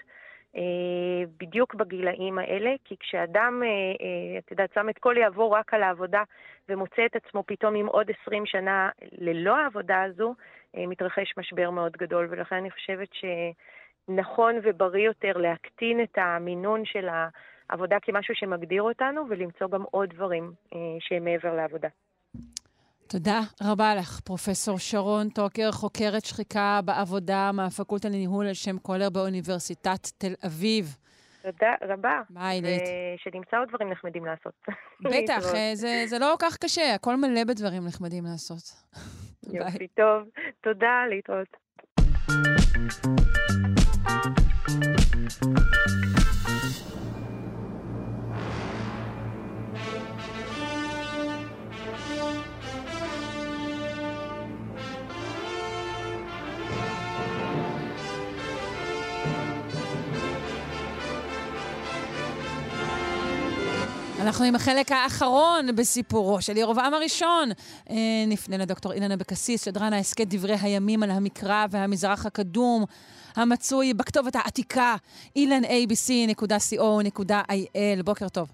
[0.56, 5.74] אה, בדיוק בגילאים האלה, כי כשאדם, אה, אה, את יודעת, שם את כל יעבור רק
[5.74, 6.24] על העבודה
[6.70, 10.36] ומוצא את עצמו פתאום עם עוד 20 שנה ללא העבודה הזו,
[10.78, 13.10] מתרחש משבר מאוד גדול, ולכן אני חושבת
[14.08, 17.08] שנכון ובריא יותר להקטין את המינון של
[17.70, 20.52] העבודה כמשהו שמגדיר אותנו, ולמצוא גם עוד דברים
[21.00, 21.88] שהם מעבר לעבודה.
[23.08, 30.08] תודה רבה לך, פרופסור שרון טוקר, חוקרת שחיקה בעבודה מהפקולטה לניהול על שם קולר באוניברסיטת
[30.18, 30.86] תל אביב.
[31.42, 32.22] תודה רבה.
[32.30, 32.82] ביי, עילית.
[33.18, 34.54] שנמצא עוד דברים נחמדים לעשות.
[35.02, 35.40] בטח,
[35.74, 38.64] זה, זה לא כל כך קשה, הכל מלא בדברים נחמדים לעשות.
[39.54, 40.24] יופי, טוב.
[40.62, 41.58] תודה, להתראות.
[42.78, 42.88] ピッ!
[64.24, 67.46] אנחנו עם החלק האחרון בסיפורו של ירובעם הראשון.
[67.90, 67.96] אה,
[68.28, 72.84] נפנה לדוקטור אילן אבקסיס, שדרן ההסכת דברי הימים על המקרא והמזרח הקדום,
[73.36, 74.96] המצוי בכתובת העתיקה,
[75.38, 76.40] ilanabc.co.il.
[78.04, 78.48] בוקר טוב.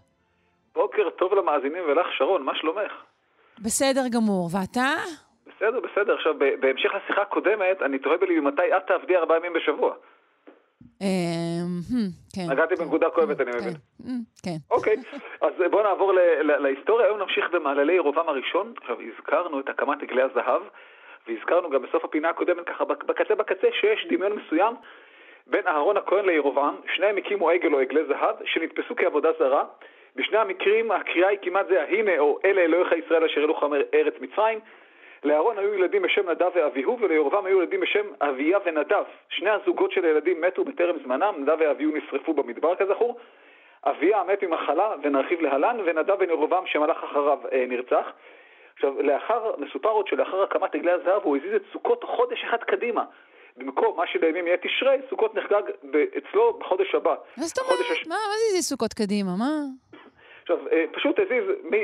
[0.76, 2.92] בוקר טוב למאזינים ולך, שרון, מה שלומך?
[3.60, 4.94] בסדר גמור, ואתה?
[5.48, 6.14] בסדר, בסדר.
[6.14, 9.94] עכשיו, בהמשך לשיחה הקודמת, אני תוהה בלי מתי את תעבדי ארבעה ימים בשבוע.
[11.04, 12.52] אמ, כן.
[12.52, 13.74] נגעתי בנקודה כואבת, אני מבין.
[13.74, 14.10] כן.
[14.10, 14.58] אמ, כן.
[14.72, 14.96] אוקיי,
[15.42, 16.14] אז בואו נעבור
[16.60, 17.06] להיסטוריה.
[17.06, 18.74] היום נמשיך במעללי ירובעם הראשון.
[18.82, 20.62] עכשיו, הזכרנו את הקמת עגלי הזהב,
[21.28, 24.76] והזכרנו גם בסוף הפינה הקודמת, ככה בקצה בקצה, שיש דמיון מסוים
[25.48, 26.76] בין אהרון הכהן לירובעם.
[26.96, 29.64] שניהם הקימו עגל או עגלי זהב, שנתפסו כעבודה זרה.
[30.16, 34.60] בשני המקרים הקריאה היא כמעט זה הנה או אלה אלוהיך ישראל אשר אלוך ארץ מצרים.
[35.24, 39.04] לאהרון היו ילדים בשם נדב ואביהו, ולירבעם היו ילדים בשם אביה ונדב.
[39.30, 43.18] שני הזוגות של הילדים מתו בטרם זמנם, נדב ואביהו נשרפו במדבר כזכור.
[43.86, 48.06] אביה מת ממחלה, ונרחיב להלן, ונדב בן ירבעם שמלך אחריו אה, נרצח.
[48.74, 53.04] עכשיו, לאחר, מסופר עוד שלאחר הקמת עגלי הזהב הוא הזיז את סוכות חודש אחד קדימה.
[53.58, 55.62] במקום מה שלימים יהיה תשרי, סוכות נחגג
[56.18, 57.16] אצלו בחודש הבא.
[57.38, 57.80] מה זאת אומרת?
[57.92, 58.08] הש...
[58.08, 59.32] מה, מה זה סוכות קדימה?
[59.40, 59.52] מה?
[60.44, 61.44] עכשיו, אה, פשוט הזיז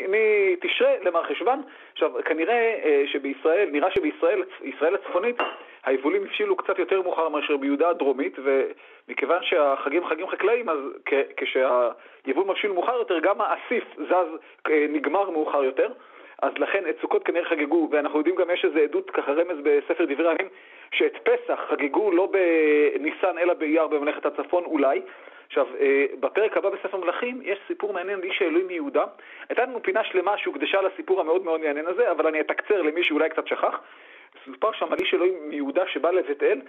[0.10, 1.62] מתשרה למרחשוון.
[1.94, 5.36] עכשיו, כנראה אה, שבישראל, נראה שבישראל, ישראל הצפונית,
[5.86, 10.78] היבולים הבשילו קצת יותר מאוחר מאשר ביהודה הדרומית, ומכיוון שהחגים חגים חקלאיים, אז
[11.38, 14.38] כשהיבול מבשיל מאוחר יותר, גם האסיף זז,
[14.70, 15.88] אה, נגמר מאוחר יותר.
[16.42, 20.06] אז לכן את סוכות כנראה חגגו, ואנחנו יודעים גם יש איזו עדות, ככה רמז בספר
[20.06, 20.48] דברי הימים,
[20.92, 25.02] שאת פסח חגגו לא בניסן אלא באייר בממלכת הצפון אולי,
[25.50, 29.06] עכשיו, אה, בפרק הבא בספר מלכים יש סיפור מעניין לאיש האלוהים מיהודה.
[29.50, 33.30] הייתה לנו פינה שלמה שהוקדשה לסיפור המאוד מאוד מעניין הזה, אבל אני אתקצר למי שאולי
[33.30, 33.80] קצת שכח.
[34.46, 36.62] סופר שם על איש אלוהים מיהודה שבא לבית אל,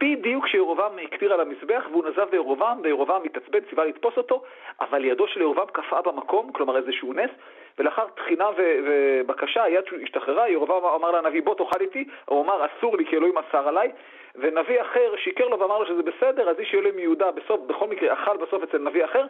[0.00, 4.42] בדיוק כשירובעם הקטיר על המזבח והוא נזב בירובעם, וירובעם התעצבן, ציווה לתפוס אותו,
[4.80, 7.30] אבל ידו של ירובעם קפאה במקום, כלומר איזשהו נס,
[7.78, 12.96] ולאחר תחינה ו- ובקשה, היד השתחררה, ירובעם אמר לנביא בוא תאכל איתי, הוא אמר אסור
[12.96, 13.92] לי כי אלוהים אסר עליי,
[14.38, 18.12] ונביא אחר שיקר לו ואמר לו שזה בסדר, אז איש אלוהים מיהודה בסוף, בכל מקרה
[18.12, 19.26] אכל בסוף אצל נביא אחר,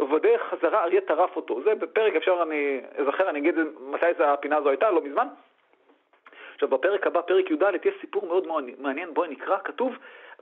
[0.00, 1.62] ובדרך חזרה אריה טרף אותו.
[1.62, 5.28] זה בפרק, אפשר, אני אזכר, אני אגיד מתי הפינה הזו הייתה, לא מזמן.
[6.54, 8.46] עכשיו, בפרק הבא, פרק י"ד, יש סיפור מאוד
[8.78, 9.96] מעניין, בואי נקרא, כתוב,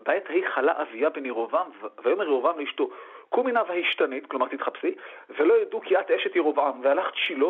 [0.06, 1.66] בעת ההיא חלה אביה בן ירובעם,
[2.04, 2.90] ויאמר ירובעם לאשתו,
[3.28, 4.94] קומי נא והשתנית, כלומר תתחפשי,
[5.30, 7.46] ולא ידעו כי את אשת ירובעם, והלכת שילה,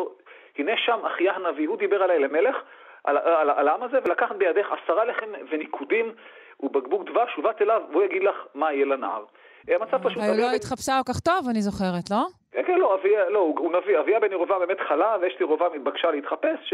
[0.57, 2.55] הנה שם אחיה הנביא, הוא דיבר עליי למלך,
[3.03, 6.11] על, על, על העם הזה, ולקחת בידך עשרה לחם וניקודים
[6.59, 9.23] ובקבוק דבש, ובאת אליו, והוא יגיד לך מה יהיה לנער.
[9.67, 10.17] המצב פשוט...
[10.17, 12.25] אבל לא התחפשה כל כך טוב, אני זוכרת, לא?
[12.51, 16.11] כן, כן, לא, אביה, לא, הוא נביא, אביה בן ירובעם באמת חלה, ואשת ירובעם התבקשה
[16.11, 16.73] להתחפש, ש...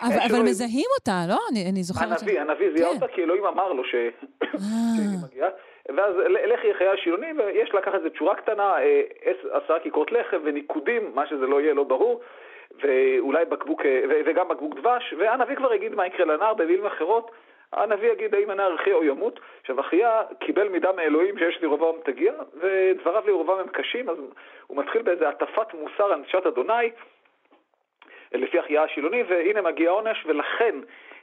[0.00, 1.38] אבל מזהים אותה, לא?
[1.72, 2.20] אני זוכרת...
[2.20, 2.94] הנביא, הנביא זיהה כן.
[2.94, 4.10] אותה, כי אלוהים אמר לו שהיא
[4.42, 5.26] אה.
[5.26, 5.48] מגיעה.
[5.88, 6.14] ואז
[6.52, 9.02] לכי יחיה השילוני, ויש לקחת איזה תשורה קטנה, אה,
[9.50, 12.20] עשרה כיכרות לחם וניקודים, מה שזה לא יהיה, לא ברור,
[12.82, 17.30] ואולי בקבוק, אה, וגם בקבוק דבש, והנביא כבר יגיד מה יקרה לנער במילים אחרות.
[17.72, 19.40] הנביא יגיד האם יחיה או ימות.
[19.60, 24.16] עכשיו אחיה קיבל מידע מאלוהים שיש לירובעם תגיע, ודבריו לירובעם הם קשים, אז
[24.66, 26.90] הוא מתחיל באיזה הטפת מוסר אנשת אדוני,
[28.32, 30.74] לפי אחיה השילוני, והנה מגיע העונש, ולכן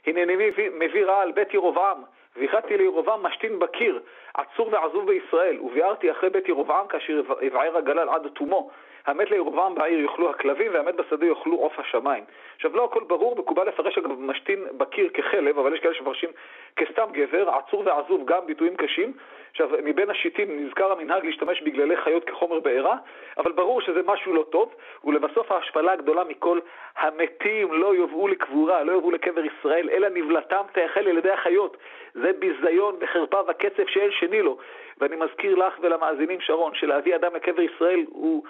[0.06, 2.02] הנני מביא, מביא רע על בית ירובעם,
[2.36, 4.00] והחלטתי לירובעם משתין בקיר,
[4.34, 8.70] עצור ועזוב בישראל, וביארתי אחרי בית ירובעם כאשר יבער הגלל עד תומו.
[9.06, 12.24] המת לירובעם בעיר יאכלו הכלבים והמת בשדה יאכלו עוף השמיים.
[12.56, 16.30] עכשיו, לא הכל ברור, מקובל לפרש אגב משתין בקיר כחלב, אבל יש כאלה שמפרשים
[16.76, 19.12] כסתם גבר, עצור ועזוב, גם ביטויים קשים.
[19.50, 22.96] עכשיו, מבין השיטים נזכר המנהג להשתמש בגללי חיות כחומר בעירה,
[23.38, 24.74] אבל ברור שזה משהו לא טוב,
[25.04, 26.58] ולבסוף ההשפלה הגדולה מכל,
[26.96, 31.76] המתים לא יובאו לקבורה, לא יובאו לקבר ישראל, אלא נבלתם תאכל על ידי החיות.
[32.14, 34.56] זה ביזיון וחרפה וקצף שאין שני לו.
[34.98, 38.44] ואני מזכיר לך ולמאזינים, שרון, שלהביא אדם לקבר ישראל הוא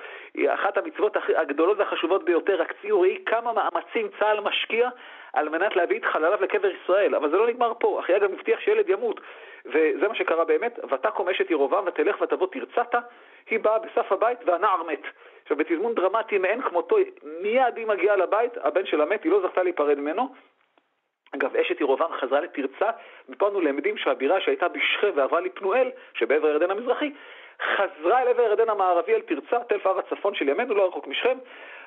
[0.48, 2.56] אחת המצוות הגדולות והחשובות ביותר.
[2.60, 4.88] רק ציור ראי כמה מאמצים צה"ל משקיע
[5.32, 7.14] על מנת להביא את חלליו לקבר ישראל.
[7.14, 9.20] אבל זה לא נגמר פה, אחיה גם הבטיח שילד ימות.
[9.66, 12.98] וזה מה שקרה באמת, ותקום אשת ירובעם ותלך ותבוא תרצתה,
[13.50, 15.02] היא באה בסף הבית והנער מת.
[15.42, 16.96] עכשיו, בתזמון דרמטי מאין כמותו,
[17.42, 20.28] מיד היא מגיעה לבית, הבן שלה מת, היא לא זכתה להיפרד ממנו.
[21.34, 22.90] אגב, אשת ירובעם חזרה לתרצה,
[23.28, 27.12] מפה אנו למדים שהבירה שהייתה בשכם ועברה לפנואל, שבעבר הירדן המזרחי,
[27.62, 31.38] חזרה אל עבר הירדן המערבי אל תרצה, תל פאר הצפון של ימינו, לא רחוק משכם.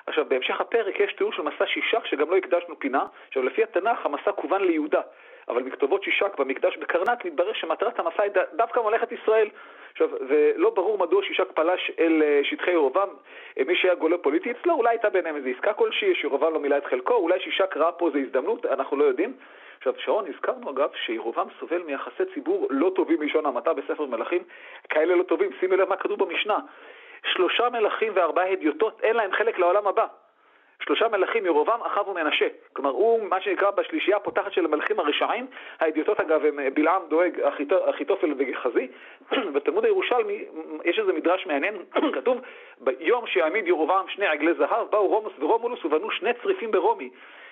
[0.08, 3.06] עכשיו, בהמשך הפרק יש תיאור של מסע שישק, שגם לא הקדשנו פינה.
[3.28, 5.02] עכשיו, לפי התנ"ך, המסע כוון ליהודה.
[5.50, 9.50] אבל מכתובות שישק במקדש בקרנק מתברר שמטרת המסע היא דווקא ממלכת ישראל.
[9.92, 13.10] עכשיו, זה לא ברור מדוע שישק פלש אל אה, שטחי ירובעם,
[13.60, 16.78] אה, מי שהיה גולה פוליטי אצלו, אולי הייתה ביניהם איזו עסקה כלשהי, שירובעם לא מילא
[16.78, 19.34] את חלקו, אולי שישק ראה פה איזו הזדמנות, אנחנו לא יודעים.
[19.78, 24.44] עכשיו, שרון, הזכרנו אגב שירובעם סובל מיחסי ציבור לא טובים בלשון המעטה בספר מלכים,
[24.90, 26.58] כאלה לא טובים, שימי לב מה כתוב במשנה.
[27.34, 30.06] שלושה מלכים וארבעה הדיוטות, אין להם חלק לעולם הבא.
[30.84, 32.48] שלושה מלכים, ירובעם, אחאב ומנשה.
[32.74, 35.48] כלומר, הוא מה שנקרא בשלישייה הפותחת של המלכים הרשעים.
[35.80, 37.40] האדיוטות, אגב, הם אה, בלעם דואג,
[37.90, 38.88] אחיתופל וגחזי.
[39.54, 40.46] בתלמוד הירושלמי
[40.86, 41.76] יש איזה מדרש מעניין,
[42.16, 42.42] כתוב,
[42.80, 47.10] ביום שיעמיד ירובעם שני עגלי זהב, באו רומוס ורומולוס ובנו שני צריפים ברומי.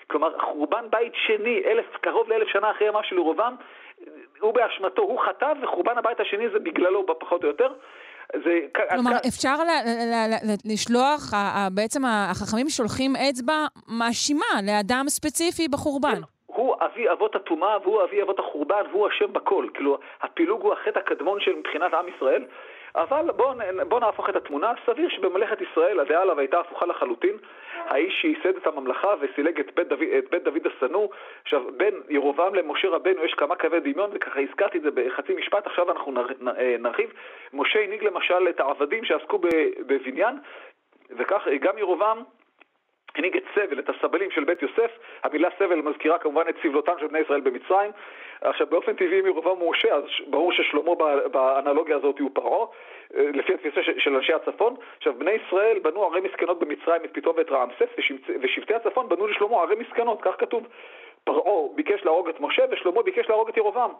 [0.07, 3.55] כלומר, חורבן בית שני, אלף, קרוב לאלף שנה אחרי ימיו של ירובעם,
[4.39, 7.73] הוא באשמתו, הוא חטא, וחורבן הבית השני זה בגללו, פחות או יותר.
[8.33, 8.59] זה...
[8.89, 9.27] כלומר, כ...
[9.27, 11.33] אפשר ל- ל- ל- לשלוח,
[11.71, 16.15] בעצם החכמים שולחים אצבע מאשימה לאדם ספציפי בחורבן.
[16.15, 16.21] כן.
[16.45, 19.67] הוא אבי אבות הטומאה והוא אבי אבות החורבן והוא אשם בכל.
[19.73, 22.45] כאילו, הפילוג הוא החטא הקדמון של מבחינת עם ישראל.
[22.95, 23.53] אבל בואו
[23.87, 24.73] בוא נהפוך את התמונה.
[24.85, 27.37] סביר שבממלכת ישראל הדעה עליו הייתה הפוכה לחלוטין.
[27.85, 31.07] האיש שייסד את הממלכה וסילג את בית דוד, את בית דוד השנוא.
[31.43, 35.67] עכשיו, בין ירובעם למשה רבנו יש כמה קווי דמיון, וככה הזכרתי את זה בחצי משפט,
[35.67, 36.13] עכשיו אנחנו
[36.57, 37.13] אה, נרחיב.
[37.53, 39.39] משה הנהיג למשל את העבדים שעסקו
[39.87, 40.35] בבניין,
[41.17, 42.23] וכך גם ירובעם
[43.15, 44.91] הנהיג את סבל, את הסבלים של בית יוסף.
[45.23, 47.91] המילה סבל מזכירה כמובן את סבלותם של בני ישראל במצרים.
[48.41, 50.91] עכשיו, באופן טבעי אם ירובעם הוא משה, אז ברור ששלמה
[51.31, 52.67] באנלוגיה הזאת הוא פרעה,
[53.15, 54.75] אה, לפי התפיסה של אנשי הצפון.
[54.97, 57.89] עכשיו, בני ישראל בנו ערי מסכנות במצרים, את פתאום ואת רעמסס,
[58.41, 60.67] ושבטי הצפון בנו לשלמה ערי מסכנות, כך כתוב.
[61.23, 63.91] פרעה ביקש להרוג את משה ושלמה ביקש להרוג את ירובעם.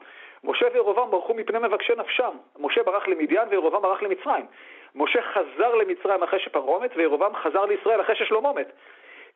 [0.44, 2.32] משה וירובעם ברחו מפני מבקשי נפשם.
[2.60, 4.46] משה ברח למדיין וירובעם ברח למצרים.
[4.96, 8.72] משה חזר למצרים אחרי שפרעה מת וירובעם חזר לישראל אחרי ששלמה מת.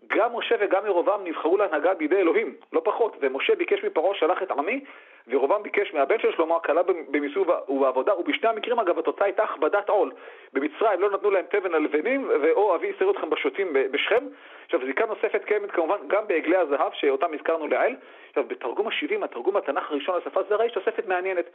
[0.08, 4.52] גם משה וגם ירובעם נבחרו להנהגה בידי אלוהים, לא פחות, ומשה ביקש מפרעה שלח את
[4.52, 4.84] עמי,
[5.28, 10.12] וירובעם ביקש מהבן של שלמה הקלה במיסוי ובעבודה, ובשני המקרים אגב התוצאה הייתה הכבדת עול.
[10.54, 14.24] במצרים לא נתנו להם תבן הלבנים, ואו אבי יסר אתכם בשוטים בשכם.
[14.66, 17.96] עכשיו זיקה נוספת קיימת כמובן גם בעגלי הזהב, שאותם הזכרנו לעיל.
[18.30, 21.46] עכשיו בתרגום ה-70, התרגום התנ"ך הראשון לשפה זרה, יש תוספת מעניינת.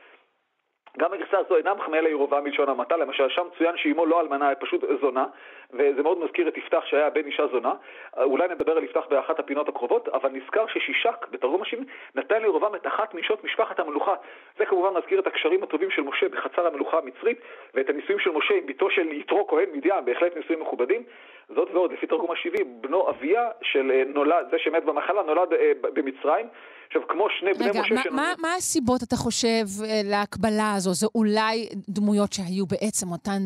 [0.99, 4.57] גם הגרסה הזו אינה מחמאה לירובעם מלשון המעטה, למשל שם צוין שאימו לא אלמנה, היא
[4.61, 5.27] פשוט זונה,
[5.73, 7.73] וזה מאוד מזכיר את יפתח שהיה בן אישה זונה.
[8.17, 11.85] אולי נדבר על יפתח באחת הפינות הקרובות, אבל נזכר ששישק, בתרגום השני,
[12.15, 14.15] נתן לירובעם את אחת מנשות משפחת המלוכה.
[14.59, 17.39] זה כמובן מזכיר את הקשרים הטובים של משה בחצר המלוכה המצרית,
[17.75, 21.03] ואת הנישואים של משה עם בתו של יתרו כהן מדיין, בהחלט נישואים מכובדים.
[21.49, 25.73] זאת ועוד, לפי תרגום השבעי, בנו אביה של אה, נולד, זה שמת במחלה, נולד אה,
[25.83, 26.47] במצרים.
[26.87, 27.95] עכשיו, כמו שני בני רגע, משה...
[27.95, 30.91] רגע, מה, מה הסיבות, אתה חושב, אה, להקבלה הזו?
[30.95, 33.43] זה אולי דמויות שהיו בעצם אותן,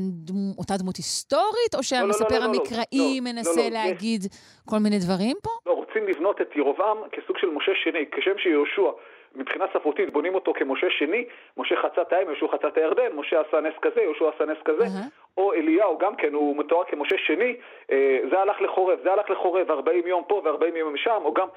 [0.58, 4.22] אותה דמות היסטורית, או שהמספר לא, לא, לא, לא, המקראי לא, מנסה לא, לא, להגיד.
[4.70, 5.50] כל מיני דברים פה?
[5.66, 8.90] לא, רוצים לבנות את ירובעם כסוג של משה שני, כשם שיהושע.
[9.34, 11.24] מבחינה ספרותית בונים אותו כמשה שני,
[11.56, 14.58] משה חצה את הים, יהושע חצה את הירדן, משה עשה נס כזה, יהושע עשה נס
[14.64, 15.27] כזה, uh-huh.
[15.38, 17.56] או אליהו גם כן, הוא מתואר כמשה שני,
[17.92, 21.48] אה, זה הלך לחורב, זה הלך לחורב, 40 יום פה ו-40 יום שם, או גם,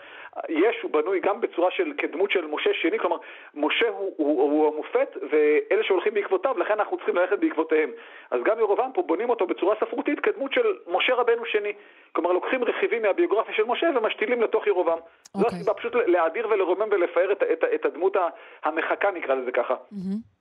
[0.49, 3.17] יש, הוא בנוי גם בצורה של, כדמות של משה שני, כלומר,
[3.55, 7.91] משה הוא, הוא, הוא המופת, ואלה שהולכים בעקבותיו, לכן אנחנו צריכים ללכת בעקבותיהם.
[8.31, 11.73] אז גם ירובעם פה בונים אותו בצורה ספרותית כדמות של משה רבנו שני.
[12.11, 14.97] כלומר, לוקחים רכיבים מהביוגרפיה של משה ומשתילים לתוך ירובעם.
[14.97, 15.37] Okay.
[15.37, 15.57] זו אוקיי.
[15.57, 18.15] הסיבה פשוט להאדיר ולרומם ולפאר את, את, את הדמות
[18.63, 19.75] המחכה, נקרא לזה ככה.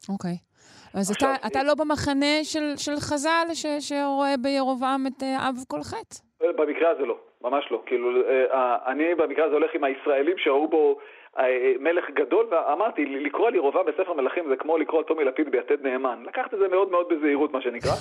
[0.08, 0.49] אוקיי.
[0.94, 5.54] אז עכשיו, אתה, אתה לא במחנה של, של חז"ל ש, שרואה בירובעם את אה, אב
[5.68, 6.16] כל חטא?
[6.56, 7.82] במקרה הזה לא, ממש לא.
[7.86, 10.98] כאילו, אה, אני במקרה הזה הולך עם הישראלים שראו בו
[11.38, 15.50] אה, מלך גדול, ואמרתי, לקרוא על ירובעם בספר מלכים זה כמו לקרוא על טומי לפיד
[15.50, 16.22] ביתד נאמן.
[16.26, 17.92] לקחת את זה מאוד מאוד בזהירות, מה שנקרא.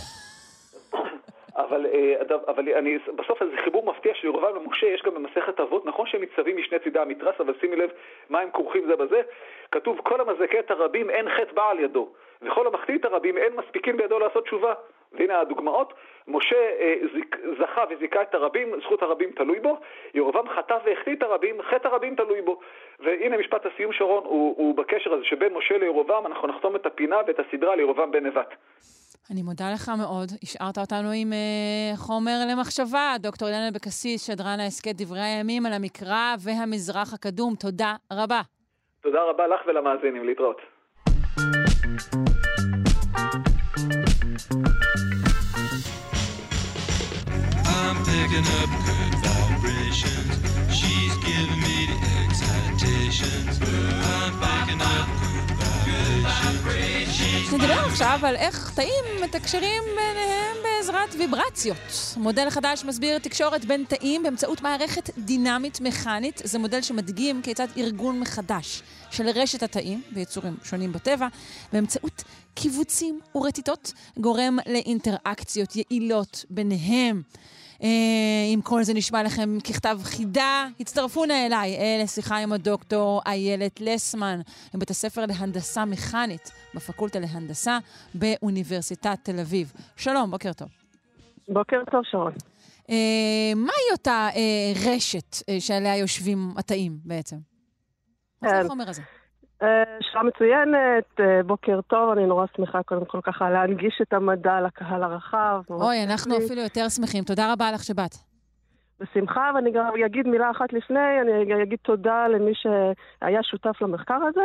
[1.56, 1.86] אבל,
[2.48, 6.22] אבל אני, בסוף איזה חיבור מפתיע של ירובעם למשה יש גם במסכת אבות, נכון שהם
[6.22, 7.90] ניצבים משני צידי המתרס, אבל שימי לב
[8.30, 9.22] מה הם כרוכים זה בזה,
[9.72, 12.10] כתוב כל המזכה את הרבים אין חטא בא על ידו,
[12.42, 14.74] וכל המחטיא את הרבים אין מספיקים בידו לעשות תשובה.
[15.14, 15.94] והנה הדוגמאות,
[16.28, 19.78] משה אה, זיק, זכה וזיכה את הרבים, זכות הרבים תלוי בו,
[20.14, 22.60] ירובעם חטא והחטיא את הרבים, חטא הרבים תלוי בו.
[23.00, 27.18] והנה משפט הסיום שרון, הוא, הוא בקשר הזה שבין משה לירובעם, אנחנו נחתום את הפינה
[27.28, 28.54] ואת הסדרה לירובעם בן נבט.
[29.32, 30.30] אני מודה לך מאוד.
[30.44, 33.16] השארת אותנו עם uh, חומר למחשבה.
[33.20, 37.54] דוקטור אילן אבקסיס, שדרן ההסכת דברי הימים על המקרא והמזרח הקדום.
[37.56, 38.42] תודה רבה.
[39.02, 40.26] תודה רבה לך ולמאזינים.
[40.26, 40.79] להתראות.
[57.54, 61.78] נדבר עכשיו על איך תאים מתקשרים ביניהם בעזרת ויברציות.
[62.18, 66.42] מודל חדש מסביר תקשורת בין תאים באמצעות מערכת דינמית מכנית.
[66.44, 71.28] זה מודל שמדגים כיצד ארגון מחדש של רשת התאים ביצורים שונים בטבע,
[71.74, 72.24] באמצעות
[72.54, 77.22] קיבוצים ורטיטות, גורם לאינטראקציות יעילות ביניהם.
[77.84, 77.88] אה,
[78.54, 83.82] אם כל זה נשמע לכם ככתב חידה, הצטרפו נא אליי אה, לשיחה עם הדוקטור איילת
[83.82, 84.40] לסמן,
[84.74, 87.78] מבית הספר להנדסה מכנית בפקולטה להנדסה
[88.14, 89.74] באוניברסיטת תל אביב.
[89.96, 90.68] שלום, בוקר טוב.
[91.48, 92.34] בוקר טוב, שרון.
[92.90, 97.49] אה, מהי אותה אה, רשת אה, שעליה יושבים התאים בעצם?
[98.42, 98.66] מה זה כן.
[98.66, 99.02] החומר הזה?
[99.62, 104.62] אה, שאלה מצוינת, אה, בוקר טוב, אני נורא שמחה קודם כל ככה להנגיש את המדע
[104.62, 105.62] לקהל הרחב.
[105.70, 107.24] אוי, אנחנו אפילו יותר שמחים.
[107.24, 108.16] תודה רבה לך שבאת.
[109.00, 114.42] בשמחה, ואני גם אגיד מילה אחת לפני, אני אגיד תודה למי שהיה שותף למחקר הזה.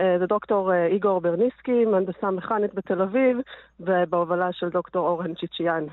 [0.00, 3.36] אה, זה דוקטור איגור ברניסקי, מהנדסה מכנית בתל אביב,
[3.80, 5.86] ובהובלה של דוקטור אורן צ'יצ'יאן.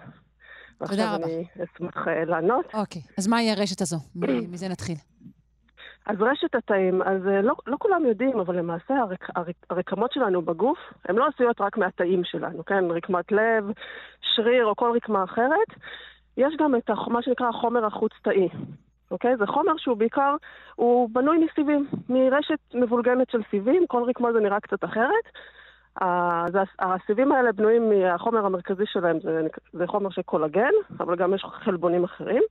[0.77, 1.25] תודה רבה.
[1.25, 1.45] ועכשיו אני
[1.75, 2.65] אשמח לענות.
[2.73, 3.97] אוקיי, אז מהי הרשת הזו?
[4.51, 4.95] מזה נתחיל.
[6.07, 10.41] אז רשת התאים, אז אה, לא, לא כולם יודעים, אבל למעשה הרק, הרק, הרקמות שלנו
[10.41, 10.77] בגוף,
[11.09, 12.91] הן לא עשויות רק מהתאים שלנו, כן?
[12.91, 13.71] רקמת לב,
[14.21, 15.67] שריר או כל רקמה אחרת.
[16.37, 18.49] יש גם את מה שנקרא החומר החוץ-תאי,
[19.11, 19.37] אוקיי?
[19.37, 20.35] זה חומר שהוא בעיקר,
[20.75, 25.25] הוא בנוי מסיבים, מרשת מבולגנת של סיבים, כל רקמה זה נראה קצת אחרת.
[26.79, 32.03] הסיבים האלה בנויים מהחומר המרכזי שלהם, זה, זה חומר של קולגן, אבל גם יש חלבונים
[32.03, 32.43] אחרים.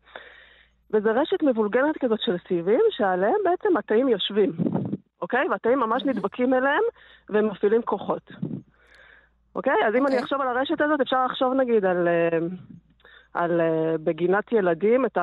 [0.90, 4.52] וזו רשת מבולגנת כזאת של סיבים, שעליהם בעצם התאים יושבים,
[5.22, 5.48] אוקיי?
[5.50, 6.82] והתאים ממש נדבקים אליהם
[7.28, 8.30] והם מפעילים כוחות.
[9.56, 9.86] אוקיי?
[9.86, 10.20] אז אם אני אוקיי.
[10.20, 12.08] אחשוב על הרשת הזאת, אפשר לחשוב נגיד על...
[12.08, 12.38] אה,
[13.36, 15.18] על uh, בגינת ילדים, את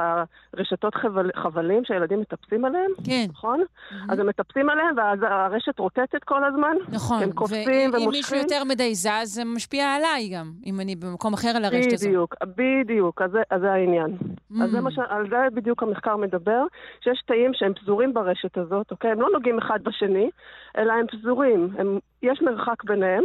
[0.54, 3.26] הרשתות חבל, חבלים שהילדים מטפסים עליהם, כן.
[3.30, 3.62] נכון?
[3.62, 4.14] Mm-hmm.
[4.14, 6.76] אז הם מטפסים עליהם, ואז הרשת רוטטת כל הזמן.
[6.90, 7.24] נכון.
[7.24, 7.94] הם קופצים ומושכים.
[7.94, 11.94] ואם מישהו יותר מדי זז, זה משפיע עליי גם, אם אני במקום אחר על הרשת
[11.94, 12.08] הזאת.
[12.08, 14.18] בדיוק, בדיוק, אז, אז זה העניין.
[14.18, 14.64] Mm-hmm.
[14.64, 15.00] אז זה ש...
[15.10, 16.64] על זה בדיוק המחקר מדבר,
[17.04, 19.12] שיש תאים שהם פזורים ברשת הזאת, אוקיי?
[19.12, 20.30] הם לא נוגעים אחד בשני,
[20.78, 21.70] אלא הם פזורים.
[21.78, 23.24] הם, יש מרחק ביניהם,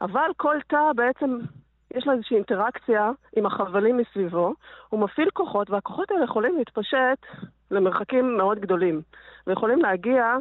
[0.00, 1.38] אבל כל תא בעצם
[1.94, 4.54] יש לו איזושהי אינטראקציה עם החבלים מסביבו,
[4.88, 9.02] הוא מפעיל כוחות, והכוחות האלה יכולים להתפשט למרחקים מאוד גדולים,
[9.46, 10.36] ויכולים להגיע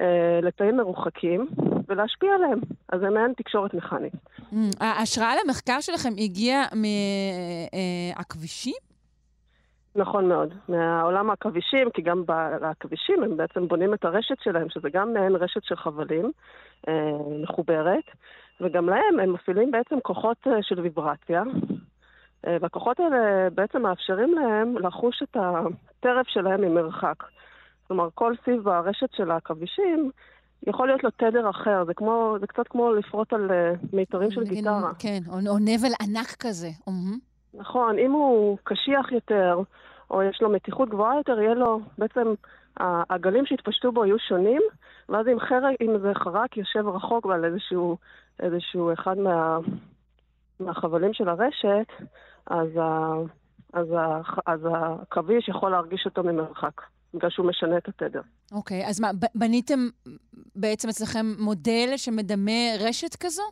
[0.00, 1.46] אה, לתאים מרוחקים
[1.88, 2.60] ולהשפיע עליהם.
[2.88, 4.12] אז זה מעין תקשורת מכנית.
[4.52, 6.62] Mm, ההשראה למחקר שלכם הגיעה
[8.14, 8.74] מהכבישים?
[9.96, 12.24] נכון מאוד, מהעולם העכבישים, כי גם
[12.60, 16.32] בעכבישים הם בעצם בונים את הרשת שלהם, שזה גם מעין רשת של חבלים
[16.88, 16.94] אה,
[17.42, 18.04] מחוברת.
[18.60, 21.42] וגם להם הם מפעילים בעצם כוחות אה, של ויברציה,
[22.46, 27.24] אה, והכוחות האלה בעצם מאפשרים להם לחוש את הטרף שלהם ממרחק.
[27.86, 30.10] כלומר, כל סיב ברשת של העכבישים
[30.66, 34.44] יכול להיות לו תדר אחר, זה, כמו, זה קצת כמו לפרוט על אה, מיתרים של
[34.44, 34.92] גיטרה.
[34.98, 36.68] כן, או, או נבל ענק כזה.
[37.54, 39.60] נכון, אם הוא קשיח יותר,
[40.10, 42.34] או יש לו מתיחות גבוהה יותר, יהיה לו בעצם,
[42.80, 44.62] הגלים שהתפשטו בו יהיו שונים,
[45.08, 47.96] ואז אם, חרק, אם זה חרק יושב רחוק ועל איזשהו
[48.40, 49.58] איזשהו אחד מה,
[50.60, 51.86] מהחבלים של הרשת,
[52.46, 53.12] אז, ה,
[53.72, 56.80] אז, ה, אז הכביש יכול להרגיש אותו ממרחק,
[57.14, 58.20] בגלל שהוא משנה את התדר.
[58.52, 59.78] אוקיי, okay, אז מה, בניתם
[60.56, 63.42] בעצם אצלכם מודל שמדמה רשת כזו?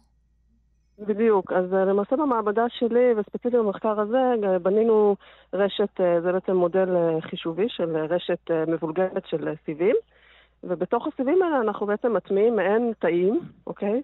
[0.99, 1.53] בדיוק.
[1.53, 5.17] אז אה, למעשה במעבדה שלי, וספציפית במחקר הזה, אה, בנינו
[5.53, 6.89] רשת, אה, זה בעצם מודל
[7.21, 9.97] חישובי של רשת מבולגנת של סיבים,
[10.69, 14.03] ובתוך הסיבים האלה אנחנו בעצם מטמיעים מעין תאים, אוקיי?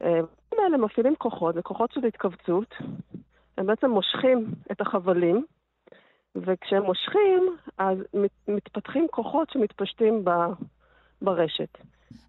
[0.00, 2.74] הדברים האלה מפעילים כוחות, זה כוחות של התכווצות.
[3.58, 5.44] הם בעצם מושכים את החבלים,
[6.36, 7.98] וכשהם מושכים, אז
[8.48, 10.30] מתפתחים כוחות שמתפשטים ב,
[11.22, 11.78] ברשת.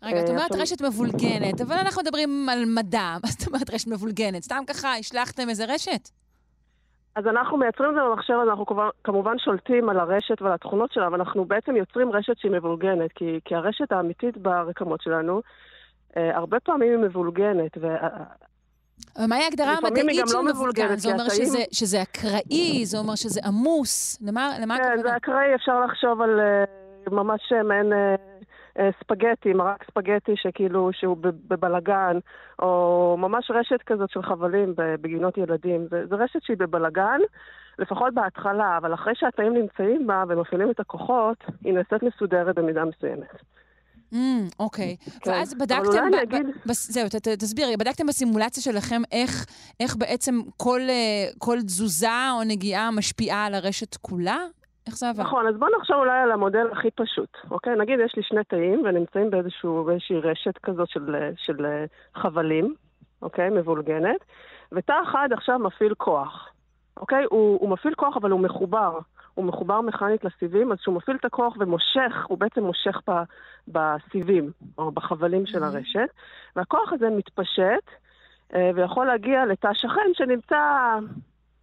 [0.03, 3.15] רגע, את אה, אומרת רשת מבולגנת, אבל אנחנו מדברים על מדע.
[3.23, 4.43] מה זאת אומרת רשת מבולגנת?
[4.43, 6.09] סתם ככה השלכתם איזה רשת?
[7.15, 8.65] אז אנחנו מייצרים את זה במחשב, אז אנחנו
[9.03, 13.39] כמובן שולטים על הרשת ועל התכונות שלה, אבל אנחנו בעצם יוצרים רשת שהיא מבולגנת, כי,
[13.45, 15.41] כי הרשת האמיתית ברקמות שלנו,
[16.17, 17.77] אה, הרבה פעמים היא מבולגנת.
[17.81, 17.87] ו...
[19.17, 20.95] אבל מהי ההגדרה המדעית של לא מבולגן?
[20.95, 21.29] זה אומר.
[21.29, 24.95] שזה, שזה אקראי, זה אומר שזה עמוס, למה, כן, הכוונה?
[24.95, 27.93] כן, זה אקראי, אפשר לחשוב על uh, ממש מעין...
[28.81, 32.19] אה, ספגטי, מרק ספגטי שכאילו, שהוא בבלגן,
[32.59, 35.87] או ממש רשת כזאת של חבלים בגינות ילדים.
[35.89, 37.19] זה, זה רשת שהיא בבלגן,
[37.79, 43.27] לפחות בהתחלה, אבל אחרי שהתאים נמצאים בה ומפעילים את הכוחות, היא נעשית מסודרת במידה מסוימת.
[44.13, 44.15] Mm,
[44.59, 44.95] אוקיי.
[45.21, 45.31] כן.
[45.31, 46.47] ואז בדקתם, ב- אגיד...
[46.65, 49.45] ב- זהו, ת, ת, תסבירי, בדקתם בסימולציה שלכם איך,
[49.79, 54.37] איך בעצם כל, אה, כל תזוזה או נגיעה משפיעה על הרשת כולה?
[54.87, 55.23] איך זה עבר?
[55.23, 57.75] נכון, אז בואו נחשוב אולי על המודל הכי פשוט, אוקיי?
[57.75, 61.85] נגיד יש לי שני תאים ונמצאים באיזשהו, באיזושהי רשת כזאת של, של
[62.15, 62.75] חבלים,
[63.21, 63.49] אוקיי?
[63.49, 64.25] מבולגנת,
[64.71, 66.49] ותא אחד עכשיו מפעיל כוח,
[66.97, 67.23] אוקיי?
[67.29, 68.99] הוא, הוא מפעיל כוח אבל הוא מחובר.
[69.33, 73.11] הוא מחובר מכנית לסיבים, אז כשהוא מפעיל את הכוח ומושך, הוא בעצם מושך ב,
[73.67, 76.09] בסיבים, או בחבלים של הרשת,
[76.55, 77.89] והכוח הזה מתפשט
[78.55, 80.57] אה, ויכול להגיע לתא שכן שנמצא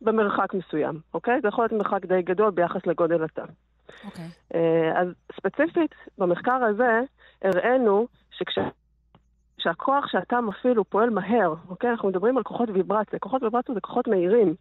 [0.02, 1.40] במרחק מסוים, אוקיי?
[1.42, 3.44] זה יכול להיות מרחק די גדול ביחס לגודל התא.
[4.04, 4.24] אוקיי.
[4.54, 7.00] אה, אז ספציפית, במחקר הזה
[7.42, 8.58] הראינו שכש...
[9.58, 11.90] שהכוח שאתה מפעיל הוא פועל מהר, אוקיי?
[11.90, 13.18] אנחנו מדברים על כוחות ויברציה.
[13.18, 14.54] כוחות ויברציה זה כוחות מהירים.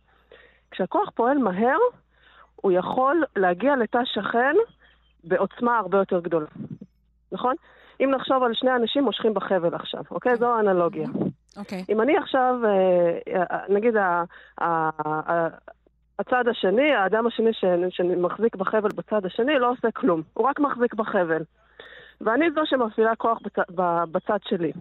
[0.72, 1.78] כשהכוח פועל מהר,
[2.56, 4.56] הוא יכול להגיע לתא שכן
[5.24, 6.48] בעוצמה הרבה יותר גדולה,
[7.32, 7.56] נכון?
[8.00, 10.36] אם נחשוב על שני אנשים מושכים בחבל עכשיו, אוקיי?
[10.36, 11.08] זו האנלוגיה.
[11.58, 11.86] אוקיי.
[11.90, 13.96] אם אני עכשיו, אה, אה, נגיד
[16.20, 17.52] הצד השני, האדם השני
[17.90, 20.22] שמחזיק בחבל בצד השני, לא עושה כלום.
[20.34, 21.44] הוא רק מחזיק בחבל.
[22.22, 23.66] ואני זו שמפעילה כוח בצ...
[24.12, 24.72] בצד שלי.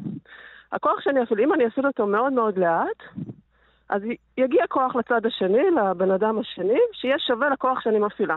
[0.73, 3.27] הכוח שאני אפעיל, אם אני אפעיל אותו מאוד מאוד לאט,
[3.89, 4.03] אז
[4.37, 8.37] יגיע כוח לצד השני, לבן אדם השני, שיהיה שווה לכוח שאני מפעילה.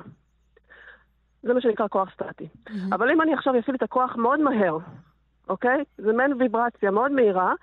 [1.44, 2.48] זה מה שנקרא כוח סטטי.
[2.48, 2.96] Mm-hmm.
[2.96, 4.78] אבל אם אני עכשיו אפעיל את הכוח מאוד מהר,
[5.50, 5.84] אוקיי?
[5.98, 7.54] זה מעין ויברציה מאוד מהירה,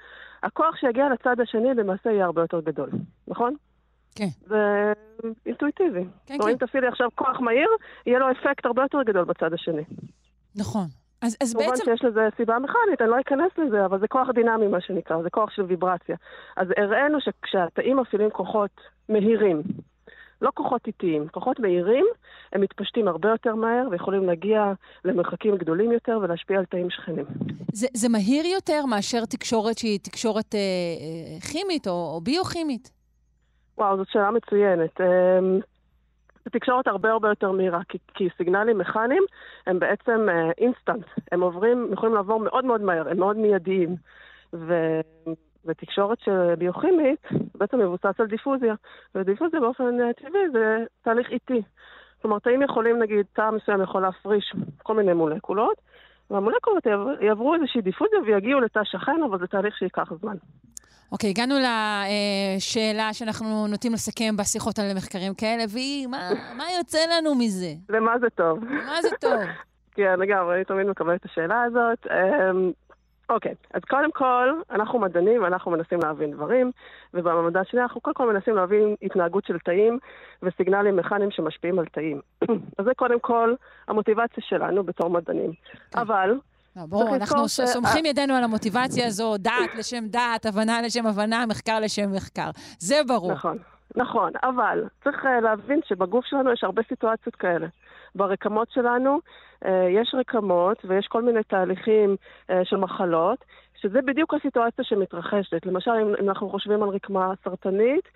[0.46, 2.90] הכוח שיגיע לצד השני למעשה יהיה הרבה יותר גדול,
[3.28, 3.54] נכון?
[4.14, 4.28] כן.
[4.46, 4.92] זה
[5.46, 6.04] אינטואיטיבי.
[6.26, 6.48] כן, כן.
[6.48, 7.68] אם תפעילי עכשיו כוח מהיר,
[8.06, 9.84] יהיה לו אפקט הרבה יותר גדול בצד השני.
[10.56, 10.86] נכון.
[11.22, 11.68] אז, אז בעצם...
[11.68, 15.22] כמובן שיש לזה סיבה מכנית, אני לא אכנס לזה, אבל זה כוח דינמי, מה שנקרא,
[15.22, 16.16] זה כוח של ויברציה.
[16.56, 19.62] אז הראינו שכשהתאים מפעילים כוחות מהירים,
[20.42, 22.06] לא כוחות איטיים, כוחות מהירים,
[22.52, 24.72] הם מתפשטים הרבה יותר מהר ויכולים להגיע
[25.04, 27.24] למרחקים גדולים יותר ולהשפיע על תאים שכנים.
[27.72, 32.90] זה, זה מהיר יותר מאשר תקשורת שהיא תקשורת אה, אה, כימית או, או ביוכימית?
[33.78, 35.00] וואו, זאת שאלה מצוינת.
[35.00, 35.38] אה,
[36.44, 39.22] זו תקשורת הרבה הרבה יותר מהירה, כי, כי סיגנלים מכניים
[39.66, 40.26] הם בעצם
[40.58, 43.96] אינסטנט, uh, הם עוברים, יכולים לעבור מאוד מאוד מהר, הם מאוד מיידיים.
[44.52, 45.00] ו...
[45.66, 46.18] ותקשורת
[46.58, 47.20] ביוכימית
[47.54, 48.74] בעצם מבוסס על דיפוזיה,
[49.14, 51.62] ודיפוזיה באופן טבעי זה תהליך איטי.
[52.22, 54.52] כלומר, תאים יכולים, נגיד, תא מסוים יכול להפריש
[54.82, 55.76] כל מיני מולקולות,
[56.30, 56.86] והמולקולות
[57.20, 60.36] יעברו איזושהי דיפוזיה ויגיעו לתא שכן, אבל זה תהליך שייקח זמן.
[61.12, 66.98] אוקיי, okay, הגענו לשאלה שאנחנו נוטים לסכם בשיחות על מחקרים כאלה, והיא, מה, מה יוצא
[67.16, 67.72] לנו מזה?
[67.88, 68.64] למה זה טוב?
[68.64, 69.40] מה זה טוב?
[69.96, 72.06] כן, לגמרי, אני תמיד מקבלת את השאלה הזאת.
[73.28, 76.70] אוקיי, okay, אז קודם כל, אנחנו מדענים ואנחנו מנסים להבין דברים,
[77.14, 79.98] ובמדע שלי אנחנו קודם כל מנסים להבין התנהגות של תאים
[80.42, 82.20] וסיגנלים מכניים שמשפיעים על תאים.
[82.78, 83.54] אז זה קודם כל
[83.88, 85.50] המוטיבציה שלנו בתור מדענים.
[85.50, 86.00] Okay.
[86.00, 86.38] אבל...
[86.76, 87.60] לא, ברור, אנחנו ש...
[87.60, 92.50] סומכים ידינו על המוטיבציה הזו, דעת לשם דעת, הבנה לשם הבנה, מחקר לשם מחקר.
[92.78, 93.32] זה ברור.
[93.32, 93.58] נכון,
[93.96, 97.66] נכון, אבל צריך uh, להבין שבגוף שלנו יש הרבה סיטואציות כאלה.
[98.16, 99.18] ברקמות שלנו
[99.64, 102.16] אה, יש רקמות ויש כל מיני תהליכים
[102.50, 103.44] אה, של מחלות,
[103.80, 105.66] שזה בדיוק הסיטואציה שמתרחשת.
[105.66, 108.08] למשל, אם אנחנו חושבים על רקמה סרטנית,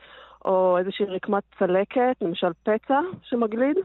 [0.45, 3.77] או איזושהי רקמת צלקת, למשל פצע שמגליד,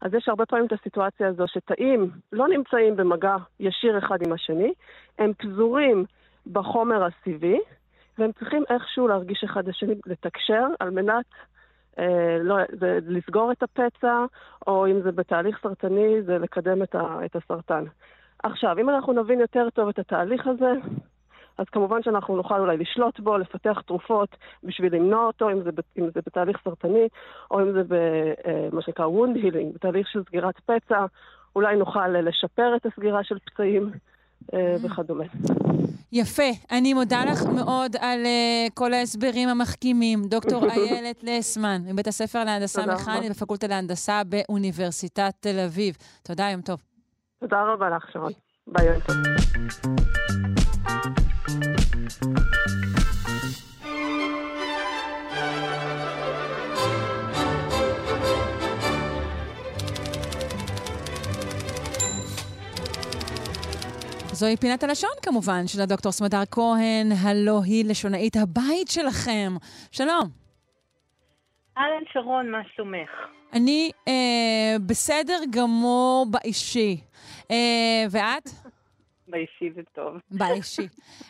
[0.00, 4.72] אז יש הרבה פעמים את הסיטואציה הזו שתאים לא נמצאים במגע ישיר אחד עם השני,
[5.18, 6.04] הם פזורים
[6.52, 7.58] בחומר הסיבי,
[8.18, 11.44] והם צריכים איכשהו להרגיש אחד לשני, לתקשר, על מנת אה,
[12.40, 14.24] לא, זה לסגור את הפצע,
[14.66, 17.84] או אם זה בתהליך סרטני, זה לקדם את, ה, את הסרטן.
[18.42, 20.72] עכשיו, אם אנחנו נבין יותר טוב את התהליך הזה,
[21.58, 26.04] אז כמובן שאנחנו נוכל אולי לשלוט בו, לפתח תרופות בשביל למנוע אותו, אם זה, אם
[26.14, 27.08] זה בתהליך סרטני,
[27.50, 31.06] או אם זה במה אה, שנקרא wound healing, בתהליך של סגירת פצע,
[31.56, 33.90] אולי נוכל לשפר את הסגירה של פצעים.
[34.54, 35.24] אה, וכדומה.
[36.12, 36.50] יפה.
[36.70, 40.24] אני מודה לך מאוד על uh, כל ההסברים המחכימים.
[40.24, 45.96] דוקטור איילת לסמן, מבית הספר להנדסה מכנית בפקולטה להנדסה באוניברסיטת תל אביב.
[46.22, 46.82] תודה, יום טוב.
[47.40, 48.32] תודה רבה לך, שרון.
[48.66, 49.16] ביי, יום טוב.
[64.44, 69.52] זוהי פינת הלשון כמובן של הדוקטור סמדר כהן, הלא היא לשונאית הבית שלכם.
[69.92, 70.28] שלום.
[71.78, 73.10] אהלן שרון, מה שלומך?
[73.52, 77.00] אני אה, בסדר גמור באישי.
[77.50, 78.48] אה, ואת?
[79.28, 80.16] באישי זה טוב.
[80.30, 80.88] באישי.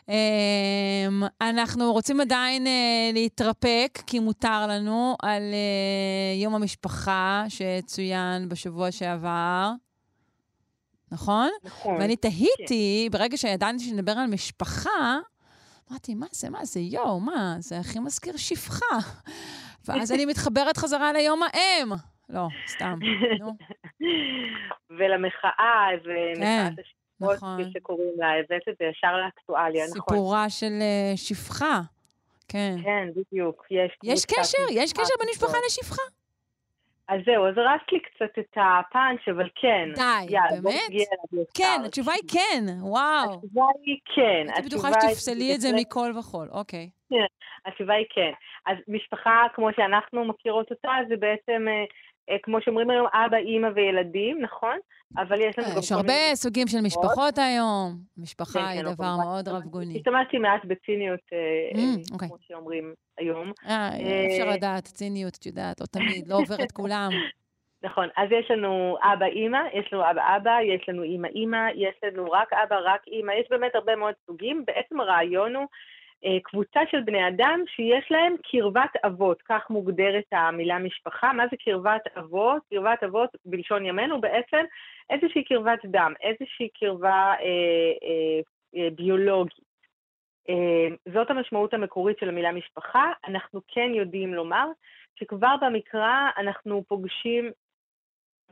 [0.08, 1.06] אה,
[1.40, 9.70] אנחנו רוצים עדיין אה, להתרפק, כי מותר לנו, על אה, יום המשפחה שצוין בשבוע שעבר.
[11.14, 11.50] נכון?
[11.64, 11.96] נכון.
[12.00, 13.18] ואני תהיתי, כן.
[13.18, 15.18] ברגע שידעתי שנדבר על משפחה,
[15.90, 18.96] אמרתי, מה זה, מה זה, יואו, מה, זה הכי מזכיר שפחה.
[19.88, 21.88] ואז אני מתחברת חזרה ליום האם.
[22.28, 22.98] לא, סתם,
[23.40, 23.56] נו.
[24.98, 27.62] ולמחאה, ומחאת כן, השפחות, נכון.
[27.62, 30.00] כפי שקוראים לה, הבאת את זה ישר לאקטואליה, נכון.
[30.00, 31.80] סיפורה של אה, שפחה.
[32.48, 32.76] כן.
[32.84, 33.66] כן, בדיוק.
[33.70, 34.58] יש יש קשר?
[34.70, 35.56] יש קשר בין משפחה.
[35.66, 36.02] לשפחה?
[37.08, 39.88] אז זהו, אז הרסת לי קצת את הפאנץ', אבל כן.
[39.94, 41.08] די, יאללה, באמת?
[41.54, 41.82] כן.
[41.86, 43.34] התשובה היא כן, וואו.
[43.34, 44.52] התשובה היא כן.
[44.54, 46.90] הייתי בטוחה שתפסלי את זה מכל וכול, אוקיי.
[47.10, 47.26] כן,
[47.66, 48.32] התשובה היא כן.
[48.66, 51.84] אז משפחה, כמו שאנחנו מכירות אותה, זה בעצם, אה,
[52.42, 54.78] כמו שאומרים היום, אבא, אימא וילדים, נכון?
[55.16, 57.98] אבל יש לנו גם אה, יש מיני הרבה סוגים של משפחות היום.
[58.16, 59.16] משפחה כן, היא כן, דבר.
[59.24, 59.96] מאוד רב-גוני.
[59.96, 61.38] השתמשתי מעט בציניות, אה,
[61.72, 62.28] Mm, אה, אוקיי.
[62.28, 63.52] כמו שאומרים היום.
[63.66, 63.88] אה,
[64.26, 67.10] אפשר אה, לדעת, ציניות, את יודעת, או תמיד, לא עובר את כולם.
[67.82, 71.94] נכון, אז יש לנו אבא אימא, יש לנו אבא אבא, יש לנו אימא אימא, יש
[72.04, 74.64] לנו רק אבא, רק אימא, יש באמת הרבה מאוד סוגים.
[74.66, 75.68] בעצם הרעיון הוא אה,
[76.42, 81.32] קבוצה של בני אדם שיש להם קרבת אבות, כך מוגדרת המילה משפחה.
[81.32, 82.62] מה זה קרבת אבות?
[82.70, 84.64] קרבת אבות בלשון ימינו בעצם
[85.10, 87.44] איזושהי קרבת דם, איזושהי קרבה אה,
[88.02, 88.40] אה,
[88.76, 89.64] אה, ביולוגית.
[90.48, 93.12] אה, זאת המשמעות המקורית של המילה משפחה.
[93.28, 94.66] אנחנו כן יודעים לומר
[95.14, 97.50] שכבר במקרא אנחנו פוגשים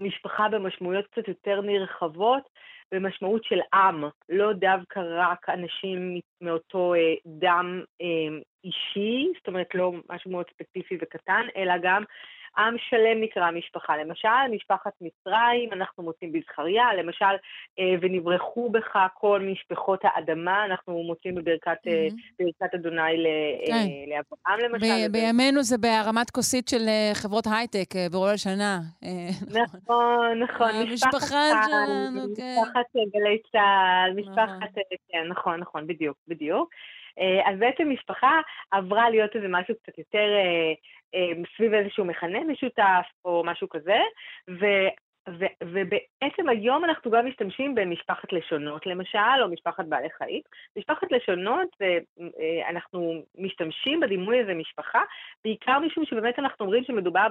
[0.00, 2.42] משפחה במשמעויות קצת יותר נרחבות,
[2.92, 9.92] במשמעות של עם, לא דווקא רק אנשים מאותו אה, דם אה, אישי, זאת אומרת לא
[10.10, 12.04] משהו מאוד ספציפי וקטן, אלא גם
[12.58, 13.96] עם שלם נקרא משפחה.
[13.96, 17.24] למשל, משפחת מצרים, אנחנו מוצאים בזכריה, למשל,
[17.78, 22.06] אה, ונברחו בך כל משפחות האדמה, אנחנו מוצאים בברכת, אה,
[22.40, 23.26] ברכת אדוני ל-
[23.66, 23.72] כן.
[23.72, 25.08] אה, לאברהם למשל.
[25.12, 28.78] בימינו זה בהרמת כוסית של אה, חברות הייטק אה, ברול השנה.
[29.04, 29.28] אה,
[29.62, 32.54] נכון, נכון, המשפחה משפחת צה"ל, שלנו, כן.
[32.62, 34.32] משפחת אה, גלי צה"ל, נכון.
[34.32, 36.70] משפחת, אה, כן, נכון, נכון, בדיוק, בדיוק.
[37.18, 38.40] אה, אז בעצם משפחה
[38.70, 40.72] עברה להיות איזה משהו קצת יותר אה,
[41.14, 43.98] אה, סביב איזשהו מכנה משותף או משהו כזה,
[44.50, 44.66] ו...
[45.28, 50.40] ו- ובעצם היום אנחנו גם משתמשים במשפחת לשונות, למשל, או משפחת בעלי חיים.
[50.76, 55.02] משפחת לשונות, אה, אנחנו משתמשים בדימוי הזה משפחה,
[55.44, 57.26] בעיקר משום שבאמת אנחנו אומרים שמדובר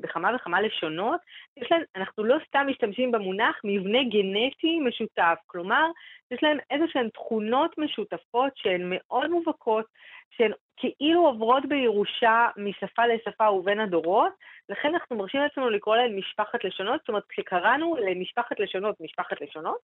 [0.00, 1.20] בכמה וכמה לשונות.
[1.56, 5.84] יש להם, אנחנו לא סתם משתמשים במונח מבנה גנטי משותף, כלומר,
[6.30, 9.86] יש להם איזה שהן תכונות משותפות שהן מאוד מובהקות,
[10.30, 14.32] שהן כאילו עוברות בירושה משפה לשפה ובין הדורות,
[14.68, 19.78] לכן אנחנו מרשים לעצמנו לקרוא להן משפחת לשונות, זאת אומרת, כשקראנו למשפחת לשונות, משפחת לשונות,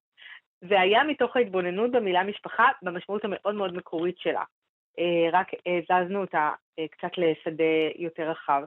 [0.61, 4.43] זה היה מתוך ההתבוננות במילה משפחה, במשמעות המאוד מאוד מקורית שלה.
[4.99, 8.63] אה, רק הזזנו אותה אה, קצת לשדה יותר רחב.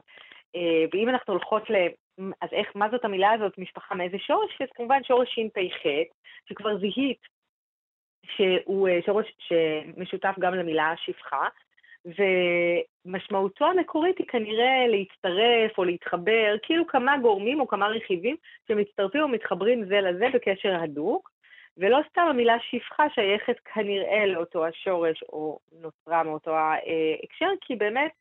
[0.55, 1.75] אה, ואם אנחנו הולכות ל...
[2.41, 4.61] אז איך, מה זאת המילה הזאת, משפחה, מאיזה שורש?
[4.61, 5.89] אז כמובן שורש שפ"ח,
[6.49, 7.19] שכבר זיהית
[8.35, 11.47] שהוא אה, שורש שמשותף גם למילה שפחה,
[12.05, 18.35] ומשמעותו המקורית היא כנראה להצטרף או להתחבר, כאילו כמה גורמים או כמה רכיבים
[18.67, 21.31] שמצטרפים ומתחברים זה לזה בקשר הדוק,
[21.77, 28.11] ולא סתם המילה שפחה שייכת כנראה לאותו השורש או נוצרה מאותו ההקשר, כי באמת,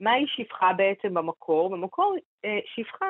[0.00, 1.70] מהי שפחה בעצם במקור?
[1.70, 3.06] במקור אה, שפחה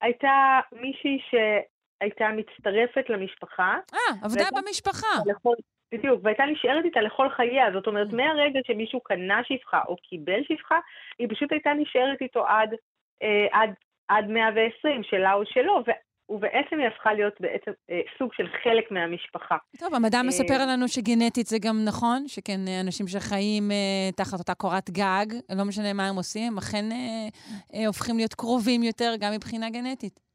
[0.00, 3.78] הייתה מישהי שהייתה מצטרפת למשפחה.
[3.94, 5.16] אה, עבדה במשפחה.
[5.26, 5.54] לכל,
[5.92, 7.72] בדיוק, והייתה נשארת איתה לכל חייה.
[7.72, 10.78] זאת אומרת, מהרגע שמישהו קנה שפחה או קיבל שפחה,
[11.18, 12.74] היא פשוט הייתה נשארת איתו עד,
[13.22, 13.70] אה, עד,
[14.08, 15.90] עד 120, שלה או שלו, ו,
[16.30, 19.56] ובעצם היא הפכה להיות בעצם אה, סוג של חלק מהמשפחה.
[19.78, 24.38] טוב, המדע אה, מספר לנו שגנטית זה גם נכון, שכן אה, אנשים שחיים אה, תחת
[24.38, 27.28] אותה קורת גג, לא משנה מה הם עושים, הם אכן אה,
[27.74, 30.27] אה, הופכים להיות קרובים יותר גם מבחינה גנטית.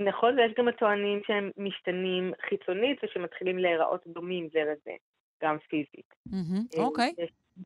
[0.00, 4.96] נכון, ויש גם הטוענים שהם משתנים חיצונית ושמתחילים להיראות דומים זה לזה,
[5.42, 6.14] גם פיזית.
[6.32, 7.14] אה, אוקיי.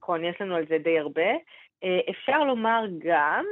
[0.01, 1.31] נכון, יש לנו על זה די הרבה.
[1.85, 3.44] אה, אפשר לומר גם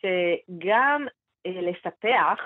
[0.00, 1.06] שגם
[1.46, 2.38] אה, לספח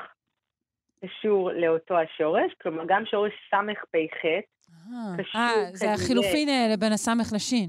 [1.05, 4.41] קשור לאותו השורש, כלומר גם שורש סמ"פח, אה,
[5.19, 7.69] קשור אה, זה החילופין האלה בין הסמך לשין.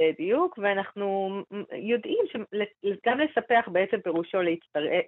[0.00, 1.38] בדיוק, ואנחנו
[1.72, 4.38] יודעים שגם לספח בעצם פירושו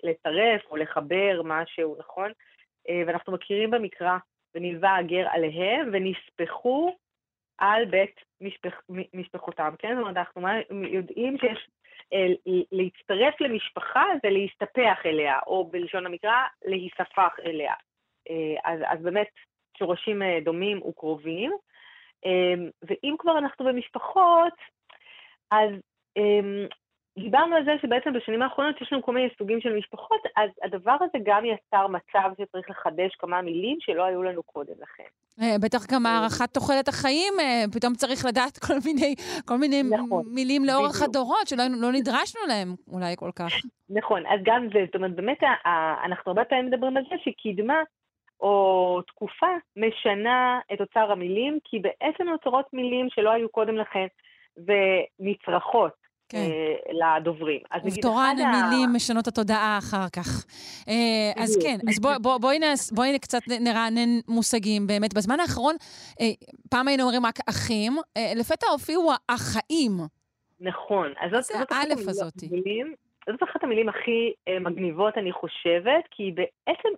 [0.02, 2.32] לצרף או לחבר משהו, נכון?
[2.88, 4.16] אה, ואנחנו מכירים במקרא
[4.54, 6.96] ונלווה הגר עליהם, ונספחו
[7.58, 8.80] על בית משפח,
[9.14, 9.94] משפחותם, כן?
[9.94, 10.42] זאת אומרת, אנחנו
[10.86, 11.68] יודעים שיש
[12.12, 12.26] אה,
[12.72, 17.74] להצטרף למשפחה זה להסתפח אליה, או בלשון המקרא, להיספח אליה.
[18.30, 19.28] אה, אז, אז באמת
[19.78, 21.52] שורשים דומים וקרובים.
[22.82, 24.52] ואם כבר אנחנו במשפחות,
[25.50, 25.70] אז
[27.18, 30.96] דיברנו על זה שבעצם בשנים האחרונות יש לנו כל מיני סוגים של משפחות, אז הדבר
[31.00, 35.08] הזה גם יצר מצב שצריך לחדש כמה מילים שלא היו לנו קודם לכן.
[35.42, 40.24] אה, בטח גם הארכת תוחלת החיים, אה, פתאום צריך לדעת כל מיני, כל מיני נכון,
[40.34, 41.08] מילים לאורך בדיוק.
[41.08, 43.52] הדורות שלא לא נדרשנו להם אולי כל כך.
[43.90, 45.38] נכון, אז גם זה, זאת אומרת, באמת,
[46.04, 47.74] אנחנו הרבה פעמים מדברים על זה שקדמה
[48.40, 49.46] או תקופה
[49.76, 54.06] משנה את אוצר המילים, כי בעצם נוצרות מילים שלא היו קודם לכן
[54.56, 56.06] ונצרכות.
[56.28, 56.38] כן.
[56.38, 57.60] אה, לדוברים.
[57.84, 58.92] ובתורן המילים ה...
[58.96, 60.46] משנות התודעה אחר כך.
[60.88, 62.50] אה, אז כן, אז בואי בוא, בוא
[62.92, 65.14] בוא קצת נרענן מושגים באמת.
[65.14, 65.74] בזמן האחרון,
[66.20, 66.26] אה,
[66.70, 67.92] פעם היינו אומרים רק אחים,
[68.36, 69.92] לפתע הופיעו האחאים.
[70.60, 71.12] נכון.
[71.20, 72.48] אז זאת, זאת האלף הזאתי.
[73.30, 76.88] זאת אחת המילים הכי מגניבות, אני חושבת, כי בעצם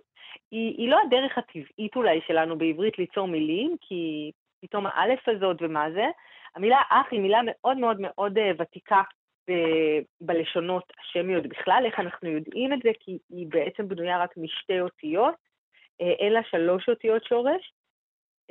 [0.51, 4.31] היא, היא לא הדרך הטבעית אולי שלנו בעברית ליצור מילים, כי
[4.61, 6.05] פתאום האלף הזאת ומה זה.
[6.55, 9.01] המילה אח היא מילה מאוד מאוד מאוד ותיקה
[9.49, 12.89] ב- בלשונות השמיות בכלל, איך אנחנו יודעים את זה?
[12.99, 15.35] כי היא בעצם בנויה רק משתי אותיות,
[16.01, 17.73] אה, אין לה שלוש אותיות שורש.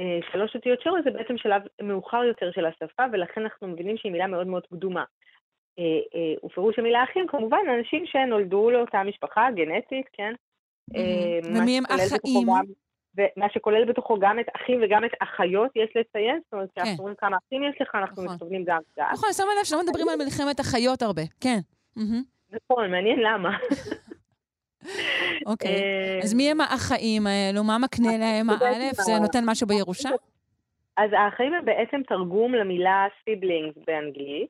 [0.01, 4.13] אה, שלוש אותיות שורש זה בעצם שלב מאוחר יותר של השפה, ולכן אנחנו מבינים שהיא
[4.13, 5.05] מילה מאוד מאוד קדומה.
[5.79, 10.35] אה, ופירוש המילה אחים, כמובן, אנשים שנולדו לאותה משפחה גנטית, כן?
[11.45, 12.49] ומי הם אחאים?
[13.17, 16.99] ומה שכולל בתוכו גם את אחים וגם את אחיות, יש לציין, זאת אומרת, כשאנחנו כן.
[16.99, 18.35] אומרים כמה אחים יש לך, אנחנו נכון.
[18.35, 19.09] מתכוונים גם גם.
[19.13, 21.59] נכון, שמה לב שלא מדברים על מלחמת אחיות הרבה, כן.
[22.53, 23.59] נכון, מעניין למה.
[25.47, 27.65] אוקיי, אה, אז מי הם האחאים האלו?
[27.65, 28.95] מה מקנה להם ה-ALF?
[28.95, 30.09] זה נותן משהו בירושה?
[30.97, 34.49] אז האחאים הם בעצם תרגום למילה sibling באנגלית.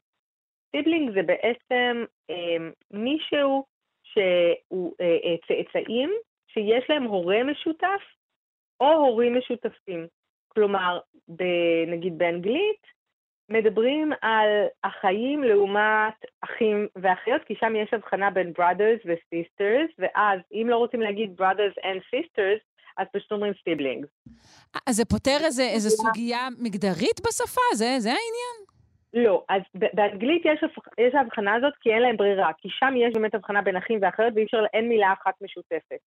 [0.76, 3.64] sibling זה בעצם אה, מישהו
[4.02, 6.10] שהוא אה, צאצאים
[6.58, 8.02] שיש להם הורה משותף
[8.80, 10.06] או הורים משותפים.
[10.48, 10.98] כלומר,
[11.86, 12.82] נגיד באנגלית,
[13.50, 20.66] מדברים על החיים לעומת אחים ואחיות, כי שם יש הבחנה בין brothers ו-sisters, ואז אם
[20.70, 22.60] לא רוצים להגיד brothers and sisters,
[22.98, 24.30] אז פשוט אומרים siblings.
[24.86, 27.60] אז זה פותר איזה, איזה סוגיה מגדרית בשפה?
[27.74, 28.77] זה, זה העניין?
[29.24, 30.64] לא, אז באנגלית יש,
[30.98, 34.32] יש ההבחנה הזאת כי אין להם ברירה, כי שם יש באמת הבחנה בין אחים ואחיות
[34.34, 35.98] ואי אפשר, אין מילה אחת משותפת.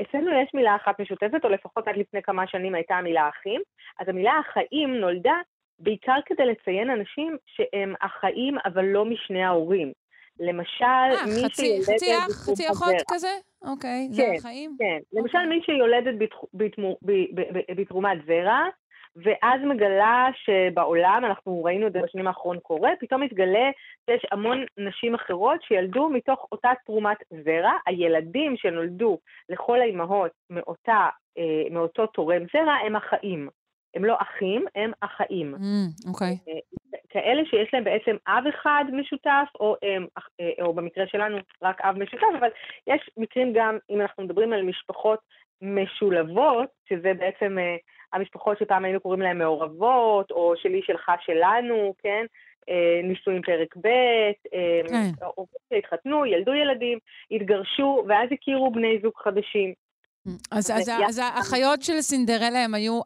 [0.00, 3.60] אצלנו יש מילה אחת משותפת, או לפחות עד לפני כמה שנים הייתה המילה אחים,
[4.00, 5.36] אז המילה החיים נולדה
[5.78, 9.92] בעיקר כדי לציין אנשים שהם אחאים אבל לא משני ההורים.
[10.40, 11.94] למשל, 아, מי חצי, שיולדת...
[11.94, 13.28] חצי אח, חצי אחות כזה?
[13.62, 14.76] אוקיי, כן, זה החיים?
[14.78, 15.46] כן, למשל אוקיי.
[15.46, 16.14] מי שיולדת
[17.76, 18.64] בתרומת זרע,
[19.22, 23.70] ואז מגלה שבעולם, אנחנו ראינו את זה בשנים האחרונות קורה, פתאום מתגלה
[24.10, 27.72] שיש המון נשים אחרות שילדו מתוך אותה תרומת זרע.
[27.86, 29.18] הילדים שנולדו
[29.48, 31.08] לכל האימהות מאותה,
[31.38, 33.48] אה, מאותו תורם זרע הם החיים.
[33.94, 35.54] הם לא אחים, הם החיים.
[35.54, 36.32] Mm, אוקיי.
[36.32, 36.50] Mm, okay.
[36.50, 41.98] אה, כאלה שיש להם בעצם אב אחד משותף, או, אה, או במקרה שלנו רק אב
[41.98, 42.48] משותף, אבל
[42.86, 45.18] יש מקרים גם, אם אנחנו מדברים על משפחות
[45.62, 47.56] משולבות, שזה בעצם
[48.12, 52.26] המשפחות שפעם היינו קוראים להן מעורבות, או שלי, שלך, שלנו, כן?
[52.68, 53.86] אה, נישואים פרק ב',
[54.54, 55.26] אה, כן.
[55.72, 56.98] שהתחתנו, ילדו ילדים,
[57.30, 59.72] התגרשו, ואז הכירו בני זוג חדשים.
[60.50, 63.00] אז, אז, אז האחיות של סינדרלה הם היו,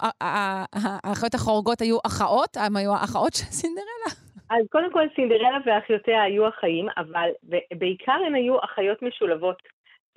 [1.04, 2.56] האחיות החורגות היו אחאות?
[2.56, 4.08] הם היו האחאות של סינדרלה?
[4.50, 7.30] אז קודם כל סינדרלה ואחיותיה היו אחאים, אבל
[7.78, 9.62] בעיקר הן היו אחיות משולבות.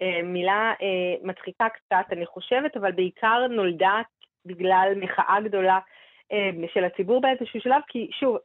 [0.02, 0.74] אה, מילה
[1.24, 4.02] מצחיקה קצת, אני חושבת, אבל בעיקר נולדה
[4.46, 5.80] בגלל מחאה גדולה
[6.32, 8.38] אה, של הציבור באיזשהו שלב, כי שוב,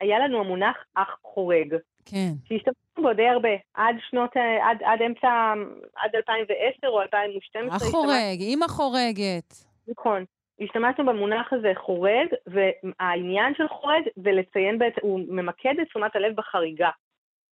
[0.00, 1.74] היה לנו המונח אח חורג.
[2.10, 2.32] כן.
[2.48, 4.30] שהשתמשנו בו די הרבה, עד שנות,
[4.62, 5.52] עד, עד אמצע,
[5.96, 7.76] עד 2010 או 2012.
[7.76, 9.54] אח חורג, אימא חורגת.
[9.88, 10.24] נכון.
[10.60, 16.34] השתמשנו במונח הזה חורג, והעניין של חורג זה לציין בעצם, הוא ממקד את תשומת הלב
[16.36, 16.90] בחריגה.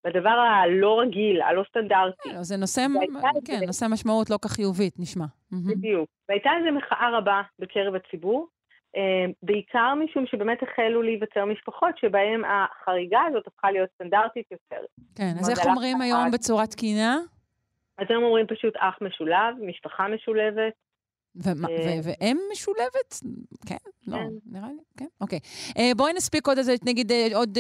[0.07, 2.29] בדבר הלא רגיל, הלא סטנדרטי.
[2.35, 2.87] לא, זה נושא,
[3.47, 3.67] כן, זה...
[3.67, 5.25] נושא משמעות לא כך חיובית, נשמע.
[5.53, 6.09] בדיוק.
[6.29, 8.49] והייתה איזו מחאה רבה בקרב הציבור,
[8.97, 14.85] אה, בעיקר משום שבאמת החלו להיווצר משפחות שבהן החריגה הזאת הפכה להיות סטנדרטית יותר.
[15.15, 17.19] כן, אז איך אומרים היום בצורה תקינה?
[17.99, 20.73] אז היום אומרים פשוט אח משולב, משפחה משולבת,
[21.47, 23.21] אה, ואם משולבת?
[23.67, 23.77] כן,
[24.07, 24.27] לא, כן.
[24.47, 25.39] נראה לי, כן, אוקיי.
[25.79, 27.59] אה, בואי נספיק עוד איזה, נגיד, אה, עוד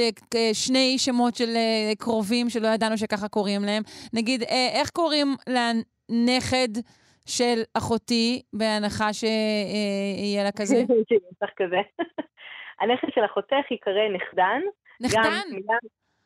[0.52, 1.56] שני שמות של
[1.98, 3.82] קרובים שלא ידענו שככה קוראים להם.
[4.12, 4.42] נגיד,
[4.72, 6.68] איך קוראים לנכד
[7.26, 10.74] של אחותי, בהנחה שיהיה לה כזה?
[11.38, 11.76] צריך כזה.
[12.80, 14.60] הנכד של אחותך ייקרא נכדן.
[15.00, 15.56] נכדן?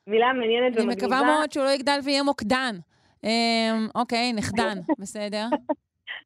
[0.06, 1.06] מילה, מעניינת אני ומגניבה.
[1.06, 2.76] מקווה מאוד שהוא לא יגדל ויהיה מוקדן.
[3.94, 5.46] אוקיי, נכדן, בסדר.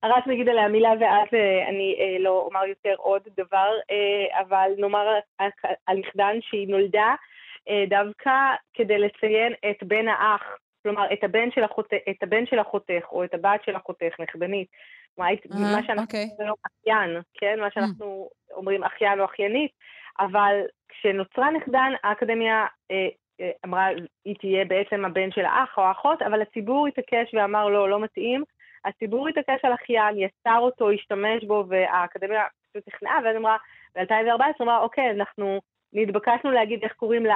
[0.08, 4.70] רק נגיד עליה מילה ואז אה, אני אה, לא אומר יותר עוד דבר, אה, אבל
[4.78, 5.18] נאמר
[5.86, 7.14] על- נכדן שהיא נולדה
[7.88, 8.30] דווקא
[8.74, 10.42] כדי לציין את בן האח,
[10.82, 14.68] כלומר את הבן של אחותך, את הבן של אחותך או את הבת של אחותך, נכדנית.
[15.18, 15.26] מה,
[15.86, 16.26] שאנחנו אוקיי.
[16.38, 17.60] לו אחיין, כן?
[17.60, 19.70] מה שאנחנו אומרים אחיין או אחיינית,
[20.20, 22.66] אבל כשנוצרה נכדן, האקדמיה
[23.64, 23.86] אמרה,
[24.24, 28.44] היא תהיה בעצם הבן של האח או האחות, אבל הציבור התעקש ואמר לא, לא מתאים.
[28.84, 32.42] הציבור התעקש על אחיין, יצר אותו, השתמש בו, והאקדמיה
[32.72, 33.56] פשוט נכנעה, ואז אמרה,
[33.94, 35.60] ב-2014 אמרה, אוקיי, אנחנו
[35.94, 37.26] נתבקשנו להגיד איך קוראים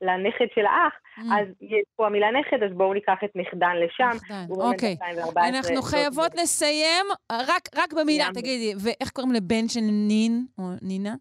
[0.00, 4.16] לנכד של האח, אז יש פה המילה נכד, אז בואו ניקח את נכדן לשם.
[4.50, 4.96] אוקיי.
[5.34, 5.40] ב-2014.
[5.48, 8.28] אנחנו חייבות לסיים, רק, רק במילה.
[8.34, 11.14] תגידי, ואיך קוראים לבן של נין או נינה?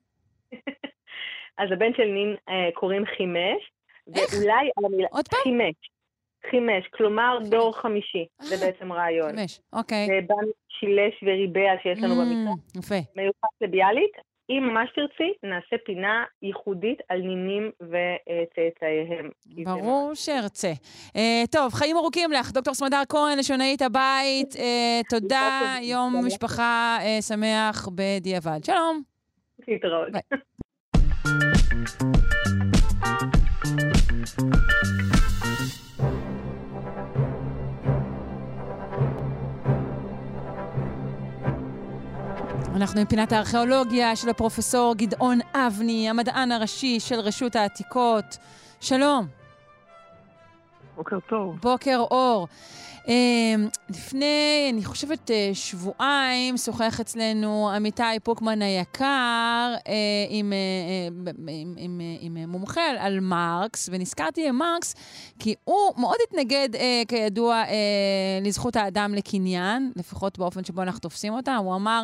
[1.62, 3.72] אז הבן של נין אה, קוראים חימש,
[4.08, 5.08] ואולי על המילה...
[5.12, 5.40] עוד פעם?
[5.44, 5.91] חימש.
[6.50, 9.36] חימש, כלומר דור חמישי, זה בעצם רעיון.
[9.36, 10.08] חימש, אוקיי.
[10.08, 12.54] זה בן שילש וריבע שיש לנו במקרא.
[12.54, 12.96] Mm, יפה.
[13.16, 14.18] מיוחד לביאליק.
[14.50, 19.30] אם ממש תרצי, נעשה פינה ייחודית על נינים וצאצאיהם.
[19.64, 20.72] ברור שארצה.
[21.16, 27.22] אה, טוב, חיים ארוכים לך, דוקטור סמדר כהן, לשונאית הבית, אה, תודה, יום משפחה אה,
[27.22, 28.64] שמח בדיעבד.
[28.64, 29.02] שלום.
[29.68, 30.10] להתראות.
[42.76, 48.38] אנחנו עם פינת הארכיאולוגיה של הפרופסור גדעון אבני, המדען הראשי של רשות העתיקות.
[48.82, 49.28] שלום.
[50.96, 51.60] בוקר טוב.
[51.62, 52.48] בוקר אור.
[53.08, 53.56] אה,
[53.90, 59.06] לפני, אני חושבת, אה, שבועיים שוחח אצלנו עמיתי פוקמן היקר
[59.88, 59.94] אה,
[60.30, 61.08] עם, אה,
[61.48, 64.96] עם, עם, עם אה, מומחה על- מרקס, ונזכרתי במרקס
[65.40, 66.70] כי הוא מאוד התנגד,
[67.08, 67.64] כידוע,
[68.42, 71.56] לזכות האדם לקניין, לפחות באופן שבו אנחנו תופסים אותה.
[71.56, 72.04] הוא אמר,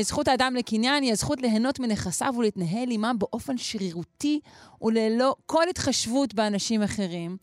[0.00, 4.40] זכות האדם לקניין היא הזכות ליהנות מנכסיו ולהתנהל עמם באופן שרירותי
[4.82, 7.36] וללא כל התחשבות באנשים אחרים,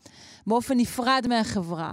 [0.46, 1.92] באופן נפרד מהחברה.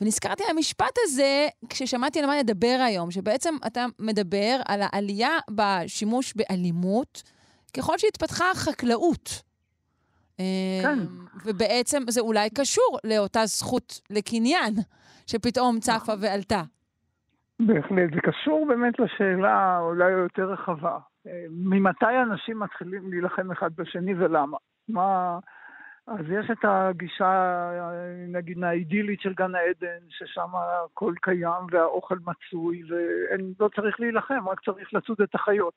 [0.00, 7.22] ונזכרתי המשפט הזה כששמעתי על מה לדבר היום, שבעצם אתה מדבר על העלייה בשימוש באלימות
[7.76, 9.42] ככל שהתפתחה החקלאות.
[10.82, 10.98] כן.
[11.44, 14.74] ובעצם זה אולי קשור לאותה זכות לקניין
[15.26, 16.62] שפתאום צפה ועלתה.
[17.60, 20.98] בהחלט, זה קשור באמת לשאלה אולי יותר רחבה.
[21.26, 24.56] אה, ממתי אנשים מתחילים להילחם אחד בשני ולמה?
[24.88, 25.38] מה...
[26.06, 27.70] אז יש את הגישה,
[28.28, 34.94] נגיד, האידילית של גן העדן, ששם הכל קיים והאוכל מצוי, ולא צריך להילחם, רק צריך
[34.94, 35.74] לצוד את החיות.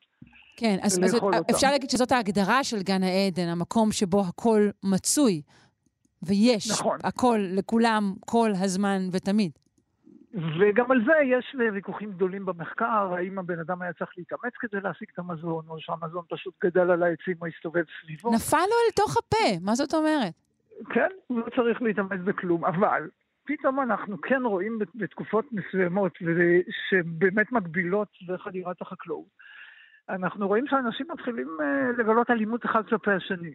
[0.58, 1.38] כן, אז, אז אותם.
[1.52, 5.42] אפשר להגיד שזאת ההגדרה של גן העדן, המקום שבו הכל מצוי,
[6.24, 6.98] ויש נכון.
[7.04, 9.52] הכל לכולם כל הזמן ותמיד.
[10.36, 15.08] וגם על זה יש ויכוחים גדולים במחקר, האם הבן אדם היה צריך להתאמץ כדי להשיג
[15.14, 18.32] את המזון, או שהמזון פשוט גדל על העצים או הסתובב סביבו.
[18.36, 20.34] נפל לו אל תוך הפה, מה זאת אומרת?
[20.94, 23.10] כן, הוא לא צריך להתאמץ בכלום, אבל
[23.46, 26.12] פתאום אנחנו כן רואים בת- בתקופות מסוימות,
[26.90, 29.26] שבאמת מגבילות בחדירת החקלאות,
[30.10, 33.54] אנחנו רואים שאנשים מתחילים אה, לגלות אלימות אחד כלפי השני.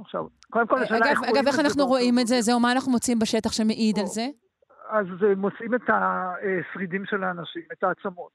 [0.00, 2.40] עכשיו, קודם כל, השאלה אגב, איך רואים אגב, איך את זה אנחנו רואים את זה?
[2.40, 4.26] זהו, מה אנחנו מוצאים בשטח שמעיד על זה?
[4.88, 8.32] אז אה, מוצאים את השרידים של האנשים, את העצמות.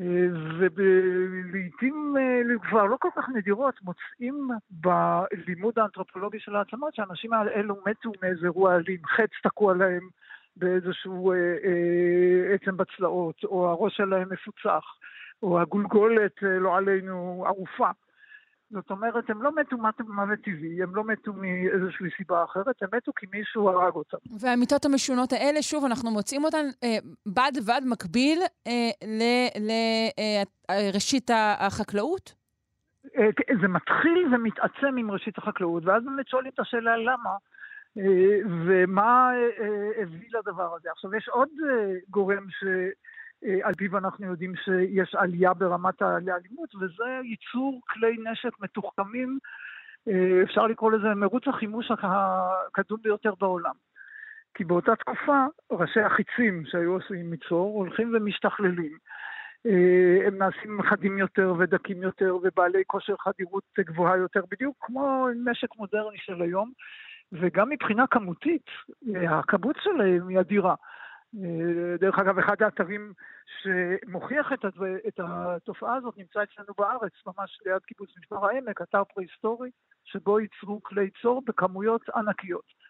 [0.00, 0.26] אה,
[0.74, 8.12] ולעיתים אה, כבר לא כל כך נדירות מוצאים בלימוד האנתרופולוגי של העצמות שהאנשים האלו מתו
[8.22, 10.08] מאיזה אירוע אלים, חץ תקוע להם
[10.56, 14.84] באיזשהו אה, אה, עצם בצלעות, או הראש שלהם מפוצח,
[15.42, 17.90] או הגולגולת, אה, לא עלינו, ערופה.
[18.72, 19.76] זאת אומרת, הם לא מתו
[20.08, 24.16] מוות טבעי, הם לא מתו מאיזושהי סיבה אחרת, הם מתו כי מישהו הרג אותם.
[24.40, 26.96] והאמיתות המשונות האלה, שוב, אנחנו מוצאים אותן אה,
[27.26, 28.90] בד בבד מקביל אה,
[30.70, 31.30] לראשית
[31.60, 32.34] החקלאות?
[33.16, 33.28] אה,
[33.60, 37.30] זה מתחיל ומתעצם עם ראשית החקלאות, ואז באמת שואלים את השאלה למה,
[37.98, 39.30] אה, ומה
[39.60, 40.88] אה, הביא לדבר הזה.
[40.90, 42.46] עכשיו, יש עוד אה, גורם
[43.42, 49.38] שעל פיו אנחנו יודעים שיש עלייה ברמת האלימות, וזה ייצור כלי נשק מתוחכמים,
[50.08, 53.74] אה, אפשר לקרוא לזה מרוץ החימוש הקדום ביותר בעולם.
[54.54, 58.96] כי באותה תקופה ראשי החיצים שהיו עשויים מצור הולכים ומשתכללים.
[59.66, 65.76] אה, הם נעשים חדים יותר ודקים יותר ובעלי כושר חדירות גבוהה יותר, בדיוק כמו נשק
[65.76, 66.72] מודרני של היום,
[67.32, 68.66] וגם מבחינה כמותית,
[69.14, 70.74] אה, הכמות שלהם היא אדירה.
[71.34, 73.12] אה, דרך אגב, אחד האתרים
[73.62, 74.64] שמוכיח את,
[75.08, 79.70] את התופעה הזאת נמצא אצלנו בארץ, ממש ליד קיבוץ משמר העמק, אתר פרה-היסטורי,
[80.04, 82.82] שבו ייצרו כלי צור בכמויות ענקיות.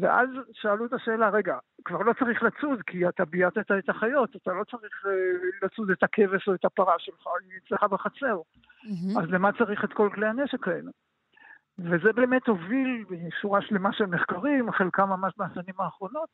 [0.00, 4.52] ואז שאלו את השאלה, רגע, כבר לא צריך לצוד כי אתה בייתת את החיות, אתה
[4.52, 8.36] לא צריך uh, לצוד את הכבש או את הפרה שלך, היא אצלך בחצר.
[8.36, 9.20] Mm-hmm.
[9.20, 10.90] אז למה צריך את כל כלי הנשק האלה?
[11.78, 13.04] וזה באמת הוביל
[13.40, 16.28] שורה שלמה של מחקרים, חלקם ממש מהשנים האחרונות,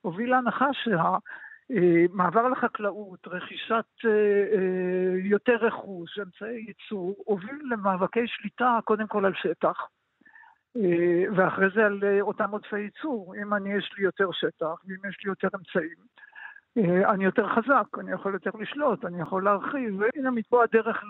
[0.00, 9.06] הוביל להנחה שהמעבר לחקלאות, רכישת אה, אה, יותר רכוש, אמצעי ייצור, הוביל למאבקי שליטה קודם
[9.06, 9.86] כל על שטח.
[10.76, 13.34] אה, ואחרי זה על אותם עודפי ייצור.
[13.42, 15.98] אם אני, יש לי יותר שטח, ואם יש לי יותר אמצעים,
[17.12, 21.04] אני יותר חזק, אני יכול יותר לשלוט, אני יכול להרחיב, והנה מפה הדרך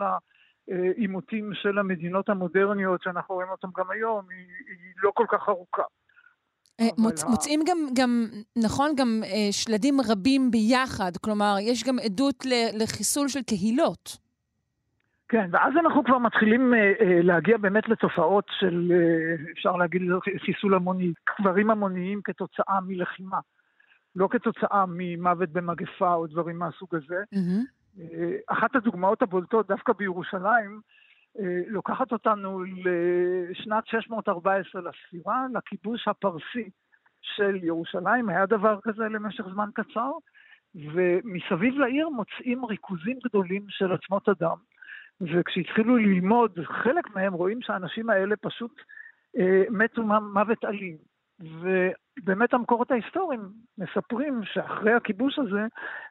[0.69, 5.83] לעימותים של המדינות המודרניות שאנחנו רואים אותם גם היום, היא, היא לא כל כך ארוכה.
[6.81, 7.29] אה, מוצ, ה...
[7.29, 8.27] מוצאים גם, גם,
[8.57, 14.19] נכון, גם אה, שלדים רבים ביחד, כלומר, יש גם עדות ל, לחיסול של קהילות.
[15.29, 20.03] כן, ואז אנחנו כבר מתחילים אה, אה, להגיע באמת לתופעות של, אה, אפשר להגיד,
[20.45, 23.39] חיסול המוני, קברים המוניים כתוצאה מלחימה,
[24.17, 27.23] לא כתוצאה ממוות במגפה או דברים מהסוג הזה.
[27.35, 28.01] Mm-hmm.
[28.01, 30.81] אה, אחת הדוגמאות הבולטות, דווקא בירושלים,
[31.67, 36.71] לוקחת אותנו לשנת 614 לספירה, לכיבוש הפרסי
[37.21, 40.11] של ירושלים, היה דבר כזה למשך זמן קצר,
[40.75, 44.57] ומסביב לעיר מוצאים ריכוזים גדולים של עצמות אדם.
[45.21, 48.81] וכשהתחילו ללמוד, חלק מהם רואים שהאנשים האלה פשוט
[49.39, 50.97] אה, מתו מוות אלים.
[51.41, 53.41] ובאמת המקורות ההיסטוריים
[53.79, 55.67] מספרים שאחרי הכיבוש הזה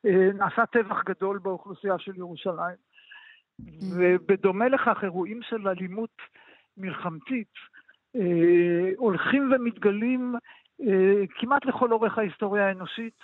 [0.05, 2.86] אה, נעשה טבח גדול באוכלוסייה של ירושלים.
[3.81, 6.17] ובדומה לכך, אירועים של אלימות
[6.77, 7.53] מלחמתית
[8.15, 10.35] אה, הולכים ומתגלים
[10.81, 13.19] אה, כמעט לכל אורך ההיסטוריה האנושית,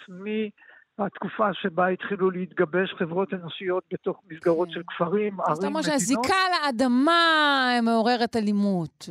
[0.97, 5.55] מהתקופה שבה התחילו להתגבש חברות אנושיות בתוך מסגרות של כפרים, ערים, מדינות.
[5.55, 9.10] זאת אומרת שהזיקה לאדמה מעוררת אלימות.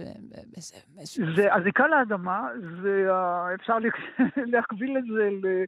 [1.37, 2.49] זה, הזיקה לאדמה,
[2.83, 3.09] זה,
[3.55, 3.77] אפשר
[4.53, 5.49] להקביל את זה.
[5.49, 5.65] אה,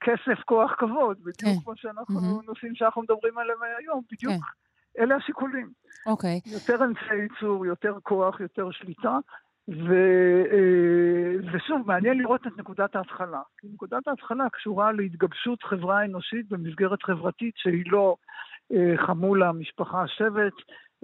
[0.00, 1.64] כסף, כוח, כבוד, בדיוק כן.
[1.64, 2.40] כמו שאנחנו.
[2.46, 4.32] נושאים שאנחנו מדברים עליהם היום, בדיוק.
[4.32, 5.02] כן.
[5.02, 5.70] אלה השיקולים.
[6.06, 6.40] אוקיי.
[6.46, 9.18] יותר אמצעי ייצור, יותר כוח, יותר שליטה,
[9.68, 9.94] ו,
[10.52, 13.40] אה, ושוב, מעניין לראות את נקודת ההתחלה.
[13.64, 18.16] נקודת ההתחלה קשורה להתגבשות חברה אנושית במסגרת חברתית שהיא לא
[18.72, 20.52] אה, חמולה, משפחה, שבט,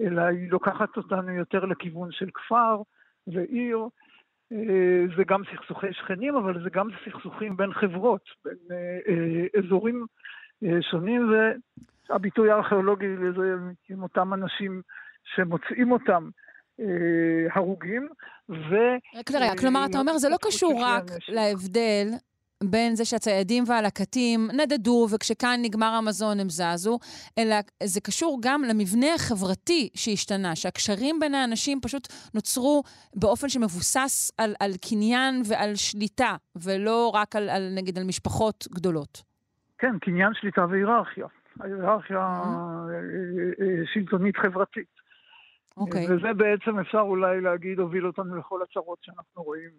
[0.01, 2.81] אלא היא לוקחת אותנו יותר לכיוון של כפר
[3.27, 3.77] ועיר.
[4.51, 10.05] אה, זה גם סכסוכי שכנים, אבל זה גם סכסוכים בין חברות, בין אה, אה, אזורים
[10.91, 11.31] שונים,
[12.09, 13.53] והביטוי הארכיאולוגי לזה
[13.89, 14.81] עם אותם אנשים
[15.35, 16.29] שמוצאים אותם
[17.55, 18.07] הרוגים,
[18.49, 18.75] ו...
[19.19, 22.07] רק כלומר, אתה אומר, זה לא קשור רק להבדל
[22.63, 26.99] בין זה שהציידים והלקטים נדדו וכשכאן נגמר המזון הם זזו,
[27.37, 32.83] אלא זה קשור גם למבנה החברתי שהשתנה, שהקשרים בין האנשים פשוט נוצרו
[33.15, 39.23] באופן שמבוסס על, על קניין ועל שליטה, ולא רק על, על נגיד על משפחות גדולות.
[39.77, 41.27] כן, קניין, שליטה והיררכיה.
[41.59, 42.93] ההיררכיה אה,
[43.61, 44.97] אה, שלטונית חברתית.
[45.77, 46.05] אוקיי.
[46.05, 49.69] וזה בעצם אפשר אולי להגיד הוביל אותנו לכל הצרות שאנחנו רואים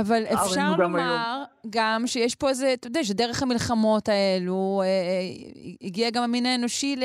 [0.00, 6.10] אבל אפשר לומר גם שיש פה איזה, אתה יודע, שדרך המלחמות האלו אה, אה, הגיע
[6.10, 6.96] גם המין האנושי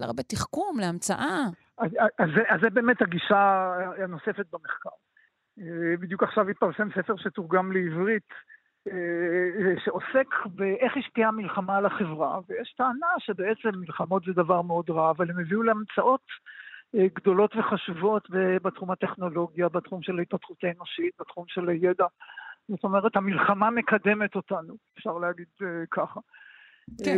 [0.00, 1.38] להרבה תחכום, להמצאה.
[1.78, 4.96] אז, אז, אז זה באמת הגישה הנוספת במחקר.
[5.60, 8.28] אה, בדיוק עכשיו התפרסם ספר שתורגם לעברית,
[8.88, 15.10] אה, שעוסק באיך השפיעה המלחמה על החברה, ויש טענה שבעצם מלחמות זה דבר מאוד רע,
[15.10, 16.26] אבל הם הביאו להמצאות
[16.96, 18.28] גדולות וחשובות
[18.62, 22.06] בתחום הטכנולוגיה, בתחום של ההתפתחות האנושית, בתחום של הידע.
[22.68, 26.20] זאת אומרת, המלחמה מקדמת אותנו, אפשר להגיד uh, ככה.
[27.04, 27.16] כן,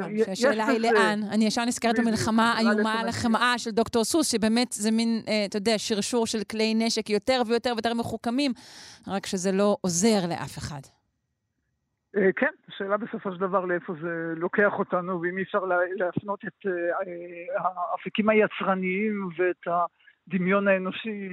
[0.00, 1.20] uh, השאלה היא לאן.
[1.30, 5.74] אני ישר נזכרת במלחמה האיומה על החמאה של דוקטור סוס, שבאמת זה מין, אתה יודע,
[5.76, 8.52] שרשור של כלי נשק יותר ויותר ויותר מחוכמים,
[9.08, 10.80] רק שזה לא עוזר לאף אחד.
[12.16, 15.58] אה, כן, השאלה בסופו של דבר לאיפה זה לוקח אותנו, ואם אי אפשר
[15.96, 19.66] להפנות את אה, אה, האפיקים היצרניים ואת
[20.28, 21.28] הדמיון האנושי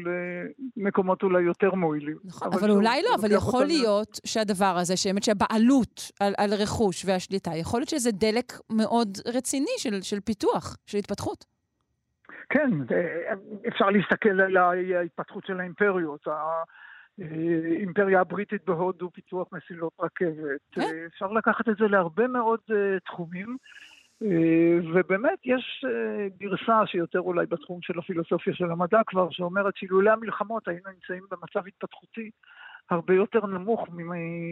[0.78, 2.18] למקומות אולי יותר מועילים.
[2.26, 7.06] נכון, אבל, אבל אולי לא, אבל יכול להיות שהדבר הזה, שבאמת שהבעלות על, על רכוש
[7.06, 11.46] והשליטה, יכול להיות שזה דלק מאוד רציני של, של פיתוח, של התפתחות.
[12.50, 12.70] כן,
[13.68, 16.28] אפשר להסתכל על ההתפתחות של האימפריות.
[17.20, 20.60] האימפריה הבריטית בהודו, פיתוח מסילות רכבת.
[20.72, 20.82] כן.
[20.82, 23.58] אה, אפשר לקחת את זה להרבה מאוד אה, תחומים.
[24.24, 25.86] אה, ובאמת יש
[26.40, 31.68] גרסה שיותר אולי בתחום של הפילוסופיה של המדע כבר, שאומרת שאילולא המלחמות היינו נמצאים במצב
[31.68, 32.30] התפתחותי
[32.90, 33.88] הרבה יותר נמוך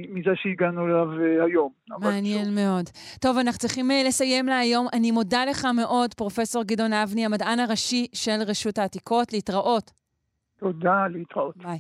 [0.10, 1.08] מזה שהגענו אליו
[1.46, 1.72] היום.
[1.90, 2.56] מעניין שוב.
[2.56, 2.86] מאוד.
[3.22, 4.88] טוב, אנחנו צריכים לסיים להיום.
[4.94, 9.34] אני מודה לך מאוד, פרופ' גדעון אבני, המדען הראשי של רשות העתיקות.
[9.34, 9.92] להתראות.
[10.60, 11.58] תודה, להתראות.
[11.58, 11.80] ביי.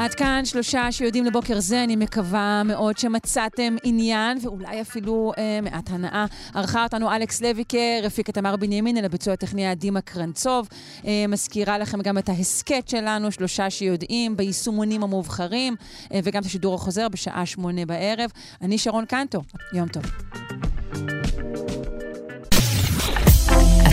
[0.00, 5.90] עד כאן שלושה שיודעים לבוקר זה, אני מקווה מאוד שמצאתם עניין ואולי אפילו אה, מעט
[5.90, 6.26] הנאה.
[6.54, 10.68] ערכה אותנו אלכס לויקר, הפיק את תמר בנימין, אל הביצוע הטכני עדימה קרנצוב.
[11.06, 15.76] אה, מזכירה לכם גם את ההסכת שלנו, שלושה שיודעים, ביישומונים המובחרים,
[16.12, 18.30] אה, וגם את השידור החוזר בשעה שמונה בערב.
[18.62, 20.02] אני שרון קנטו, יום טוב.